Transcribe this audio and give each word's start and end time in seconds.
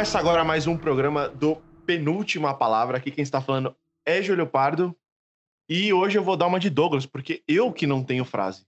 Começa 0.00 0.18
agora 0.18 0.42
mais 0.42 0.66
um 0.66 0.78
programa 0.78 1.28
do 1.28 1.56
Penúltima 1.84 2.56
Palavra. 2.56 2.96
Aqui 2.96 3.10
quem 3.10 3.22
está 3.22 3.38
falando 3.38 3.76
é 4.06 4.22
Júlio 4.22 4.46
Pardo. 4.46 4.96
E 5.68 5.92
hoje 5.92 6.16
eu 6.16 6.24
vou 6.24 6.38
dar 6.38 6.46
uma 6.46 6.58
de 6.58 6.70
Douglas, 6.70 7.04
porque 7.04 7.42
eu 7.46 7.70
que 7.70 7.86
não 7.86 8.02
tenho 8.02 8.24
frase. 8.24 8.64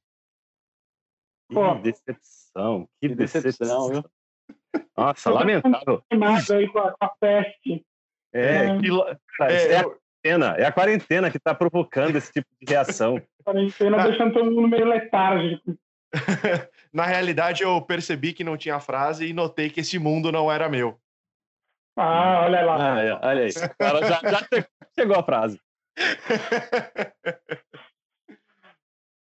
Pô. 1.50 1.74
Que 1.76 1.84
decepção, 1.84 2.86
que, 3.00 3.08
Que 3.08 3.14
decepção. 3.14 3.88
decepção? 3.88 4.10
Nossa, 4.94 5.30
lamentável. 5.30 6.04
Aí 6.10 6.68
com 6.68 6.78
a, 6.80 6.92
com 6.92 7.04
a 7.06 7.08
peste. 7.18 7.82
É, 8.34 8.66
É. 8.66 8.78
que 8.78 8.88
cara, 9.38 9.52
É, 9.54 9.72
é, 9.72 9.78
a 9.78 9.84
quarentena, 9.84 10.46
é 10.58 10.64
a 10.66 10.72
quarentena 10.72 11.30
que 11.30 11.38
está 11.38 11.54
provocando 11.54 12.14
esse 12.16 12.30
tipo 12.30 12.48
de 12.60 12.70
reação. 12.70 13.18
Quarentena 13.42 13.96
Ah. 14.02 14.06
deixando 14.06 14.34
todo 14.34 14.50
mundo 14.50 14.68
meio 14.68 14.84
letárgico. 14.84 15.78
Na 16.92 17.06
realidade, 17.06 17.62
eu 17.62 17.80
percebi 17.80 18.34
que 18.34 18.44
não 18.44 18.58
tinha 18.58 18.78
frase 18.78 19.26
e 19.26 19.32
notei 19.32 19.70
que 19.70 19.80
esse 19.80 19.98
mundo 19.98 20.30
não 20.30 20.52
era 20.52 20.68
meu. 20.68 21.00
Ah, 21.96 22.42
olha 22.44 22.62
lá. 22.64 22.94
Ah, 22.94 23.02
é, 23.02 23.12
olha 23.12 23.44
aí, 23.44 23.52
cara 23.78 24.00
já, 24.06 24.20
já 24.30 24.38
che- 24.48 24.66
chegou 24.98 25.16
a 25.16 25.22
frase. 25.22 25.60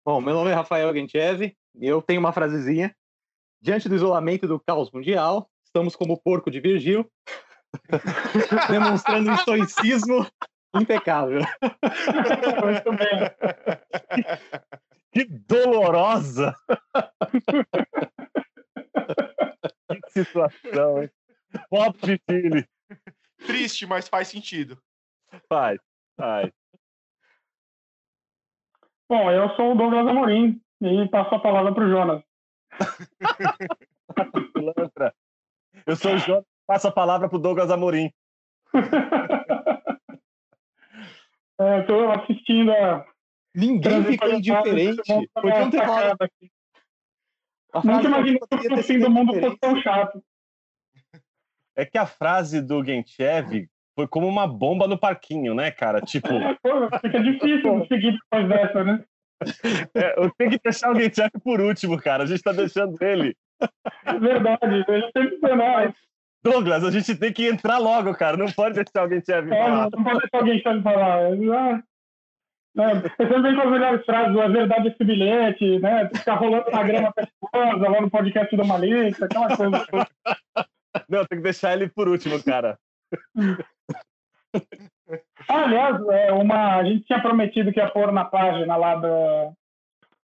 Bom, 0.05 0.21
meu 0.21 0.33
nome 0.33 0.51
é 0.51 0.53
Rafael 0.53 0.93
Genchev 0.93 1.43
e 1.75 1.87
eu 1.87 2.01
tenho 2.01 2.19
uma 2.19 2.31
frasezinha. 2.33 2.95
Diante 3.61 3.89
do 3.89 3.95
isolamento 3.95 4.47
do 4.47 4.59
caos 4.59 4.89
mundial, 4.91 5.49
estamos 5.65 5.95
como 5.95 6.13
o 6.13 6.21
porco 6.21 6.49
de 6.49 6.59
Virgil, 6.61 7.09
demonstrando 8.71 9.29
um 9.29 9.35
estoicismo 9.35 10.25
impecável. 10.75 11.41
Muito 12.63 12.91
bem. 12.93 13.29
Que 15.11 15.25
dolorosa! 15.25 16.55
que 20.05 20.09
situação, 20.23 21.03
hein? 21.03 21.09
Pobre 21.69 22.19
filho. 22.29 22.67
Triste, 23.45 23.85
mas 23.85 24.07
faz 24.07 24.27
sentido. 24.27 24.77
Faz, 25.47 25.79
faz. 26.17 26.51
Bom, 29.07 29.31
eu 29.31 29.49
sou 29.55 29.71
o 29.71 29.75
Douglas 29.75 30.07
Amorim 30.07 30.61
e 30.81 31.07
passo 31.09 31.35
a 31.35 31.39
palavra 31.39 31.73
para 31.73 31.85
o 31.85 31.89
Jonas. 31.89 32.23
Pilantra. 34.53 35.13
Eu 35.85 35.95
sou 35.95 36.13
o 36.13 36.17
João, 36.17 36.45
passo 36.67 36.87
a 36.87 36.91
palavra 36.91 37.29
pro 37.29 37.39
Douglas 37.39 37.71
Amorim. 37.71 38.11
Estou 41.81 42.11
assistindo 42.11 42.71
a. 42.71 43.05
Ninguém 43.53 44.05
ficou 44.05 44.31
indiferente. 44.31 45.01
Podiam 45.33 45.69
ter 45.69 45.85
falado. 45.85 46.29
A 47.73 47.83
Nunca 47.83 48.07
imaginei 48.07 48.39
que 48.39 48.55
o 48.55 48.77
fim 48.77 48.81
sido 48.83 49.05
do 49.05 49.11
mundo 49.11 49.39
fosse 49.39 49.57
tão 49.57 49.81
chato. 49.81 50.23
É 51.79 51.85
que 51.85 51.97
a 51.97 52.05
frase 52.05 52.61
do 52.61 52.83
Genchev 52.83 53.69
foi 53.95 54.05
como 54.05 54.27
uma 54.27 54.45
bomba 54.45 54.85
no 54.85 54.97
parquinho, 54.97 55.55
né, 55.55 55.71
cara? 55.71 56.01
Tipo, 56.01 56.27
fica 57.01 57.23
difícil 57.23 57.85
seguir 57.87 58.11
depois 58.11 58.49
dessa, 58.49 58.83
né? 58.83 59.03
é, 59.95 60.21
eu 60.21 60.29
tenho 60.37 60.51
que 60.51 60.59
deixar 60.61 60.91
o 60.91 60.99
Genchev 60.99 61.31
por 61.41 61.61
último, 61.61 61.97
cara. 61.97 62.23
A 62.23 62.25
gente 62.25 62.43
tá 62.43 62.51
deixando 62.51 63.01
ele. 63.01 63.33
É 64.05 64.19
verdade. 64.19 64.83
Eu 64.87 65.09
sempre 65.15 65.37
penal. 65.39 65.93
Douglas, 66.43 66.83
a 66.83 66.91
gente 66.91 67.15
tem 67.15 67.31
que 67.31 67.47
entrar 67.47 67.77
logo, 67.77 68.13
cara. 68.13 68.35
Não 68.35 68.51
pode 68.51 68.75
deixar 68.75 69.05
o 69.05 69.09
Genchev 69.09 69.49
É, 69.49 69.63
falar. 69.63 69.89
não 69.89 70.03
pode 70.03 70.19
deixar 70.19 70.37
alguém 70.37 70.61
sabe 70.61 70.83
falar. 70.83 71.19
Ah, 71.27 71.83
né? 72.75 72.93
Você 72.95 73.27
sempre 73.27 73.55
com 73.55 73.61
as 73.61 73.71
melhores 73.71 74.05
frases, 74.05 74.37
a 74.37 74.47
verdade 74.47 74.87
é 74.87 74.91
esse 74.91 75.03
bilhete, 75.03 75.79
né? 75.79 76.09
Ficar 76.13 76.35
rolando 76.35 76.69
na 76.71 76.83
grama 76.83 77.13
com 77.13 77.21
a 77.21 77.23
esposa, 77.23 77.89
lá 77.89 78.01
no 78.01 78.09
podcast 78.09 78.55
do 78.55 78.65
Malista, 78.65 79.25
aquela 79.25 79.55
coisa. 79.55 79.85
Não, 81.09 81.25
tem 81.25 81.39
que 81.39 81.43
deixar 81.43 81.73
ele 81.73 81.89
por 81.89 82.07
último, 82.07 82.41
cara. 82.43 82.77
Ah, 85.49 85.63
aliás, 85.65 85.99
é 86.09 86.31
uma, 86.31 86.75
a 86.77 86.83
gente 86.83 87.05
tinha 87.05 87.21
prometido 87.21 87.71
que 87.73 87.79
ia 87.79 87.89
pôr 87.89 88.11
na 88.11 88.25
página 88.25 88.75
lá 88.75 88.95
da. 88.95 89.51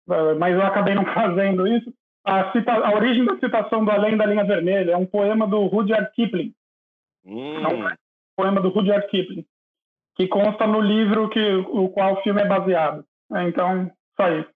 da- 0.07 0.35
Mas 0.35 0.55
eu 0.55 0.61
acabei 0.65 0.95
não 0.95 1.03
fazendo 1.13 1.67
isso. 1.67 1.93
A, 2.25 2.51
cita, 2.51 2.71
a 2.73 2.93
origem 2.93 3.25
da 3.25 3.37
citação 3.39 3.83
do 3.83 3.91
Além 3.91 4.15
da 4.17 4.25
Linha 4.25 4.43
Vermelha 4.45 4.91
é 4.91 4.97
um 4.97 5.05
poema 5.05 5.47
do 5.47 5.65
Rudyard 5.67 6.11
Kipling. 6.13 6.53
Hum, 7.25 7.63
poema 8.37 8.61
do 8.61 8.69
Rudyard 8.69 9.07
Kipling, 9.07 9.45
que 10.15 10.27
consta 10.27 10.65
no 10.67 10.79
livro 10.79 11.29
que 11.29 11.39
o 11.55 11.89
qual 11.89 12.13
o 12.13 12.21
filme 12.21 12.41
é 12.41 12.45
baseado. 12.45 13.05
É, 13.33 13.43
Então, 13.43 13.91
só 14.19 14.29
isso. 14.31 14.49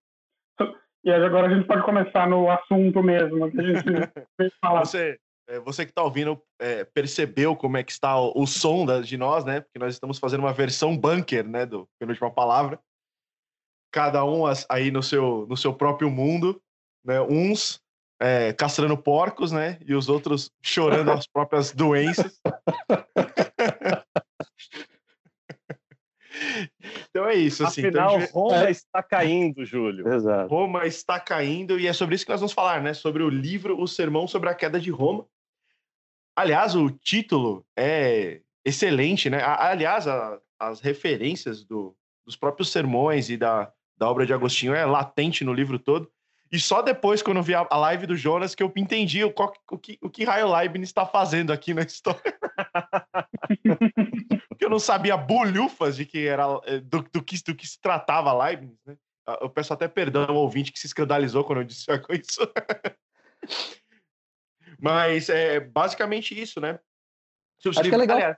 E 1.06 1.12
agora 1.12 1.48
a 1.48 1.50
gente 1.54 1.68
pode 1.68 1.84
começar 1.84 2.30
no 2.30 2.50
assunto 2.50 3.04
mesmo, 3.04 3.52
que 3.52 3.60
a 3.60 3.64
gente 3.64 3.84
falar. 4.62 4.86
Você, 4.86 5.12
é, 5.12 5.18
você 5.66 5.86
que 5.86 5.92
está 5.92 6.04
ouvindo 6.04 6.42
é, 6.60 6.84
percebeu 6.86 7.56
como 7.56 7.78
é 7.78 7.84
que 7.84 7.92
está 7.92 8.20
o, 8.20 8.32
o 8.36 8.48
som 8.48 8.86
da- 8.86 9.02
de 9.02 9.18
nós, 9.18 9.44
né? 9.46 9.62
Porque 9.62 9.80
nós 9.80 9.94
estamos 9.94 10.18
fazendo 10.20 10.40
uma 10.42 10.54
versão 10.54 10.98
bunker, 10.98 11.48
né? 11.48 11.66
Do 11.66 11.88
Penúltima 12.00 12.32
Palavra. 12.32 12.80
Cada 13.92 14.24
um 14.26 14.46
as- 14.46 14.66
aí 14.70 14.90
no 14.92 15.04
seu, 15.04 15.46
no 15.48 15.58
seu 15.58 15.74
próprio 15.74 16.10
mundo, 16.10 16.62
né? 17.06 17.20
Uns 17.22 17.82
é, 18.22 18.54
castrando 18.54 18.98
porcos, 18.98 19.52
né? 19.52 19.78
E 19.86 19.94
os 19.94 20.08
outros 20.08 20.50
chorando 20.64 21.12
as 21.12 21.28
próprias 21.28 21.74
doenças. 21.74 22.40
então 27.10 27.28
é 27.28 27.36
isso, 27.36 27.66
assim. 27.66 27.86
Então, 27.86 28.06
Afinal, 28.06 28.22
gente- 28.22 28.34
Honda 28.34 28.70
está 28.70 29.04
caindo, 29.04 29.66
Júlio. 29.66 30.08
Exato. 30.08 30.50
Roma 30.50 30.86
está 30.86 31.20
caindo 31.20 31.80
e 31.80 31.86
é 31.88 31.94
sobre 31.94 32.16
isso 32.16 32.26
que 32.26 32.32
nós 32.32 32.40
vamos 32.40 32.54
falar, 32.54 32.82
né? 32.82 32.94
Sobre 32.94 33.22
o 33.24 33.30
livro 33.30 33.80
O 33.80 33.88
Sermão 33.88 34.28
sobre 34.28 34.50
a 34.50 34.56
Queda 34.56 34.80
de 34.80 34.90
Roma. 34.90 35.26
Aliás, 36.36 36.76
o 36.76 36.90
título 36.90 37.66
é 37.78 38.42
excelente, 38.66 39.30
né? 39.30 39.42
Aliás, 39.44 40.08
a- 40.08 40.40
as 40.60 40.82
referências 40.82 41.64
do- 41.64 41.96
dos 42.26 42.36
próprios 42.36 42.72
sermões 42.72 43.30
e 43.30 43.38
da, 43.38 43.72
da 43.98 44.10
obra 44.10 44.26
de 44.26 44.34
Agostinho 44.34 44.74
é 44.74 44.86
latente 44.86 45.44
no 45.44 45.54
livro 45.54 45.78
todo. 45.78 46.10
E 46.52 46.60
só 46.60 46.84
depois, 46.84 47.24
quando 47.24 47.38
eu 47.38 47.44
vi 47.44 47.56
a, 47.56 47.68
live 47.76 48.06
do 48.06 48.16
Jonas, 48.16 48.54
que 48.54 48.62
eu 48.62 48.72
entendi 48.76 49.24
o, 49.24 49.34
o 49.72 49.78
que, 49.78 49.98
o 50.02 50.10
que 50.10 50.24
Raio 50.24 50.52
Leibniz 50.52 50.90
está 50.90 51.04
fazendo 51.04 51.52
aqui 51.52 51.74
na 51.74 51.82
história. 51.82 52.22
Porque 54.48 54.64
eu 54.64 54.70
não 54.70 54.78
sabia 54.78 55.18
bolhufas 55.18 55.96
de 55.96 56.06
que 56.06 56.28
era 56.28 56.46
eh, 56.66 56.80
do, 56.80 57.02
do 57.02 57.24
que, 57.24 57.42
do 57.44 57.56
que 57.56 57.68
se 57.68 57.82
tratava 57.82 58.32
Leibniz, 58.34 58.78
né? 58.86 58.96
Eu 59.42 59.50
peço 59.50 59.74
até 59.74 59.88
perdão 59.88 60.26
ao 60.28 60.36
ouvinte 60.36 60.72
que 60.72 60.80
se 60.80 60.86
escandalizou 60.86 61.44
quando 61.44 61.62
eu 61.62 61.66
disse 61.66 61.88
isso. 62.22 62.42
Mas 64.84 65.30
é 65.30 65.62
basicamente 65.62 66.40
isso, 66.40 66.60
né? 66.60 66.78
Acho 67.66 67.82
que 67.82 67.94
é 67.96 67.98
legal. 67.98 68.18
Aliás, 68.18 68.38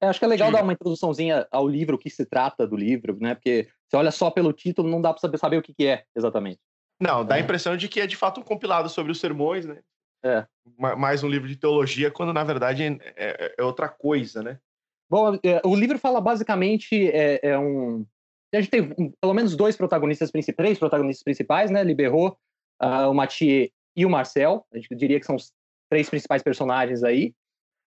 É, 0.00 0.06
acho 0.06 0.18
que 0.20 0.24
é 0.24 0.28
legal 0.28 0.48
Diga. 0.48 0.58
dar 0.58 0.64
uma 0.64 0.72
introduçãozinha 0.72 1.46
ao 1.50 1.66
livro, 1.68 1.96
o 1.96 1.98
que 1.98 2.08
se 2.08 2.24
trata 2.24 2.66
do 2.66 2.76
livro, 2.76 3.18
né? 3.20 3.34
Porque 3.34 3.68
você 3.88 3.96
olha 3.96 4.10
só 4.12 4.30
pelo 4.30 4.52
título, 4.52 4.88
não 4.88 5.00
dá 5.02 5.12
para 5.12 5.20
saber, 5.20 5.36
saber 5.38 5.56
o 5.58 5.62
que, 5.62 5.74
que 5.74 5.86
é 5.86 6.04
exatamente. 6.16 6.60
não, 7.02 7.24
dá 7.24 7.34
a 7.34 7.38
É. 7.38 7.40
impressão 7.42 7.76
de 7.76 7.88
que 7.88 8.00
é 8.00 8.06
de 8.06 8.16
fato 8.16 8.40
um 8.40 8.44
compilado 8.44 8.88
sobre 8.88 9.10
os 9.10 9.18
sermões, 9.18 9.66
né? 9.66 9.80
É. 10.24 10.46
Ma- 10.78 10.94
Mais 10.94 11.24
um 11.24 11.28
livro 11.28 11.48
de 11.48 11.56
teologia, 11.56 12.10
quando 12.10 12.32
na 12.32 12.44
verdade 12.44 12.84
é, 12.84 12.98
é- 13.16 13.54
é 13.58 13.62
outra 13.64 13.88
coisa, 13.88 14.42
né? 14.42 14.58
Bom, 15.10 15.34
é, 15.42 15.60
o 15.64 15.74
livro 15.74 15.98
fala 15.98 16.20
basicamente 16.20 17.10
é, 17.10 17.40
é 17.42 17.58
um. 17.58 18.06
A 18.54 18.60
gente 18.60 18.70
tem 18.70 18.82
um- 18.98 19.10
pelo 19.20 19.34
menos 19.34 19.56
dois 19.56 19.76
protagonistas 19.76 20.30
principais, 20.30 20.56
três 20.56 20.78
protagonistas 20.78 21.24
principais, 21.24 21.70
né? 21.70 21.82
Liberou, 21.82 22.38
ah, 22.78 23.08
o 23.08 23.14
Mathieu 23.14 23.68
e 23.96 24.06
o 24.06 24.10
Marcel. 24.10 24.64
A 24.72 24.76
gente 24.78 24.94
diria 24.94 25.18
que 25.18 25.26
são 25.26 25.34
os 25.36 25.52
três 25.90 26.08
principais 26.08 26.42
personagens 26.42 27.02
aí. 27.02 27.34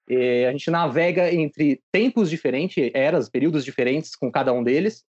E 0.07 0.45
a 0.45 0.51
gente 0.51 0.69
navega 0.69 1.33
entre 1.33 1.81
tempos 1.91 2.29
diferentes, 2.29 2.91
eras, 2.93 3.29
períodos 3.29 3.63
diferentes 3.63 4.15
com 4.15 4.29
cada 4.29 4.51
um 4.51 4.61
deles. 4.61 5.03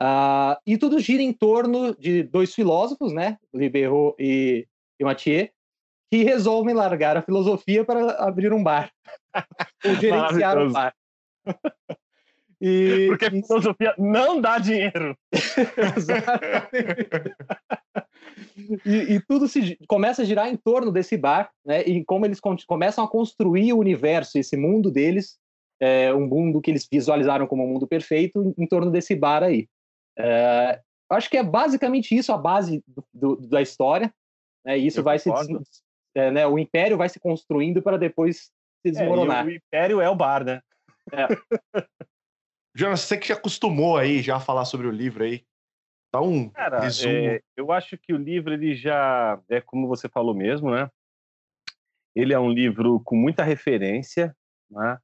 Ah, 0.00 0.58
e 0.66 0.78
tudo 0.78 0.98
gira 1.00 1.22
em 1.22 1.32
torno 1.32 1.94
de 1.94 2.22
dois 2.22 2.54
filósofos, 2.54 3.12
né? 3.12 3.36
Liberou 3.52 4.16
e, 4.18 4.66
e 4.98 5.04
Mathieu, 5.04 5.48
que 6.10 6.24
resolvem 6.24 6.74
largar 6.74 7.16
a 7.16 7.22
filosofia 7.22 7.84
para 7.84 8.12
abrir 8.12 8.52
um 8.52 8.62
bar. 8.62 8.90
Ou 9.84 9.94
gerenciar 9.96 10.58
um 10.58 10.72
bar. 10.72 10.94
E, 12.60 13.06
Porque 13.06 13.30
filosofia 13.30 13.94
não 13.96 14.40
dá 14.40 14.58
dinheiro. 14.58 15.16
Exatamente. 15.96 17.08
E, 18.84 19.14
e 19.14 19.20
tudo 19.26 19.48
se 19.48 19.76
começa 19.86 20.22
a 20.22 20.24
girar 20.24 20.48
em 20.48 20.56
torno 20.56 20.90
desse 20.92 21.16
bar, 21.16 21.50
né? 21.64 21.82
E 21.82 22.04
como 22.04 22.24
eles 22.26 22.40
começam 22.66 23.04
a 23.04 23.08
construir 23.08 23.72
o 23.72 23.78
universo, 23.78 24.38
esse 24.38 24.56
mundo 24.56 24.90
deles, 24.90 25.38
é, 25.80 26.12
um 26.12 26.26
mundo 26.26 26.60
que 26.60 26.70
eles 26.70 26.86
visualizaram 26.90 27.46
como 27.46 27.64
um 27.64 27.68
mundo 27.68 27.86
perfeito, 27.86 28.54
em 28.58 28.66
torno 28.66 28.90
desse 28.90 29.14
bar 29.14 29.42
aí. 29.42 29.68
É, 30.18 30.80
acho 31.10 31.30
que 31.30 31.36
é 31.36 31.42
basicamente 31.42 32.14
isso 32.16 32.32
a 32.32 32.36
base 32.38 32.82
do- 32.86 33.06
do- 33.14 33.48
da 33.48 33.62
história. 33.62 34.12
Né? 34.64 34.78
E 34.78 34.86
isso 34.86 35.00
Eu 35.00 35.04
vai 35.04 35.18
se 35.18 35.28
concordo. 35.30 35.58
des- 35.58 35.82
é, 36.16 36.30
né? 36.30 36.46
O 36.46 36.58
império 36.58 36.96
vai 36.96 37.08
se 37.08 37.20
construindo 37.20 37.80
para 37.80 37.96
depois 37.96 38.50
se 38.82 38.88
É, 38.88 38.90
desmoronar. 38.90 39.46
o 39.46 39.50
Império 39.50 40.00
é 40.00 40.10
o 40.10 40.16
bar, 40.16 40.44
né? 40.44 40.60
Jonas, 42.74 43.00
você 43.00 43.16
que 43.16 43.32
acostumou 43.32 43.96
aí 43.96 44.20
já 44.22 44.36
a 44.36 44.40
falar 44.40 44.64
sobre 44.64 44.86
o 44.86 44.90
livro 44.90 45.24
aí, 45.24 45.44
dá 46.12 46.20
um 46.20 46.48
Cara, 46.50 46.80
resumo. 46.80 47.12
é, 47.12 47.40
eu 47.56 47.72
acho 47.72 47.96
que 47.98 48.12
o 48.12 48.16
livro 48.16 48.52
ele 48.52 48.74
já 48.74 49.40
é 49.48 49.60
como 49.60 49.88
você 49.88 50.08
falou 50.08 50.34
mesmo, 50.34 50.70
né? 50.70 50.90
Ele 52.14 52.32
é 52.32 52.38
um 52.38 52.50
livro 52.50 53.00
com 53.04 53.16
muita 53.16 53.44
referência, 53.44 54.34
né? 54.70 54.98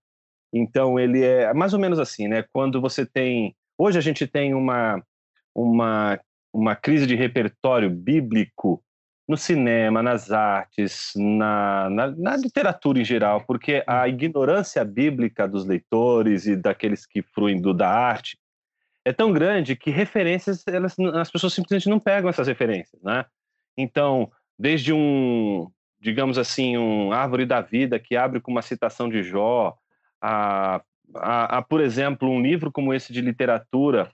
Então 0.53 0.99
ele 0.99 1.23
é 1.23 1.53
mais 1.53 1.75
ou 1.75 1.81
menos 1.81 1.99
assim, 1.99 2.29
né? 2.29 2.45
Quando 2.53 2.81
você 2.81 3.05
tem 3.05 3.55
hoje 3.79 3.99
a 3.99 4.01
gente 4.01 4.27
tem 4.27 4.55
uma 4.55 5.03
uma 5.55 6.21
uma 6.53 6.77
crise 6.77 7.07
de 7.07 7.17
repertório 7.17 7.91
bíblico 7.91 8.83
no 9.27 9.37
cinema, 9.37 10.03
nas 10.03 10.31
artes, 10.31 11.13
na, 11.17 11.89
na, 11.91 12.11
na, 12.11 12.37
literatura 12.37 13.01
em 13.01 13.05
geral, 13.05 13.43
porque 13.47 13.83
a 13.87 14.03
uhum. 14.03 14.07
ignorância 14.07 14.85
bíblica 14.85 15.49
dos 15.49 15.65
leitores 15.65 16.47
e 16.47 16.55
daqueles 16.55 17.07
que 17.07 17.23
fruem 17.23 17.61
do, 17.61 17.73
da 17.73 17.89
arte 17.89 18.39
é 19.05 19.13
tão 19.13 19.33
grande 19.33 19.77
que 19.77 19.91
referências, 19.91 20.67
elas, 20.67 20.97
as 21.15 21.31
pessoas 21.31 21.53
simplesmente 21.53 21.89
não 21.89 22.01
pegam 22.01 22.31
essas 22.31 22.49
referências, 22.49 23.01
né? 23.03 23.25
Então, 23.77 24.31
desde 24.59 24.93
um, 24.93 25.71
digamos 26.01 26.39
assim, 26.39 26.77
um 26.77 27.13
árvore 27.13 27.45
da 27.45 27.61
vida 27.61 27.99
que 27.99 28.17
abre 28.17 28.41
com 28.41 28.51
uma 28.51 28.63
citação 28.63 29.09
de 29.09 29.23
Jó, 29.23 29.77
a, 30.21 30.83
a, 31.17 31.59
a 31.59 31.63
por 31.63 31.81
exemplo, 31.81 32.29
um 32.29 32.41
livro 32.41 32.73
como 32.73 32.95
esse 32.95 33.13
de 33.13 33.21
literatura 33.21 34.11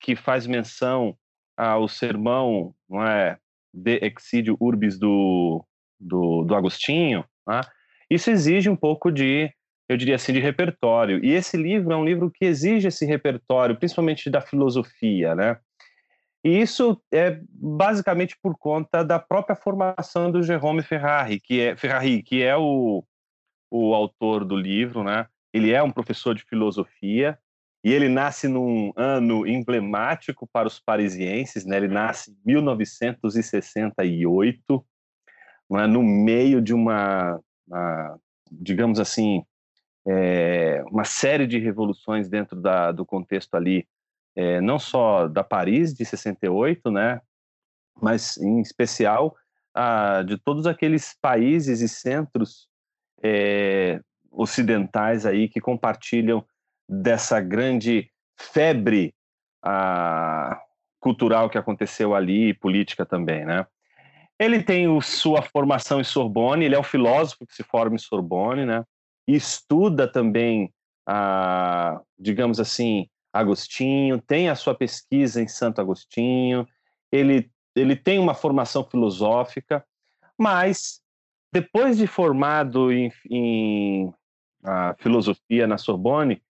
que 0.00 0.16
faz 0.16 0.46
menção 0.46 1.16
ao 1.56 1.86
sermão, 1.88 2.74
não 2.88 3.06
é, 3.06 3.36
de 3.72 4.00
Exídio 4.02 4.56
Urbis 4.58 4.98
do, 4.98 5.64
do, 5.98 6.44
do 6.44 6.54
Agostinho, 6.54 7.24
né? 7.46 7.60
isso 8.08 8.30
exige 8.30 8.70
um 8.70 8.76
pouco 8.76 9.10
de, 9.10 9.52
eu 9.90 9.96
diria 9.96 10.14
assim, 10.14 10.32
de 10.32 10.38
repertório. 10.38 11.18
E 11.24 11.32
esse 11.32 11.56
livro 11.56 11.92
é 11.92 11.96
um 11.96 12.04
livro 12.04 12.30
que 12.30 12.44
exige 12.44 12.86
esse 12.86 13.04
repertório, 13.04 13.76
principalmente 13.76 14.30
da 14.30 14.40
filosofia, 14.40 15.34
né? 15.34 15.58
E 16.44 16.60
isso 16.60 17.02
é 17.12 17.40
basicamente 17.50 18.38
por 18.40 18.56
conta 18.56 19.02
da 19.02 19.18
própria 19.18 19.56
formação 19.56 20.30
do 20.30 20.44
Jerome 20.44 20.84
Ferrari, 20.84 21.40
que 21.40 21.60
é 21.60 21.76
Ferrari, 21.76 22.22
que 22.22 22.40
é 22.40 22.56
o, 22.56 23.04
o 23.68 23.92
autor 23.92 24.44
do 24.44 24.56
livro, 24.56 25.02
né? 25.02 25.26
Ele 25.52 25.72
é 25.72 25.82
um 25.82 25.90
professor 25.90 26.36
de 26.36 26.44
filosofia 26.44 27.36
e 27.82 27.92
ele 27.92 28.08
nasce 28.08 28.46
num 28.46 28.92
ano 28.94 29.44
emblemático 29.44 30.48
para 30.52 30.68
os 30.68 30.78
parisienses, 30.78 31.66
né? 31.66 31.78
Ele 31.78 31.88
nasce 31.88 32.30
em 32.30 32.36
1968, 32.46 34.86
né? 35.68 35.88
no 35.88 36.00
meio 36.00 36.62
de 36.62 36.72
uma, 36.72 37.40
uma 37.66 38.16
digamos 38.52 39.00
assim, 39.00 39.44
é, 40.12 40.82
uma 40.90 41.04
série 41.04 41.46
de 41.46 41.58
revoluções 41.58 42.28
dentro 42.28 42.60
da, 42.60 42.90
do 42.90 43.06
contexto 43.06 43.54
ali, 43.54 43.86
é, 44.34 44.60
não 44.60 44.76
só 44.76 45.28
da 45.28 45.44
Paris 45.44 45.94
de 45.94 46.04
68, 46.04 46.90
né? 46.90 47.20
Mas 48.02 48.36
em 48.38 48.60
especial 48.60 49.36
a, 49.72 50.22
de 50.22 50.36
todos 50.36 50.66
aqueles 50.66 51.14
países 51.20 51.80
e 51.80 51.88
centros 51.88 52.66
é, 53.22 54.00
ocidentais 54.32 55.24
aí 55.24 55.48
que 55.48 55.60
compartilham 55.60 56.44
dessa 56.88 57.40
grande 57.40 58.10
febre 58.36 59.14
a, 59.62 60.60
cultural 60.98 61.48
que 61.48 61.58
aconteceu 61.58 62.16
ali, 62.16 62.52
política 62.54 63.06
também, 63.06 63.44
né? 63.44 63.64
Ele 64.40 64.60
tem 64.60 64.88
o, 64.88 65.00
sua 65.00 65.42
formação 65.42 66.00
em 66.00 66.04
Sorbonne, 66.04 66.64
ele 66.64 66.74
é 66.74 66.80
um 66.80 66.82
filósofo 66.82 67.46
que 67.46 67.54
se 67.54 67.62
forma 67.62 67.94
em 67.94 67.98
Sorbonne, 67.98 68.64
né? 68.64 68.84
E 69.30 69.36
estuda 69.36 70.08
também, 70.08 70.74
a, 71.06 72.00
digamos 72.18 72.58
assim, 72.58 73.08
Agostinho, 73.32 74.20
tem 74.20 74.48
a 74.48 74.56
sua 74.56 74.74
pesquisa 74.74 75.40
em 75.40 75.46
Santo 75.46 75.80
Agostinho, 75.80 76.66
ele, 77.12 77.48
ele 77.76 77.94
tem 77.94 78.18
uma 78.18 78.34
formação 78.34 78.82
filosófica, 78.82 79.86
mas 80.36 81.00
depois 81.54 81.96
de 81.96 82.08
formado 82.08 82.90
em, 82.90 83.12
em 83.30 84.12
filosofia 84.98 85.64
na 85.64 85.78
Sorbonne, 85.78 86.42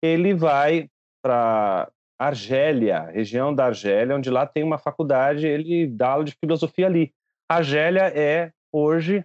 ele 0.00 0.32
vai 0.32 0.88
para 1.20 1.90
Argélia, 2.16 3.10
região 3.10 3.52
da 3.52 3.66
Argélia, 3.66 4.14
onde 4.14 4.30
lá 4.30 4.46
tem 4.46 4.62
uma 4.62 4.78
faculdade, 4.78 5.48
ele 5.48 5.88
dá 5.88 6.10
aula 6.10 6.24
de 6.24 6.36
filosofia 6.38 6.86
ali. 6.86 7.12
Argélia 7.48 8.04
é 8.16 8.52
hoje 8.72 9.24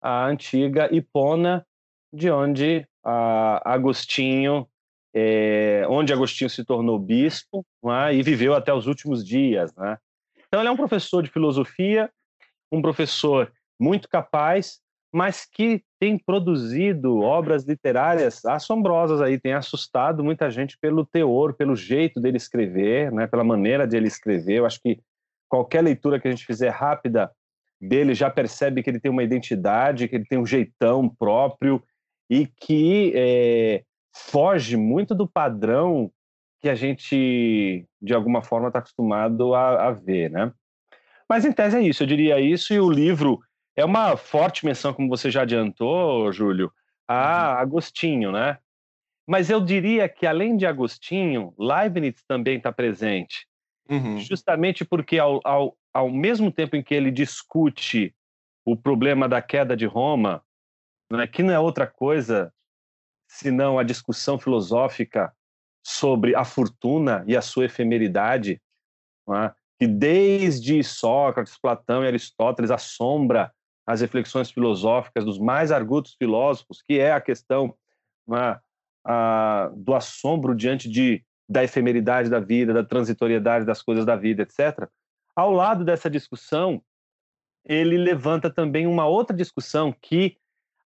a 0.00 0.24
antiga 0.24 0.88
Hipona, 0.90 1.66
de 2.12 2.30
onde 2.30 2.86
Agostinho, 3.04 4.66
é, 5.14 5.84
onde 5.88 6.12
Agostinho 6.12 6.50
se 6.50 6.64
tornou 6.64 6.98
bispo 6.98 7.64
é? 7.84 8.14
e 8.14 8.22
viveu 8.22 8.54
até 8.54 8.72
os 8.72 8.86
últimos 8.86 9.24
dias. 9.24 9.74
Né? 9.74 9.96
Então 10.46 10.60
ele 10.60 10.68
é 10.68 10.72
um 10.72 10.76
professor 10.76 11.22
de 11.22 11.30
filosofia, 11.30 12.10
um 12.70 12.82
professor 12.82 13.52
muito 13.80 14.08
capaz, 14.08 14.80
mas 15.12 15.46
que 15.46 15.82
tem 16.00 16.18
produzido 16.18 17.20
obras 17.20 17.64
literárias 17.64 18.44
assombrosas 18.44 19.20
aí, 19.20 19.38
tem 19.40 19.54
assustado 19.54 20.22
muita 20.22 20.50
gente 20.50 20.76
pelo 20.78 21.06
teor, 21.06 21.54
pelo 21.54 21.74
jeito 21.74 22.20
dele 22.20 22.36
escrever, 22.36 23.10
né, 23.12 23.26
pela 23.26 23.44
maneira 23.44 23.86
de 23.86 23.96
ele 23.96 24.08
escrever. 24.08 24.58
Eu 24.58 24.66
acho 24.66 24.80
que 24.82 25.00
qualquer 25.48 25.82
leitura 25.82 26.20
que 26.20 26.28
a 26.28 26.30
gente 26.30 26.44
fizer 26.44 26.70
rápida 26.70 27.30
dele 27.80 28.14
já 28.14 28.30
percebe 28.30 28.82
que 28.82 28.90
ele 28.90 29.00
tem 29.00 29.10
uma 29.10 29.22
identidade, 29.22 30.08
que 30.08 30.16
ele 30.16 30.26
tem 30.26 30.38
um 30.38 30.46
jeitão 30.46 31.08
próprio 31.08 31.82
e 32.28 32.46
que 32.46 33.12
é, 33.14 33.84
foge 34.14 34.76
muito 34.76 35.14
do 35.14 35.26
padrão 35.26 36.10
que 36.60 36.68
a 36.68 36.74
gente, 36.74 37.86
de 38.00 38.14
alguma 38.14 38.42
forma, 38.42 38.68
está 38.68 38.78
acostumado 38.78 39.54
a, 39.54 39.88
a 39.88 39.92
ver, 39.92 40.30
né? 40.30 40.52
Mas, 41.28 41.44
em 41.44 41.52
tese, 41.52 41.76
é 41.76 41.82
isso. 41.82 42.02
Eu 42.02 42.06
diria 42.06 42.40
isso 42.40 42.72
e 42.72 42.80
o 42.80 42.90
livro 42.90 43.40
é 43.76 43.84
uma 43.84 44.16
forte 44.16 44.64
menção, 44.64 44.92
como 44.92 45.08
você 45.08 45.30
já 45.30 45.42
adiantou, 45.42 46.32
Júlio, 46.32 46.72
a 47.06 47.52
uhum. 47.52 47.58
Agostinho, 47.58 48.32
né? 48.32 48.58
Mas 49.26 49.50
eu 49.50 49.60
diria 49.60 50.08
que, 50.08 50.26
além 50.26 50.56
de 50.56 50.66
Agostinho, 50.66 51.52
Leibniz 51.58 52.22
também 52.26 52.56
está 52.58 52.72
presente. 52.72 53.46
Uhum. 53.90 54.18
Justamente 54.18 54.84
porque, 54.84 55.18
ao, 55.18 55.40
ao, 55.44 55.76
ao 55.92 56.10
mesmo 56.10 56.50
tempo 56.50 56.76
em 56.76 56.82
que 56.82 56.94
ele 56.94 57.10
discute 57.10 58.14
o 58.64 58.76
problema 58.76 59.28
da 59.28 59.42
queda 59.42 59.76
de 59.76 59.84
Roma, 59.84 60.42
né, 61.10 61.26
que 61.26 61.42
não 61.42 61.52
é 61.52 61.58
outra 61.58 61.86
coisa 61.86 62.52
senão 63.28 63.78
a 63.78 63.82
discussão 63.82 64.38
filosófica 64.38 65.32
sobre 65.84 66.34
a 66.34 66.44
fortuna 66.44 67.24
e 67.26 67.36
a 67.36 67.42
sua 67.42 67.64
efemeridade, 67.64 68.60
né, 69.26 69.54
que 69.78 69.86
desde 69.86 70.82
Sócrates, 70.82 71.58
Platão 71.58 72.02
e 72.02 72.06
Aristóteles 72.06 72.70
assombra 72.70 73.52
as 73.86 74.00
reflexões 74.00 74.50
filosóficas 74.50 75.24
dos 75.24 75.38
mais 75.38 75.70
argutos 75.70 76.16
filósofos, 76.18 76.82
que 76.82 76.98
é 76.98 77.12
a 77.12 77.20
questão 77.20 77.76
né, 78.26 78.58
a, 79.04 79.70
do 79.76 79.94
assombro 79.94 80.54
diante 80.56 80.90
de, 80.90 81.24
da 81.48 81.62
efemeridade 81.62 82.28
da 82.28 82.40
vida, 82.40 82.72
da 82.72 82.82
transitoriedade 82.82 83.64
das 83.64 83.82
coisas 83.82 84.04
da 84.04 84.16
vida, 84.16 84.42
etc. 84.42 84.88
Ao 85.36 85.52
lado 85.52 85.84
dessa 85.84 86.10
discussão, 86.10 86.82
ele 87.64 87.96
levanta 87.96 88.50
também 88.50 88.86
uma 88.86 89.06
outra 89.06 89.36
discussão 89.36 89.92
que 89.92 90.36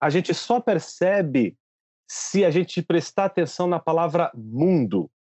a 0.01 0.09
gente 0.09 0.33
só 0.33 0.61
percebe 0.61 1.57
se 2.09 2.45
a 2.45 2.51
gente 2.51 2.83
prestar 2.83 3.27
atenção 3.27 3.67
na 3.67 3.79
palavra 3.79 4.33
mundo, 4.35 5.11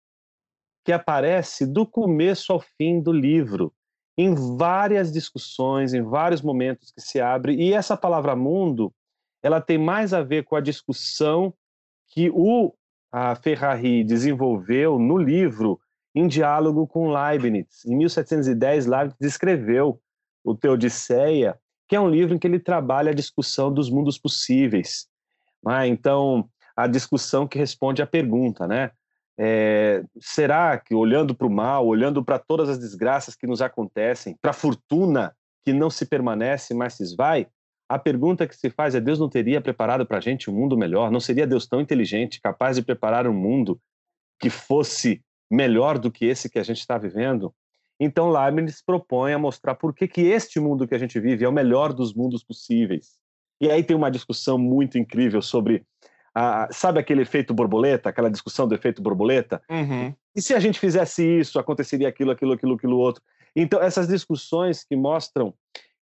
que 0.85 0.93
aparece 0.93 1.67
do 1.67 1.87
começo 1.87 2.53
ao 2.53 2.61
fim 2.61 3.01
do 3.01 3.13
livro 3.13 3.73
em 4.17 4.35
várias 4.57 5.13
discussões, 5.13 5.95
em 5.95 6.03
vários 6.03 6.43
momentos 6.43 6.91
que 6.91 7.01
se 7.01 7.21
abre, 7.21 7.55
e 7.55 7.73
essa 7.73 7.97
palavra 7.97 8.35
mundo, 8.35 8.93
ela 9.43 9.61
tem 9.61 9.79
mais 9.79 10.13
a 10.13 10.23
ver 10.23 10.45
com 10.45 10.57
a 10.57 10.61
discussão 10.61 11.55
que 12.09 12.31
o 12.31 12.75
Ferrari 13.43 14.03
desenvolveu 14.03 14.99
no 14.99 15.17
livro 15.17 15.81
em 16.15 16.27
diálogo 16.27 16.87
com 16.87 17.13
Leibniz. 17.13 17.85
Em 17.85 17.97
1710, 17.97 18.87
Leibniz 18.87 19.17
escreveu 19.21 20.01
o 20.43 20.55
Teodiceia, 20.55 21.60
que 21.90 21.97
é 21.97 22.00
um 22.00 22.09
livro 22.09 22.32
em 22.32 22.38
que 22.38 22.47
ele 22.47 22.61
trabalha 22.61 23.11
a 23.11 23.14
discussão 23.14 23.75
dos 23.75 23.90
mundos 23.90 24.16
possíveis. 24.16 25.09
Né? 25.61 25.88
Então, 25.88 26.49
a 26.76 26.87
discussão 26.87 27.49
que 27.49 27.59
responde 27.59 28.00
à 28.00 28.06
pergunta, 28.06 28.64
né? 28.64 28.92
É, 29.37 30.04
será 30.20 30.78
que 30.78 30.94
olhando 30.94 31.35
para 31.35 31.49
o 31.49 31.50
mal, 31.50 31.85
olhando 31.85 32.25
para 32.25 32.38
todas 32.38 32.68
as 32.68 32.78
desgraças 32.78 33.35
que 33.35 33.44
nos 33.44 33.61
acontecem, 33.61 34.37
para 34.40 34.52
a 34.52 34.54
fortuna 34.54 35.35
que 35.64 35.73
não 35.73 35.90
se 35.90 36.06
permanece, 36.06 36.75
mas 36.75 36.94
se 36.94 37.02
esvai, 37.02 37.49
a 37.88 37.99
pergunta 37.99 38.47
que 38.47 38.54
se 38.54 38.70
faz 38.70 38.94
é: 38.94 39.00
Deus 39.00 39.18
não 39.18 39.28
teria 39.28 39.61
preparado 39.61 40.06
para 40.06 40.18
a 40.18 40.20
gente 40.20 40.49
um 40.49 40.54
mundo 40.54 40.78
melhor? 40.78 41.11
Não 41.11 41.18
seria 41.18 41.44
Deus 41.44 41.66
tão 41.66 41.80
inteligente, 41.80 42.40
capaz 42.40 42.76
de 42.76 42.82
preparar 42.82 43.26
um 43.26 43.35
mundo 43.35 43.80
que 44.38 44.49
fosse 44.49 45.25
melhor 45.50 45.99
do 45.99 46.09
que 46.09 46.25
esse 46.25 46.49
que 46.49 46.61
a 46.61 46.62
gente 46.62 46.78
está 46.78 46.97
vivendo? 46.97 47.52
Então, 48.00 48.30
Leibniz 48.30 48.83
propõe 48.83 49.35
a 49.35 49.38
mostrar 49.38 49.75
por 49.75 49.95
que, 49.95 50.09
que 50.09 50.23
este 50.23 50.59
mundo 50.59 50.88
que 50.88 50.95
a 50.95 50.99
gente 50.99 51.21
vive 51.21 51.45
é 51.45 51.49
o 51.49 51.52
melhor 51.52 51.92
dos 51.92 52.14
mundos 52.14 52.42
possíveis. 52.42 53.19
E 53.61 53.71
aí 53.71 53.85
tem 53.85 53.95
uma 53.95 54.11
discussão 54.11 54.57
muito 54.57 54.97
incrível 54.97 55.42
sobre 55.42 55.85
a, 56.35 56.66
sabe 56.73 56.99
aquele 56.99 57.21
efeito 57.21 57.52
borboleta, 57.52 58.09
aquela 58.09 58.30
discussão 58.30 58.66
do 58.66 58.75
efeito 58.75 59.02
borboleta? 59.02 59.62
Uhum. 59.71 60.14
E 60.35 60.40
se 60.40 60.54
a 60.54 60.61
gente 60.61 60.80
fizesse 60.80 61.23
isso, 61.23 61.59
aconteceria 61.59 62.09
aquilo, 62.09 62.30
aquilo, 62.30 62.52
aquilo, 62.52 62.75
aquilo 62.75 62.97
outro. 62.97 63.23
Então, 63.54 63.83
essas 63.83 64.09
discussões 64.09 64.83
que 64.83 64.97
mostram 64.97 65.52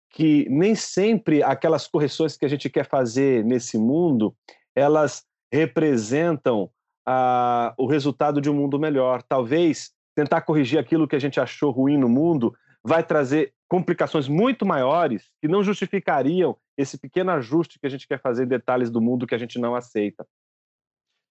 que 0.10 0.48
nem 0.50 0.76
sempre 0.76 1.44
aquelas 1.44 1.88
correções 1.88 2.36
que 2.36 2.46
a 2.46 2.48
gente 2.50 2.70
quer 2.70 2.88
fazer 2.88 3.44
nesse 3.46 3.78
mundo, 3.78 4.36
elas 4.76 5.24
representam 5.52 6.70
ah, 7.06 7.74
o 7.78 7.86
resultado 7.86 8.42
de 8.42 8.50
um 8.50 8.54
mundo 8.54 8.80
melhor. 8.80 9.22
Talvez 9.22 9.92
tentar 10.16 10.42
corrigir 10.42 10.80
aquilo 10.80 11.08
que 11.08 11.16
a 11.16 11.20
gente 11.20 11.40
achou 11.40 11.72
ruim 11.72 11.98
no 11.98 12.10
mundo 12.10 12.56
vai 12.84 13.04
trazer 13.04 13.54
complicações 13.68 14.28
muito 14.28 14.66
maiores 14.66 15.30
que 15.42 15.48
não 15.48 15.64
justificariam 15.64 16.56
esse 16.78 16.98
pequeno 16.98 17.32
ajuste 17.32 17.80
que 17.80 17.86
a 17.86 17.90
gente 17.90 18.08
quer 18.08 18.22
fazer 18.22 18.44
em 18.44 18.48
detalhes 18.48 18.90
do 18.90 19.02
mundo 19.02 19.28
que 19.28 19.36
a 19.36 19.38
gente 19.38 19.60
não 19.60 19.76
aceita. 19.76 20.26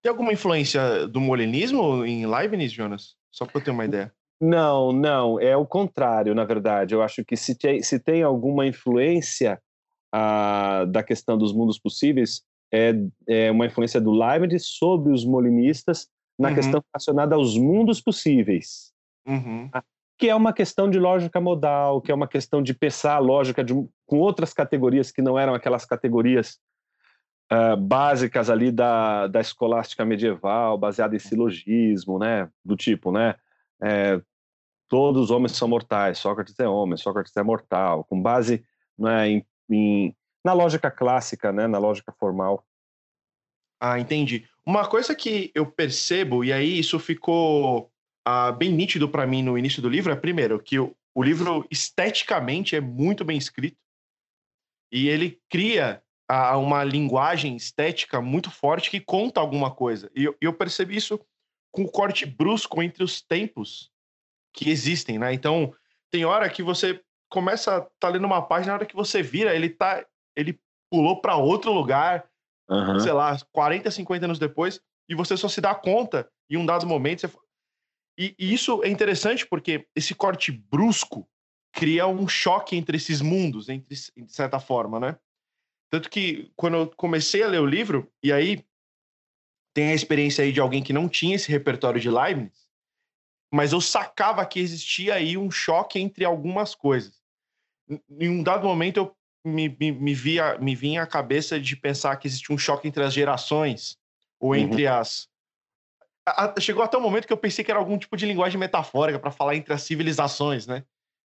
Tem 0.02 0.10
alguma 0.10 0.32
influência 0.32 1.06
do 1.08 1.20
molinismo 1.20 2.04
em 2.04 2.26
Leibniz, 2.26 2.72
Jonas? 2.72 3.16
Só 3.32 3.46
para 3.46 3.60
eu 3.60 3.64
ter 3.64 3.70
uma 3.70 3.84
ideia. 3.84 4.12
Não, 4.40 4.92
não, 4.92 5.40
é 5.40 5.56
o 5.56 5.64
contrário, 5.64 6.34
na 6.34 6.44
verdade. 6.44 6.94
Eu 6.94 7.02
acho 7.02 7.24
que 7.24 7.36
se 7.36 7.56
tem, 7.56 7.82
se 7.82 7.98
tem 7.98 8.22
alguma 8.22 8.66
influência 8.66 9.60
ah, 10.12 10.84
da 10.86 11.02
questão 11.02 11.38
dos 11.38 11.52
mundos 11.52 11.78
possíveis, 11.78 12.42
é, 12.72 12.92
é, 13.28 13.50
uma 13.50 13.66
influência 13.66 14.00
do 14.00 14.10
Leibniz 14.10 14.66
sobre 14.66 15.12
os 15.12 15.24
molinistas 15.24 16.08
na 16.38 16.48
uhum. 16.48 16.54
questão 16.54 16.82
relacionada 16.92 17.34
aos 17.34 17.56
mundos 17.56 18.00
possíveis. 18.00 18.92
Uhum. 19.26 19.68
Ah, 19.72 19.82
que 20.18 20.28
é 20.28 20.34
uma 20.34 20.52
questão 20.52 20.88
de 20.88 20.98
lógica 20.98 21.40
modal, 21.40 22.00
que 22.00 22.12
é 22.12 22.14
uma 22.14 22.28
questão 22.28 22.62
de 22.62 22.72
pensar 22.72 23.16
a 23.16 23.18
lógica 23.18 23.64
de, 23.64 23.74
com 24.06 24.18
outras 24.18 24.52
categorias 24.52 25.10
que 25.10 25.22
não 25.22 25.38
eram 25.38 25.54
aquelas 25.54 25.84
categorias 25.84 26.58
uh, 27.52 27.76
básicas 27.76 28.48
ali 28.48 28.70
da, 28.70 29.26
da 29.26 29.40
escolástica 29.40 30.04
medieval, 30.04 30.78
baseada 30.78 31.16
em 31.16 31.18
silogismo, 31.18 32.18
né? 32.18 32.48
Do 32.64 32.76
tipo, 32.76 33.10
né? 33.10 33.34
É, 33.82 34.20
todos 34.88 35.24
os 35.24 35.30
homens 35.30 35.52
são 35.52 35.68
mortais, 35.68 36.18
Sócrates 36.18 36.58
é 36.58 36.68
homem, 36.68 36.96
Sócrates 36.96 37.36
é 37.36 37.42
mortal, 37.42 38.04
com 38.04 38.20
base 38.20 38.64
né, 38.96 39.28
em, 39.28 39.46
em, 39.68 40.16
na 40.44 40.52
lógica 40.52 40.90
clássica, 40.90 41.52
né? 41.52 41.66
Na 41.66 41.78
lógica 41.78 42.12
formal. 42.12 42.64
Ah, 43.86 44.00
entendi. 44.00 44.48
Uma 44.64 44.88
coisa 44.88 45.14
que 45.14 45.52
eu 45.54 45.66
percebo, 45.66 46.42
e 46.42 46.50
aí 46.50 46.78
isso 46.78 46.98
ficou 46.98 47.92
ah, 48.24 48.50
bem 48.50 48.72
nítido 48.72 49.06
para 49.10 49.26
mim 49.26 49.42
no 49.42 49.58
início 49.58 49.82
do 49.82 49.90
livro, 49.90 50.10
é 50.10 50.16
primeiro 50.16 50.58
que 50.58 50.78
o, 50.78 50.96
o 51.14 51.22
livro 51.22 51.66
esteticamente 51.70 52.74
é 52.74 52.80
muito 52.80 53.26
bem 53.26 53.36
escrito 53.36 53.76
e 54.90 55.06
ele 55.06 55.38
cria 55.50 56.02
uma 56.56 56.82
linguagem 56.82 57.54
estética 57.56 58.22
muito 58.22 58.50
forte 58.50 58.88
que 58.88 59.00
conta 59.00 59.38
alguma 59.38 59.70
coisa. 59.70 60.10
E 60.16 60.24
eu, 60.24 60.34
eu 60.40 60.54
percebi 60.54 60.96
isso 60.96 61.20
com 61.70 61.82
o 61.82 61.90
corte 61.90 62.24
brusco 62.24 62.82
entre 62.82 63.04
os 63.04 63.20
tempos 63.20 63.90
que 64.54 64.70
existem, 64.70 65.18
né? 65.18 65.34
Então, 65.34 65.74
tem 66.10 66.24
hora 66.24 66.48
que 66.48 66.62
você 66.62 67.02
começa 67.28 67.76
a 67.76 67.80
tá 68.00 68.08
lendo 68.08 68.24
uma 68.24 68.40
página, 68.40 68.68
na 68.68 68.78
hora 68.78 68.86
que 68.86 68.96
você 68.96 69.22
vira, 69.22 69.54
ele 69.54 69.68
tá 69.68 70.06
ele 70.34 70.58
pulou 70.90 71.20
para 71.20 71.36
outro 71.36 71.70
lugar, 71.70 72.24
uhum. 72.68 73.00
sei 73.00 73.12
lá, 73.12 73.36
40, 73.52 73.90
50 73.90 74.24
anos 74.24 74.38
depois, 74.38 74.80
e 75.08 75.14
você 75.14 75.36
só 75.36 75.48
se 75.48 75.60
dá 75.60 75.74
conta 75.74 76.28
em 76.48 76.56
um 76.56 76.66
dado 76.66 76.86
momento. 76.86 77.20
Você... 77.20 77.36
E, 78.18 78.34
e 78.38 78.54
isso 78.54 78.82
é 78.82 78.88
interessante 78.88 79.46
porque 79.46 79.86
esse 79.94 80.14
corte 80.14 80.52
brusco 80.52 81.28
cria 81.72 82.06
um 82.06 82.28
choque 82.28 82.76
entre 82.76 82.96
esses 82.96 83.20
mundos, 83.20 83.68
entre, 83.68 83.94
de 83.94 84.32
certa 84.32 84.60
forma, 84.60 85.00
né? 85.00 85.18
Tanto 85.90 86.08
que 86.08 86.50
quando 86.56 86.76
eu 86.76 86.90
comecei 86.96 87.42
a 87.42 87.48
ler 87.48 87.60
o 87.60 87.66
livro, 87.66 88.10
e 88.22 88.32
aí 88.32 88.64
tem 89.74 89.90
a 89.90 89.94
experiência 89.94 90.44
aí 90.44 90.52
de 90.52 90.60
alguém 90.60 90.82
que 90.82 90.92
não 90.92 91.08
tinha 91.08 91.34
esse 91.34 91.50
repertório 91.50 92.00
de 92.00 92.08
Leibniz, 92.08 92.68
mas 93.52 93.72
eu 93.72 93.80
sacava 93.80 94.44
que 94.46 94.60
existia 94.60 95.14
aí 95.14 95.36
um 95.36 95.50
choque 95.50 95.98
entre 95.98 96.24
algumas 96.24 96.74
coisas. 96.74 97.22
Em 98.10 98.28
um 98.28 98.42
dado 98.42 98.66
momento 98.66 98.96
eu 98.96 99.16
me, 99.44 99.68
me, 99.68 99.92
me, 99.92 100.14
via, 100.14 100.58
me 100.58 100.74
vinha 100.74 101.02
a 101.02 101.06
cabeça 101.06 101.60
de 101.60 101.76
pensar 101.76 102.16
que 102.16 102.26
existia 102.26 102.54
um 102.54 102.58
choque 102.58 102.88
entre 102.88 103.02
as 103.02 103.12
gerações, 103.12 103.98
ou 104.40 104.50
uhum. 104.50 104.56
entre 104.56 104.86
uhum. 104.86 104.94
as. 104.94 105.28
A, 106.26 106.54
chegou 106.58 106.82
até 106.82 106.96
o 106.96 107.00
um 107.00 107.02
momento 107.02 107.26
que 107.26 107.32
eu 107.32 107.38
pensei 107.38 107.64
que 107.64 107.70
era 107.70 107.78
algum 107.78 107.98
tipo 107.98 108.16
de 108.16 108.24
linguagem 108.24 108.58
metafórica 108.58 109.18
para 109.18 109.30
falar 109.30 109.54
entre 109.54 109.74
as 109.74 109.82
civilizações, 109.82 110.66
né? 110.66 110.84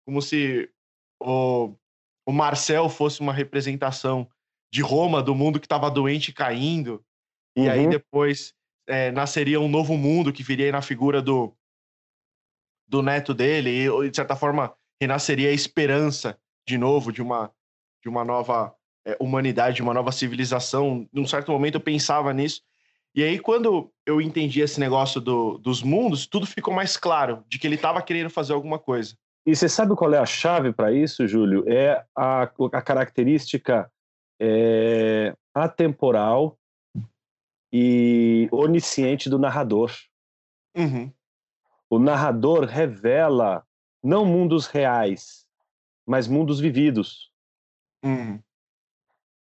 Como 0.07 0.23
se 0.23 0.71
o, 1.21 1.75
o 2.25 2.33
Marcel 2.33 2.89
fosse 2.89 3.21
uma 3.21 3.33
representação 3.33 4.29
de 4.73 4.83
Roma, 4.83 5.23
do 5.23 5.35
mundo 5.35 5.59
que 5.59 5.67
estava 5.67 5.91
doente 5.91 6.29
e 6.29 6.35
caindo. 6.35 7.05
Uhum. 7.57 7.65
E 7.65 7.69
aí 7.69 7.85
uhum. 7.85 7.91
depois 7.91 8.55
é, 8.87 9.11
nasceria 9.11 9.61
um 9.61 9.69
novo 9.69 9.97
mundo 9.97 10.33
que 10.33 10.43
viria 10.43 10.71
na 10.71 10.83
figura 10.83 11.21
do, 11.21 11.53
do 12.87 13.03
neto 13.03 13.35
dele, 13.35 13.89
e 13.89 14.11
de 14.11 14.17
certa 14.17 14.37
forma 14.37 14.75
renasceria 15.01 15.49
a 15.51 15.53
esperança 15.53 16.39
de 16.67 16.79
novo 16.79 17.13
de 17.13 17.21
uma, 17.21 17.53
de 18.05 18.09
uma 18.11 18.23
nova 18.23 18.75
é, 19.07 19.17
humanidade, 19.19 19.77
de 19.77 19.83
uma 19.83 19.95
nova 19.95 20.13
civilização. 20.13 21.09
Num 21.11 21.27
certo 21.27 21.51
momento 21.51 21.77
eu 21.77 21.81
pensava 21.81 22.33
nisso. 22.35 22.61
E 23.15 23.23
aí, 23.23 23.39
quando 23.39 23.91
eu 24.05 24.21
entendi 24.21 24.61
esse 24.61 24.79
negócio 24.79 25.21
do, 25.21 25.57
dos 25.57 25.83
mundos, 25.83 26.27
tudo 26.27 26.47
ficou 26.47 26.75
mais 26.75 26.97
claro 26.97 27.43
de 27.49 27.59
que 27.59 27.67
ele 27.67 27.77
estava 27.77 28.03
querendo 28.03 28.29
fazer 28.29 28.53
alguma 28.53 28.79
coisa. 28.79 29.17
E 29.47 29.57
você 29.57 29.69
sabe 29.69 29.95
qual 29.95 30.13
é 30.13 30.19
a 30.19 30.27
chave 30.27 30.73
para 30.73 30.93
isso, 30.93 31.27
Júlio? 31.27 31.65
É 31.67 32.05
a, 32.15 32.43
a 32.43 32.83
característica 32.83 33.91
é, 34.41 35.35
atemporal 35.55 36.59
e 37.73 38.49
onisciente 38.51 39.31
do 39.31 39.39
narrador. 39.39 39.93
Uhum. 40.77 41.11
O 41.89 41.99
narrador 41.99 42.65
revela 42.65 43.65
não 44.03 44.27
mundos 44.27 44.67
reais, 44.67 45.47
mas 46.07 46.27
mundos 46.27 46.59
vividos. 46.59 47.34
Uhum. 48.05 48.39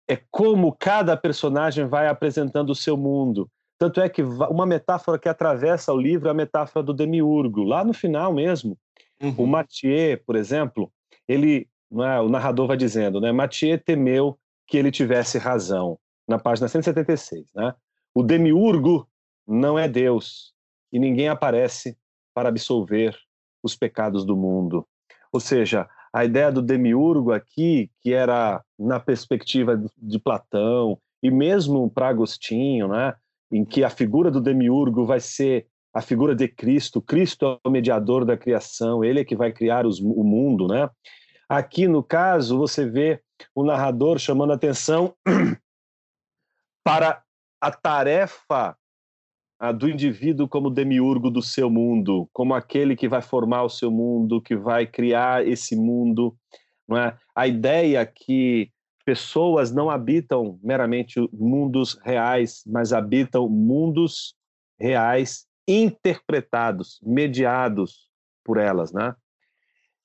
É 0.10 0.18
como 0.32 0.76
cada 0.76 1.16
personagem 1.16 1.86
vai 1.86 2.08
apresentando 2.08 2.72
o 2.72 2.76
seu 2.76 2.98
mundo. 2.98 3.50
Tanto 3.78 4.02
é 4.02 4.10
que 4.10 4.24
uma 4.24 4.66
metáfora 4.66 5.20
que 5.20 5.30
atravessa 5.30 5.94
o 5.94 5.98
livro 5.98 6.28
é 6.28 6.32
a 6.32 6.34
metáfora 6.34 6.84
do 6.84 6.94
demiurgo. 6.94 7.64
Lá 7.64 7.84
no 7.84 7.94
final 7.94 8.34
mesmo, 8.34 8.78
uhum. 9.22 9.36
o 9.38 9.48
Mathieu, 9.48 10.20
por 10.26 10.36
exemplo, 10.36 10.92
ele, 11.28 11.70
é, 11.92 12.20
o 12.20 12.30
narrador 12.30 12.68
vai 12.68 12.78
dizendo, 12.78 13.22
né? 13.22 13.32
Mathieu 13.32 13.78
temeu 13.78 14.40
que 14.66 14.78
ele 14.78 14.92
tivesse 14.92 15.38
razão, 15.38 16.00
na 16.28 16.40
página 16.40 16.68
176. 16.68 17.46
Né? 17.56 17.74
O 18.14 18.24
demiurgo 18.24 19.08
não 19.48 19.78
é 19.78 19.88
Deus 19.88 20.54
e 20.92 21.00
ninguém 21.00 21.30
aparece 21.30 21.98
para 22.34 22.50
absolver 22.50 23.18
os 23.64 23.76
pecados 23.76 24.26
do 24.26 24.36
mundo. 24.36 24.86
Ou 25.32 25.40
seja, 25.40 25.90
a 26.18 26.26
ideia 26.26 26.52
do 26.52 26.64
demiurgo 26.64 27.32
aqui, 27.32 27.92
que 28.02 28.12
era 28.12 28.64
na 28.78 29.00
perspectiva 29.00 29.80
de 29.96 30.20
Platão 30.20 30.98
e 31.22 31.30
mesmo 31.30 31.88
para 31.92 32.08
Agostinho, 32.08 32.88
né, 32.88 33.14
em 33.52 33.64
que 33.64 33.84
a 33.84 33.90
figura 33.90 34.32
do 34.32 34.42
demiurgo 34.42 35.06
vai 35.06 35.20
ser 35.20 35.68
a 35.94 36.02
figura 36.02 36.36
de 36.36 36.48
Cristo, 36.48 37.02
Cristo 37.02 37.60
é 37.64 37.68
o 37.68 37.72
mediador 37.72 38.26
da 38.26 38.36
criação, 38.36 39.04
ele 39.04 39.20
é 39.20 39.26
que 39.26 39.36
vai 39.36 39.52
criar 39.52 39.86
os, 39.86 40.00
o 40.00 40.24
mundo, 40.24 40.68
né? 40.68 40.90
Aqui 41.48 41.88
no 41.88 42.04
caso 42.04 42.58
você 42.58 42.84
vê 42.86 43.22
o 43.54 43.64
narrador 43.64 44.18
chamando 44.18 44.54
atenção 44.54 45.14
para 46.84 47.22
a 47.62 47.72
tarefa 47.72 48.76
do 49.76 49.90
indivíduo 49.90 50.48
como 50.48 50.70
demiurgo 50.70 51.32
do 51.32 51.42
seu 51.42 51.70
mundo, 51.70 52.30
como 52.32 52.54
aquele 52.54 52.96
que 52.96 53.08
vai 53.08 53.22
formar 53.22 53.64
o 53.64 53.70
seu 53.70 53.90
mundo, 53.90 54.42
que 54.42 54.56
vai 54.56 54.86
criar 54.86 55.48
esse 55.48 55.76
mundo. 55.76 56.36
Não 56.88 56.98
é? 56.98 57.18
A 57.36 57.48
ideia 57.48 58.06
que 58.06 58.72
pessoas 59.04 59.72
não 59.72 59.90
habitam 59.90 60.60
meramente 60.62 61.16
mundos 61.32 61.98
reais, 62.04 62.62
mas 62.68 62.94
habitam 62.94 63.48
mundos 63.50 64.36
reais 64.80 65.48
interpretados, 65.68 67.00
mediados 67.02 68.10
por 68.44 68.58
elas, 68.58 68.92
né? 68.92 69.16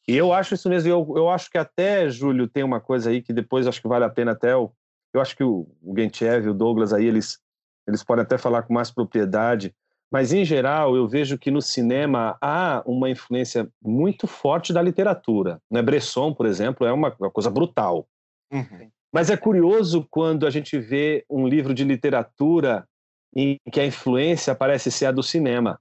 E 0.09 0.17
eu 0.17 0.33
acho 0.33 0.55
isso 0.55 0.69
mesmo. 0.69 0.91
Eu, 0.91 1.15
eu 1.17 1.29
acho 1.29 1.51
que 1.51 1.59
até, 1.59 2.09
Júlio, 2.09 2.49
tem 2.49 2.65
uma 2.65 2.81
coisa 2.81 3.11
aí 3.11 3.23
que 3.23 3.33
depois 3.33 3.67
acho 3.67 3.81
que 3.81 3.89
vale 3.89 4.05
a 4.05 4.11
pena 4.11 4.33
até. 4.33 4.53
Eu, 4.53 4.75
eu 5.13 5.21
acho 5.21 5.37
que 5.37 5.45
o, 5.45 5.69
o 5.81 5.95
Gentiev 5.97 6.47
e 6.47 6.51
o 6.51 6.55
Douglas 6.55 6.93
aí, 6.93 7.07
eles, 7.07 7.39
eles 7.87 8.03
podem 8.03 8.23
até 8.23 8.39
falar 8.39 8.63
com 8.63 8.73
mais 8.73 8.91
propriedade. 8.91 9.75
Mas, 10.11 10.33
em 10.33 10.45
geral, 10.45 10.95
eu 10.95 11.09
vejo 11.09 11.39
que 11.39 11.51
no 11.51 11.63
cinema 11.63 12.37
há 12.41 12.83
uma 12.85 13.09
influência 13.09 13.69
muito 13.83 14.27
forte 14.27 14.73
da 14.73 14.83
literatura. 14.83 15.61
Né? 15.71 15.81
Bresson, 15.81 16.35
por 16.35 16.45
exemplo, 16.45 16.87
é 16.87 16.93
uma, 16.93 17.15
uma 17.19 17.31
coisa 17.31 17.51
brutal. 17.51 18.07
Uhum. 18.53 18.91
Mas 19.13 19.31
é 19.31 19.37
curioso 19.37 20.07
quando 20.11 20.47
a 20.47 20.51
gente 20.51 20.79
vê 20.79 21.25
um 21.31 21.47
livro 21.47 21.73
de 21.73 21.85
literatura 21.85 22.87
em 23.35 23.59
que 23.71 23.81
a 23.81 23.87
influência 23.87 24.55
parece 24.55 24.91
ser 24.91 25.07
a 25.07 25.13
do 25.13 25.23
cinema. 25.23 25.81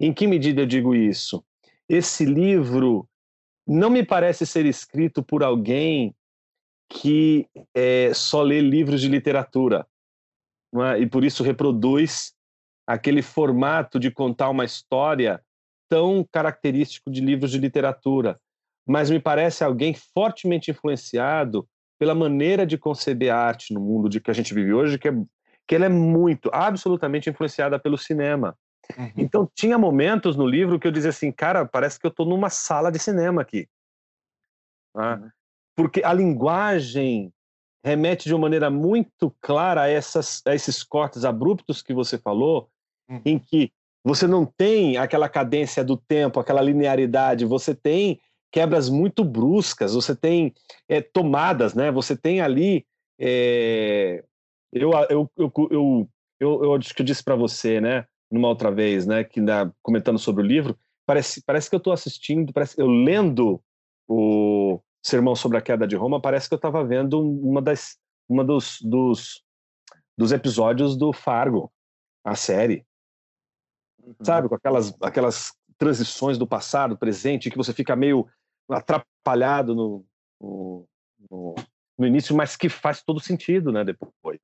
Em 0.00 0.12
que 0.12 0.26
medida 0.26 0.62
eu 0.62 0.66
digo 0.66 0.94
isso? 0.94 1.44
Esse 1.88 2.24
livro 2.24 3.06
não 3.66 3.90
me 3.90 4.04
parece 4.04 4.46
ser 4.46 4.64
escrito 4.66 5.22
por 5.22 5.42
alguém 5.42 6.14
que 6.88 7.46
é, 7.74 8.12
só 8.14 8.42
lê 8.42 8.60
livros 8.60 9.00
de 9.00 9.08
literatura 9.08 9.86
é? 10.84 11.00
e 11.00 11.06
por 11.06 11.24
isso 11.24 11.42
reproduz 11.42 12.32
aquele 12.86 13.22
formato 13.22 13.98
de 13.98 14.10
contar 14.10 14.48
uma 14.50 14.64
história 14.64 15.42
tão 15.88 16.26
característico 16.32 17.10
de 17.10 17.20
livros 17.20 17.50
de 17.50 17.58
literatura, 17.58 18.38
mas 18.86 19.10
me 19.10 19.20
parece 19.20 19.64
alguém 19.64 19.94
fortemente 19.94 20.70
influenciado 20.70 21.68
pela 21.98 22.14
maneira 22.14 22.66
de 22.66 22.76
conceber 22.76 23.32
a 23.32 23.38
arte 23.38 23.72
no 23.72 23.80
mundo 23.80 24.08
de 24.08 24.20
que 24.20 24.30
a 24.30 24.34
gente 24.34 24.52
vive 24.54 24.72
hoje, 24.72 24.98
que 24.98 25.08
é, 25.08 25.12
que 25.66 25.74
ela 25.74 25.86
é 25.86 25.88
muito, 25.88 26.50
absolutamente 26.52 27.28
influenciada 27.28 27.78
pelo 27.78 27.98
cinema. 27.98 28.56
Uhum. 28.96 29.12
Então 29.16 29.50
tinha 29.54 29.76
momentos 29.78 30.36
no 30.36 30.46
livro 30.46 30.78
que 30.78 30.86
eu 30.86 30.92
dizia 30.92 31.10
assim, 31.10 31.32
cara, 31.32 31.66
parece 31.66 31.98
que 31.98 32.06
eu 32.06 32.10
estou 32.10 32.26
numa 32.26 32.50
sala 32.50 32.92
de 32.92 32.98
cinema 32.98 33.42
aqui. 33.42 33.68
Tá? 34.94 35.16
Uhum. 35.16 35.30
Porque 35.74 36.02
a 36.04 36.12
linguagem 36.12 37.32
remete 37.86 38.24
de 38.24 38.34
uma 38.34 38.42
maneira 38.42 38.68
muito 38.68 39.32
clara 39.40 39.82
a, 39.82 39.88
essas, 39.88 40.42
a 40.44 40.54
esses 40.54 40.82
cortes 40.82 41.24
abruptos 41.24 41.82
que 41.82 41.94
você 41.94 42.18
falou, 42.18 42.68
Uhum. 43.08 43.20
em 43.24 43.38
que 43.38 43.70
você 44.04 44.26
não 44.26 44.44
tem 44.44 44.96
aquela 44.96 45.28
cadência 45.28 45.84
do 45.84 45.96
tempo, 45.96 46.40
aquela 46.40 46.60
linearidade, 46.60 47.44
você 47.44 47.72
tem 47.72 48.20
quebras 48.50 48.88
muito 48.88 49.24
bruscas, 49.24 49.94
você 49.94 50.14
tem 50.16 50.52
é, 50.88 51.00
tomadas, 51.00 51.72
né? 51.72 51.92
Você 51.92 52.16
tem 52.16 52.40
ali. 52.40 52.84
é, 53.20 54.24
eu, 54.72 54.90
eu, 55.08 55.30
eu, 55.36 55.52
eu, 55.70 56.08
eu, 56.40 56.64
eu 56.64 56.74
acho 56.74 56.92
que 56.92 57.02
eu 57.02 57.06
disse 57.06 57.22
para 57.22 57.36
você, 57.36 57.80
né? 57.80 58.06
Numa 58.28 58.48
outra 58.48 58.72
vez, 58.72 59.06
né? 59.06 59.22
Que 59.22 59.40
na, 59.40 59.72
comentando 59.82 60.18
sobre 60.18 60.42
o 60.42 60.46
livro, 60.46 60.76
parece, 61.06 61.42
parece 61.44 61.70
que 61.70 61.76
eu 61.76 61.78
estou 61.78 61.92
assistindo, 61.92 62.52
parece 62.52 62.80
eu 62.80 62.88
lendo 62.88 63.62
o 64.08 64.80
Sermão 65.06 65.34
sobre 65.36 65.56
a 65.58 65.62
Queda 65.62 65.86
de 65.86 65.96
Roma, 65.96 66.20
parece 66.20 66.48
que 66.48 66.54
eu 66.54 66.56
estava 66.56 66.84
vendo 66.84 67.20
uma 67.20 67.62
das 67.62 67.96
uma 68.28 68.44
dos, 68.44 68.80
dos, 68.82 69.42
dos 70.18 70.32
episódios 70.32 70.96
do 70.96 71.12
Fargo, 71.12 71.72
a 72.24 72.34
série 72.34 72.84
sabe? 74.22 74.48
Com 74.48 74.54
aquelas, 74.54 74.94
aquelas 75.00 75.52
transições 75.78 76.38
do 76.38 76.46
passado, 76.46 76.96
presente, 76.96 77.50
que 77.50 77.56
você 77.56 77.72
fica 77.72 77.94
meio 77.96 78.26
atrapalhado 78.68 79.74
no, 79.74 80.04
no, 80.40 80.88
no, 81.30 81.54
no 81.98 82.06
início, 82.06 82.34
mas 82.34 82.56
que 82.56 82.68
faz 82.68 83.02
todo 83.02 83.20
sentido, 83.20 83.72
né, 83.72 83.84
depois. 83.84 84.40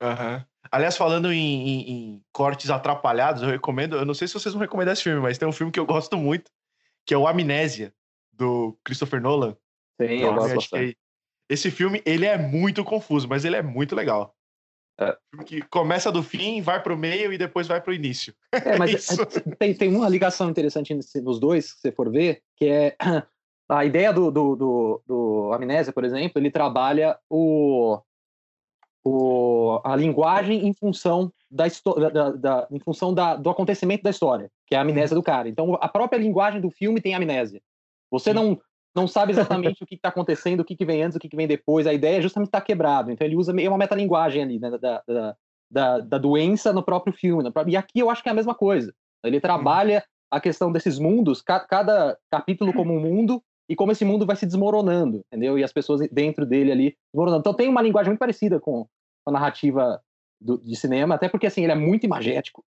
Aham. 0.00 0.44
Aliás, 0.70 0.96
falando 0.96 1.32
em, 1.32 1.38
em- 1.68 1.90
em 1.90 2.24
cortes 2.32 2.70
atrapalhados, 2.70 3.42
eu 3.42 3.48
recomendo. 3.48 3.96
Eu 3.96 4.04
não 4.04 4.14
sei 4.14 4.28
se 4.28 4.34
vocês 4.34 4.54
vão 4.54 4.60
recomendar 4.60 4.92
esse 4.92 5.02
filme, 5.02 5.20
mas 5.20 5.38
tem 5.38 5.48
um 5.48 5.52
filme 5.52 5.72
que 5.72 5.80
eu 5.80 5.86
gosto 5.86 6.16
muito, 6.16 6.50
que 7.04 7.14
é 7.14 7.18
o 7.18 7.26
Amnésia, 7.26 7.92
do 8.32 8.78
Christopher 8.84 9.20
Nolan. 9.20 9.56
Sim, 10.00 10.14
eu 10.20 10.34
gosto 10.34 10.54
bastante. 10.54 10.96
Esse 11.48 11.70
filme, 11.70 12.00
ele 12.06 12.24
é 12.26 12.38
muito 12.38 12.84
confuso, 12.84 13.28
mas 13.28 13.44
ele 13.44 13.56
é 13.56 13.62
muito 13.62 13.94
legal. 13.96 14.34
É. 15.00 15.16
Que 15.44 15.62
começa 15.62 16.12
do 16.12 16.22
fim, 16.22 16.60
vai 16.60 16.82
pro 16.82 16.96
meio 16.96 17.32
e 17.32 17.38
depois 17.38 17.66
vai 17.66 17.80
pro 17.80 17.92
início. 17.92 18.34
É, 18.52 18.78
mas 18.78 18.90
Isso. 19.10 19.26
tem, 19.58 19.74
tem 19.74 19.94
uma 19.94 20.08
ligação 20.08 20.50
interessante 20.50 20.94
nos 20.94 21.40
dois, 21.40 21.70
se 21.70 21.80
você 21.80 21.90
for 21.90 22.10
ver, 22.10 22.42
que 22.56 22.66
é 22.66 22.96
a 23.68 23.84
ideia 23.84 24.12
do, 24.12 24.30
do, 24.30 24.54
do, 24.54 25.02
do 25.06 25.52
Amnésia, 25.52 25.92
por 25.92 26.04
exemplo, 26.04 26.40
ele 26.40 26.50
trabalha 26.50 27.18
o, 27.28 27.98
o, 29.04 29.80
a 29.82 29.96
linguagem 29.96 30.66
em 30.66 30.74
função 30.74 31.32
da, 31.50 31.66
histó- 31.66 31.94
da, 31.94 32.30
da- 32.30 32.68
em 32.70 32.78
função 32.78 33.12
da, 33.12 33.34
do 33.36 33.50
acontecimento 33.50 34.02
da 34.02 34.10
história, 34.10 34.50
que 34.66 34.74
é 34.74 34.78
a 34.78 34.82
amnésia 34.82 35.16
do 35.16 35.22
cara. 35.22 35.48
Então, 35.48 35.74
a 35.80 35.88
própria 35.88 36.18
linguagem 36.18 36.60
do 36.60 36.70
filme 36.70 37.00
tem 37.00 37.14
amnésia. 37.14 37.60
Você 38.10 38.32
não 38.32 38.60
não 38.94 39.06
sabe 39.06 39.32
exatamente 39.32 39.82
o 39.82 39.86
que 39.86 39.94
está 39.94 40.08
acontecendo, 40.08 40.60
o 40.60 40.64
que, 40.64 40.74
que 40.76 40.84
vem 40.84 41.02
antes, 41.02 41.16
o 41.16 41.20
que, 41.20 41.28
que 41.28 41.36
vem 41.36 41.46
depois. 41.46 41.86
A 41.86 41.92
ideia 41.94 42.18
é 42.18 42.22
justamente 42.22 42.48
estar 42.48 42.60
quebrado. 42.60 43.10
Então, 43.10 43.26
ele 43.26 43.36
usa 43.36 43.52
meio 43.52 43.70
uma 43.70 43.78
metalinguagem 43.78 44.42
ali, 44.42 44.58
né, 44.58 44.70
da, 44.70 45.02
da, 45.06 45.36
da, 45.70 45.98
da 46.00 46.18
doença 46.18 46.72
no 46.72 46.82
próprio 46.82 47.12
filme. 47.12 47.42
no 47.42 47.52
próprio- 47.52 47.72
E 47.72 47.76
aqui 47.76 48.00
eu 48.00 48.10
acho 48.10 48.22
que 48.22 48.28
é 48.28 48.32
a 48.32 48.34
mesma 48.34 48.54
coisa. 48.54 48.92
Ele 49.24 49.40
trabalha 49.40 50.04
a 50.30 50.40
questão 50.40 50.72
desses 50.72 50.98
mundos, 50.98 51.40
ca- 51.42 51.60
cada 51.60 52.16
capítulo 52.30 52.72
como 52.72 52.94
um 52.94 53.00
mundo, 53.00 53.42
e 53.68 53.76
como 53.76 53.92
esse 53.92 54.04
mundo 54.04 54.26
vai 54.26 54.34
se 54.34 54.46
desmoronando, 54.46 55.20
entendeu? 55.26 55.56
E 55.56 55.62
as 55.62 55.72
pessoas 55.72 56.00
dentro 56.10 56.44
dele 56.44 56.72
ali 56.72 56.96
desmoronando. 57.12 57.40
Então 57.40 57.54
tem 57.54 57.68
uma 57.68 57.82
linguagem 57.82 58.10
muito 58.10 58.18
parecida 58.18 58.58
com 58.58 58.86
a 59.24 59.30
narrativa 59.30 60.00
do- 60.40 60.58
de 60.58 60.74
cinema, 60.74 61.14
até 61.14 61.28
porque 61.28 61.46
assim, 61.46 61.62
ele 61.62 61.72
é 61.72 61.76
muito 61.76 62.04
imagético, 62.04 62.64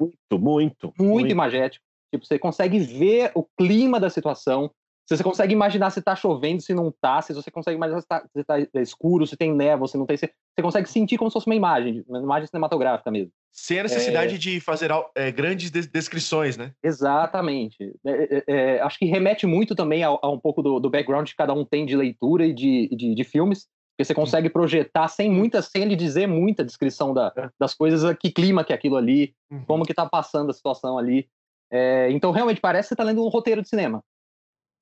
Muito, 0.00 0.38
muito. 0.38 0.94
muito, 0.98 1.30
imagético. 1.30 1.84
Tipo, 2.14 2.24
você 2.24 2.38
consegue 2.38 2.78
ver 2.78 3.30
o 3.34 3.44
clima 3.58 4.00
da 4.00 4.08
situação, 4.10 4.70
se 5.10 5.16
você 5.16 5.24
consegue 5.24 5.52
imaginar 5.52 5.90
se 5.90 6.00
tá 6.00 6.14
chovendo, 6.14 6.62
se 6.62 6.72
não 6.72 6.92
tá, 7.00 7.20
se 7.20 7.34
você 7.34 7.50
consegue 7.50 7.76
imaginar 7.76 8.00
se 8.00 8.06
tá, 8.06 8.24
se 8.32 8.44
tá 8.44 8.80
escuro, 8.80 9.26
se 9.26 9.36
tem 9.36 9.52
névoa, 9.52 9.88
se 9.88 9.98
não 9.98 10.06
tem. 10.06 10.16
Se, 10.16 10.26
você 10.56 10.62
consegue 10.62 10.88
sentir 10.88 11.18
como 11.18 11.28
se 11.28 11.32
fosse 11.34 11.46
uma 11.46 11.54
imagem, 11.56 12.04
uma 12.06 12.20
imagem 12.20 12.46
cinematográfica 12.46 13.10
mesmo. 13.10 13.32
Sem 13.52 13.80
a 13.80 13.82
necessidade 13.82 14.38
de 14.38 14.60
fazer 14.60 14.92
é, 15.16 15.32
grandes 15.32 15.68
des- 15.72 15.88
descrições, 15.88 16.56
né? 16.56 16.72
Exatamente. 16.80 17.92
É, 18.06 18.36
é, 18.36 18.44
é, 18.76 18.80
acho 18.82 18.98
que 19.00 19.04
remete 19.06 19.46
muito 19.46 19.74
também 19.74 20.04
a, 20.04 20.08
a 20.08 20.30
um 20.30 20.38
pouco 20.38 20.62
do, 20.62 20.78
do 20.78 20.88
background 20.88 21.26
que 21.28 21.34
cada 21.34 21.52
um 21.52 21.64
tem 21.64 21.84
de 21.84 21.96
leitura 21.96 22.46
e 22.46 22.52
de, 22.52 22.88
de, 22.94 23.12
de 23.12 23.24
filmes, 23.24 23.66
porque 23.92 24.04
você 24.04 24.14
consegue 24.14 24.48
projetar 24.48 25.08
sem 25.08 25.28
muita, 25.28 25.60
sem 25.60 25.82
ele 25.82 25.96
dizer 25.96 26.28
muita 26.28 26.64
descrição 26.64 27.12
da, 27.12 27.32
das 27.58 27.74
coisas, 27.74 28.16
que 28.16 28.30
clima 28.30 28.62
que 28.62 28.72
é 28.72 28.76
aquilo 28.76 28.96
ali, 28.96 29.34
Uhum. 29.50 29.64
como 29.64 29.84
que 29.84 29.92
tá 29.92 30.06
passando 30.06 30.50
a 30.50 30.54
situação 30.54 30.96
ali. 30.96 31.28
É, 31.72 32.08
então, 32.12 32.30
realmente, 32.30 32.60
parece 32.60 32.88
que 32.88 32.90
você 32.90 32.96
tá 32.96 33.02
lendo 33.02 33.24
um 33.24 33.28
roteiro 33.28 33.60
de 33.62 33.68
cinema. 33.68 34.00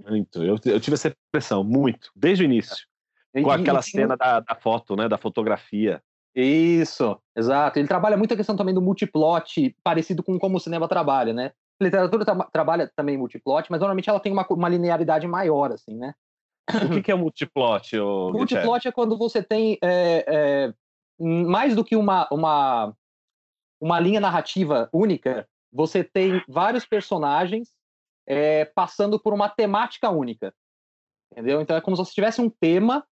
Muito. 0.07 0.43
Eu, 0.43 0.57
eu 0.65 0.81
tive 0.81 0.95
essa 0.95 1.09
impressão, 1.29 1.65
muito. 1.65 2.11
Desde 2.15 2.45
o 2.45 2.47
início. 2.47 2.87
E- 3.35 3.43
Com 3.43 3.51
e- 3.51 3.55
aquela 3.55 3.81
e 3.81 3.83
cena 3.83 4.17
da, 4.17 4.41
da 4.41 4.55
foto, 4.55 4.97
né? 4.97 5.09
Da 5.09 5.19
fotografia. 5.19 6.03
Isso, 6.35 7.19
exato. 7.37 7.79
Ele 7.79 7.89
trabalha 7.89 8.17
muito 8.17 8.33
a 8.33 8.37
questão 8.37 8.57
também 8.57 8.75
do 8.75 8.83
multiplot, 8.83 9.75
parecido 9.83 10.23
com 10.23 10.39
como 10.39 10.57
o 10.57 10.61
cinema 10.61 10.87
trabalha, 10.87 11.33
né? 11.33 11.53
A 11.81 11.85
literatura 11.85 12.25
tra- 12.25 12.49
trabalha 12.53 12.91
também 12.95 13.17
multiplot, 13.17 13.71
mas 13.71 13.81
normalmente 13.81 14.09
ela 14.09 14.21
tem 14.21 14.33
uma, 14.33 14.47
uma 14.51 14.69
linearidade 14.69 15.27
maior, 15.27 15.73
assim, 15.73 15.97
né? 15.97 16.15
O 16.85 16.91
que, 16.91 17.03
que 17.03 17.11
é 17.11 17.15
multiplot, 17.15 17.91
Guilherme? 17.97 18.33
Multiplot 18.39 18.87
é 18.87 18.93
quando 18.93 19.17
você 19.17 19.43
tem 19.43 19.79
é, 19.83 20.25
é, 20.29 20.75
mais 21.19 21.75
do 21.75 21.85
que 21.85 21.97
uma, 21.97 22.29
uma, 22.31 22.95
uma 23.81 23.99
linha 23.99 24.21
narrativa 24.21 24.89
única, 24.93 25.49
você 25.73 26.05
tem 26.05 26.43
vários 26.49 26.85
personagens 26.85 27.73
é, 28.29 28.65
passando 28.67 29.19
por 29.19 29.33
uma 29.33 29.49
temática 29.49 30.11
única. 30.11 30.53
Entendeu? 31.33 31.61
Então 31.61 31.77
é 31.77 31.81
como 31.81 31.97
se 31.97 32.05
você 32.05 32.13
tivesse 32.13 32.41
um 32.41 32.51
tema 32.51 33.05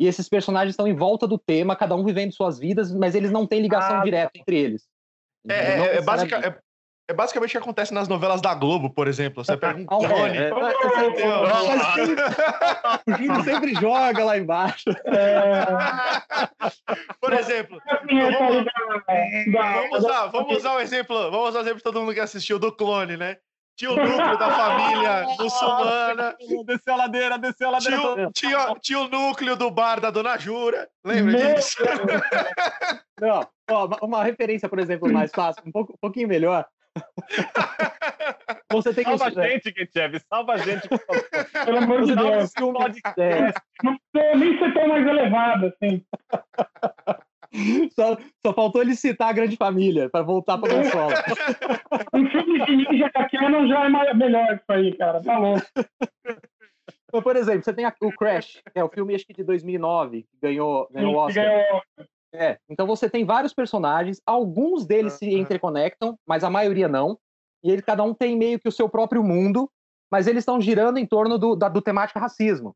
e 0.00 0.06
esses 0.06 0.28
personagens 0.28 0.72
estão 0.72 0.86
em 0.88 0.94
volta 0.96 1.26
do 1.28 1.38
tema, 1.38 1.76
cada 1.76 1.94
um 1.94 2.04
vivendo 2.04 2.32
suas 2.32 2.58
vidas, 2.58 2.92
mas 2.92 3.14
eles 3.14 3.30
não 3.30 3.46
têm 3.46 3.60
ligação 3.60 4.00
Ah, 4.00 4.04
direta 4.04 4.32
entre 4.34 4.56
eles. 4.58 4.88
É, 5.48 5.52
é, 5.54 5.58
é, 5.58 5.92
necessariamente. 5.94 6.34
é- 6.46 6.58
é 7.08 7.14
basicamente 7.14 7.50
o 7.50 7.52
que 7.52 7.58
acontece 7.58 7.92
nas 7.92 8.06
novelas 8.08 8.40
da 8.40 8.54
Globo, 8.54 8.88
por 8.88 9.08
exemplo. 9.08 9.44
Você 9.44 9.56
pega 9.56 9.76
um 9.78 9.82
é, 9.82 9.86
clone. 9.86 10.38
é. 10.38 10.48
entendeu? 11.08 11.42
O 13.06 13.16
Júlio 13.18 13.42
sempre 13.44 13.74
joga 13.74 14.24
lá 14.24 14.38
embaixo. 14.38 14.90
É, 15.06 15.64
Por 17.20 17.32
exemplo, 17.32 17.80
vamos, 18.10 18.64
da- 18.64 19.52
vamos 19.52 19.98
usar, 19.98 20.26
vamos 20.28 20.56
usar 20.56 20.74
o 20.76 20.80
exemplo, 20.80 21.30
vamos 21.30 21.48
usar 21.50 21.58
o 21.58 21.62
exemplo 21.62 21.78
de 21.78 21.84
todo 21.84 22.00
mundo 22.00 22.14
que 22.14 22.20
assistiu 22.20 22.58
do 22.58 22.72
clone, 22.72 23.16
né? 23.16 23.36
Tinha 23.76 23.90
o 23.90 23.96
núcleo 23.96 24.38
da 24.38 24.50
família 24.50 25.26
muçulmana, 25.40 26.36
Desceu 26.66 26.94
a 26.94 26.96
ladeira, 26.96 27.38
desceu 27.38 27.74
a 27.74 27.78
tinha, 27.78 28.00
o- 28.00 28.32
tinha, 28.32 28.74
tinha 28.80 29.00
o 29.00 29.08
núcleo 29.08 29.56
do 29.56 29.70
bar 29.70 30.00
da 30.00 30.10
Dona 30.10 30.38
Jura. 30.38 30.88
Lembra 31.04 31.32
Meu 31.38 31.54
disso? 31.54 31.78
Não, 33.20 33.46
ó, 33.70 33.88
uma, 34.02 34.24
referência, 34.24 34.68
por 34.68 34.78
exemplo, 34.78 35.10
mais 35.12 35.30
fácil, 35.30 35.62
um, 35.66 35.72
pouco, 35.72 35.92
um 35.92 35.98
pouquinho 36.00 36.28
melhor. 36.28 36.66
Você 38.72 38.92
tem 38.94 39.04
que. 39.04 39.16
Salva 39.16 39.26
a 39.40 39.48
gente, 39.48 39.72
Ketchev, 39.72 40.18
salva 40.28 40.52
a 40.54 40.56
gente. 40.58 40.88
Pelo 41.64 41.78
amor 41.78 42.02
de 42.04 42.14
Deus. 42.14 42.52
Não 43.82 43.96
precisa 44.12 44.36
nem 44.36 44.58
ser 44.58 44.74
tão 44.74 44.88
mais 44.88 45.06
elevado, 45.06 45.66
assim. 45.66 46.04
só, 47.94 48.16
só 48.44 48.52
faltou 48.54 48.80
ele 48.82 48.94
citar 48.96 49.28
a 49.28 49.32
grande 49.32 49.56
família 49.56 50.08
para 50.10 50.22
voltar 50.22 50.58
para 50.58 50.74
consola. 50.74 51.12
Um 52.14 52.26
filme 52.30 52.64
de 52.66 52.76
ninja 52.76 53.10
Canon 53.10 53.66
já 53.68 53.84
é 53.84 53.88
mais- 53.88 54.16
melhor 54.16 54.46
que 54.48 54.54
isso 54.62 54.72
aí, 54.72 54.96
cara. 54.96 55.20
Tá 55.22 55.38
louco. 55.38 55.62
Então, 57.08 57.22
por 57.22 57.36
exemplo, 57.36 57.62
você 57.62 57.72
tem 57.74 57.84
a- 57.84 57.94
o 58.02 58.10
Crash, 58.12 58.62
que 58.72 58.78
é 58.78 58.84
o 58.84 58.88
filme 58.88 59.14
acho 59.14 59.26
que 59.26 59.34
de 59.34 59.44
2009, 59.44 60.22
que 60.22 60.38
ganhou, 60.40 60.88
ganhou 60.90 61.12
o 61.12 61.26
Que 61.26 61.38
Oscar. 61.40 61.44
ganhou- 61.44 61.82
É, 62.34 62.58
então 62.70 62.86
você 62.86 63.10
tem 63.10 63.24
vários 63.26 63.52
personagens, 63.52 64.20
alguns 64.24 64.86
deles 64.86 65.12
se 65.14 65.26
interconectam, 65.34 66.18
mas 66.26 66.42
a 66.42 66.48
maioria 66.50 66.88
não. 66.88 67.18
E 67.62 67.70
ele, 67.70 67.82
cada 67.82 68.02
um 68.02 68.14
tem 68.14 68.36
meio 68.36 68.58
que 68.58 68.68
o 68.68 68.72
seu 68.72 68.88
próprio 68.88 69.22
mundo, 69.22 69.70
mas 70.10 70.26
eles 70.26 70.40
estão 70.40 70.58
girando 70.60 70.96
em 70.98 71.06
torno 71.06 71.38
do, 71.38 71.54
da, 71.54 71.68
do 71.68 71.82
temática 71.82 72.18
racismo. 72.18 72.74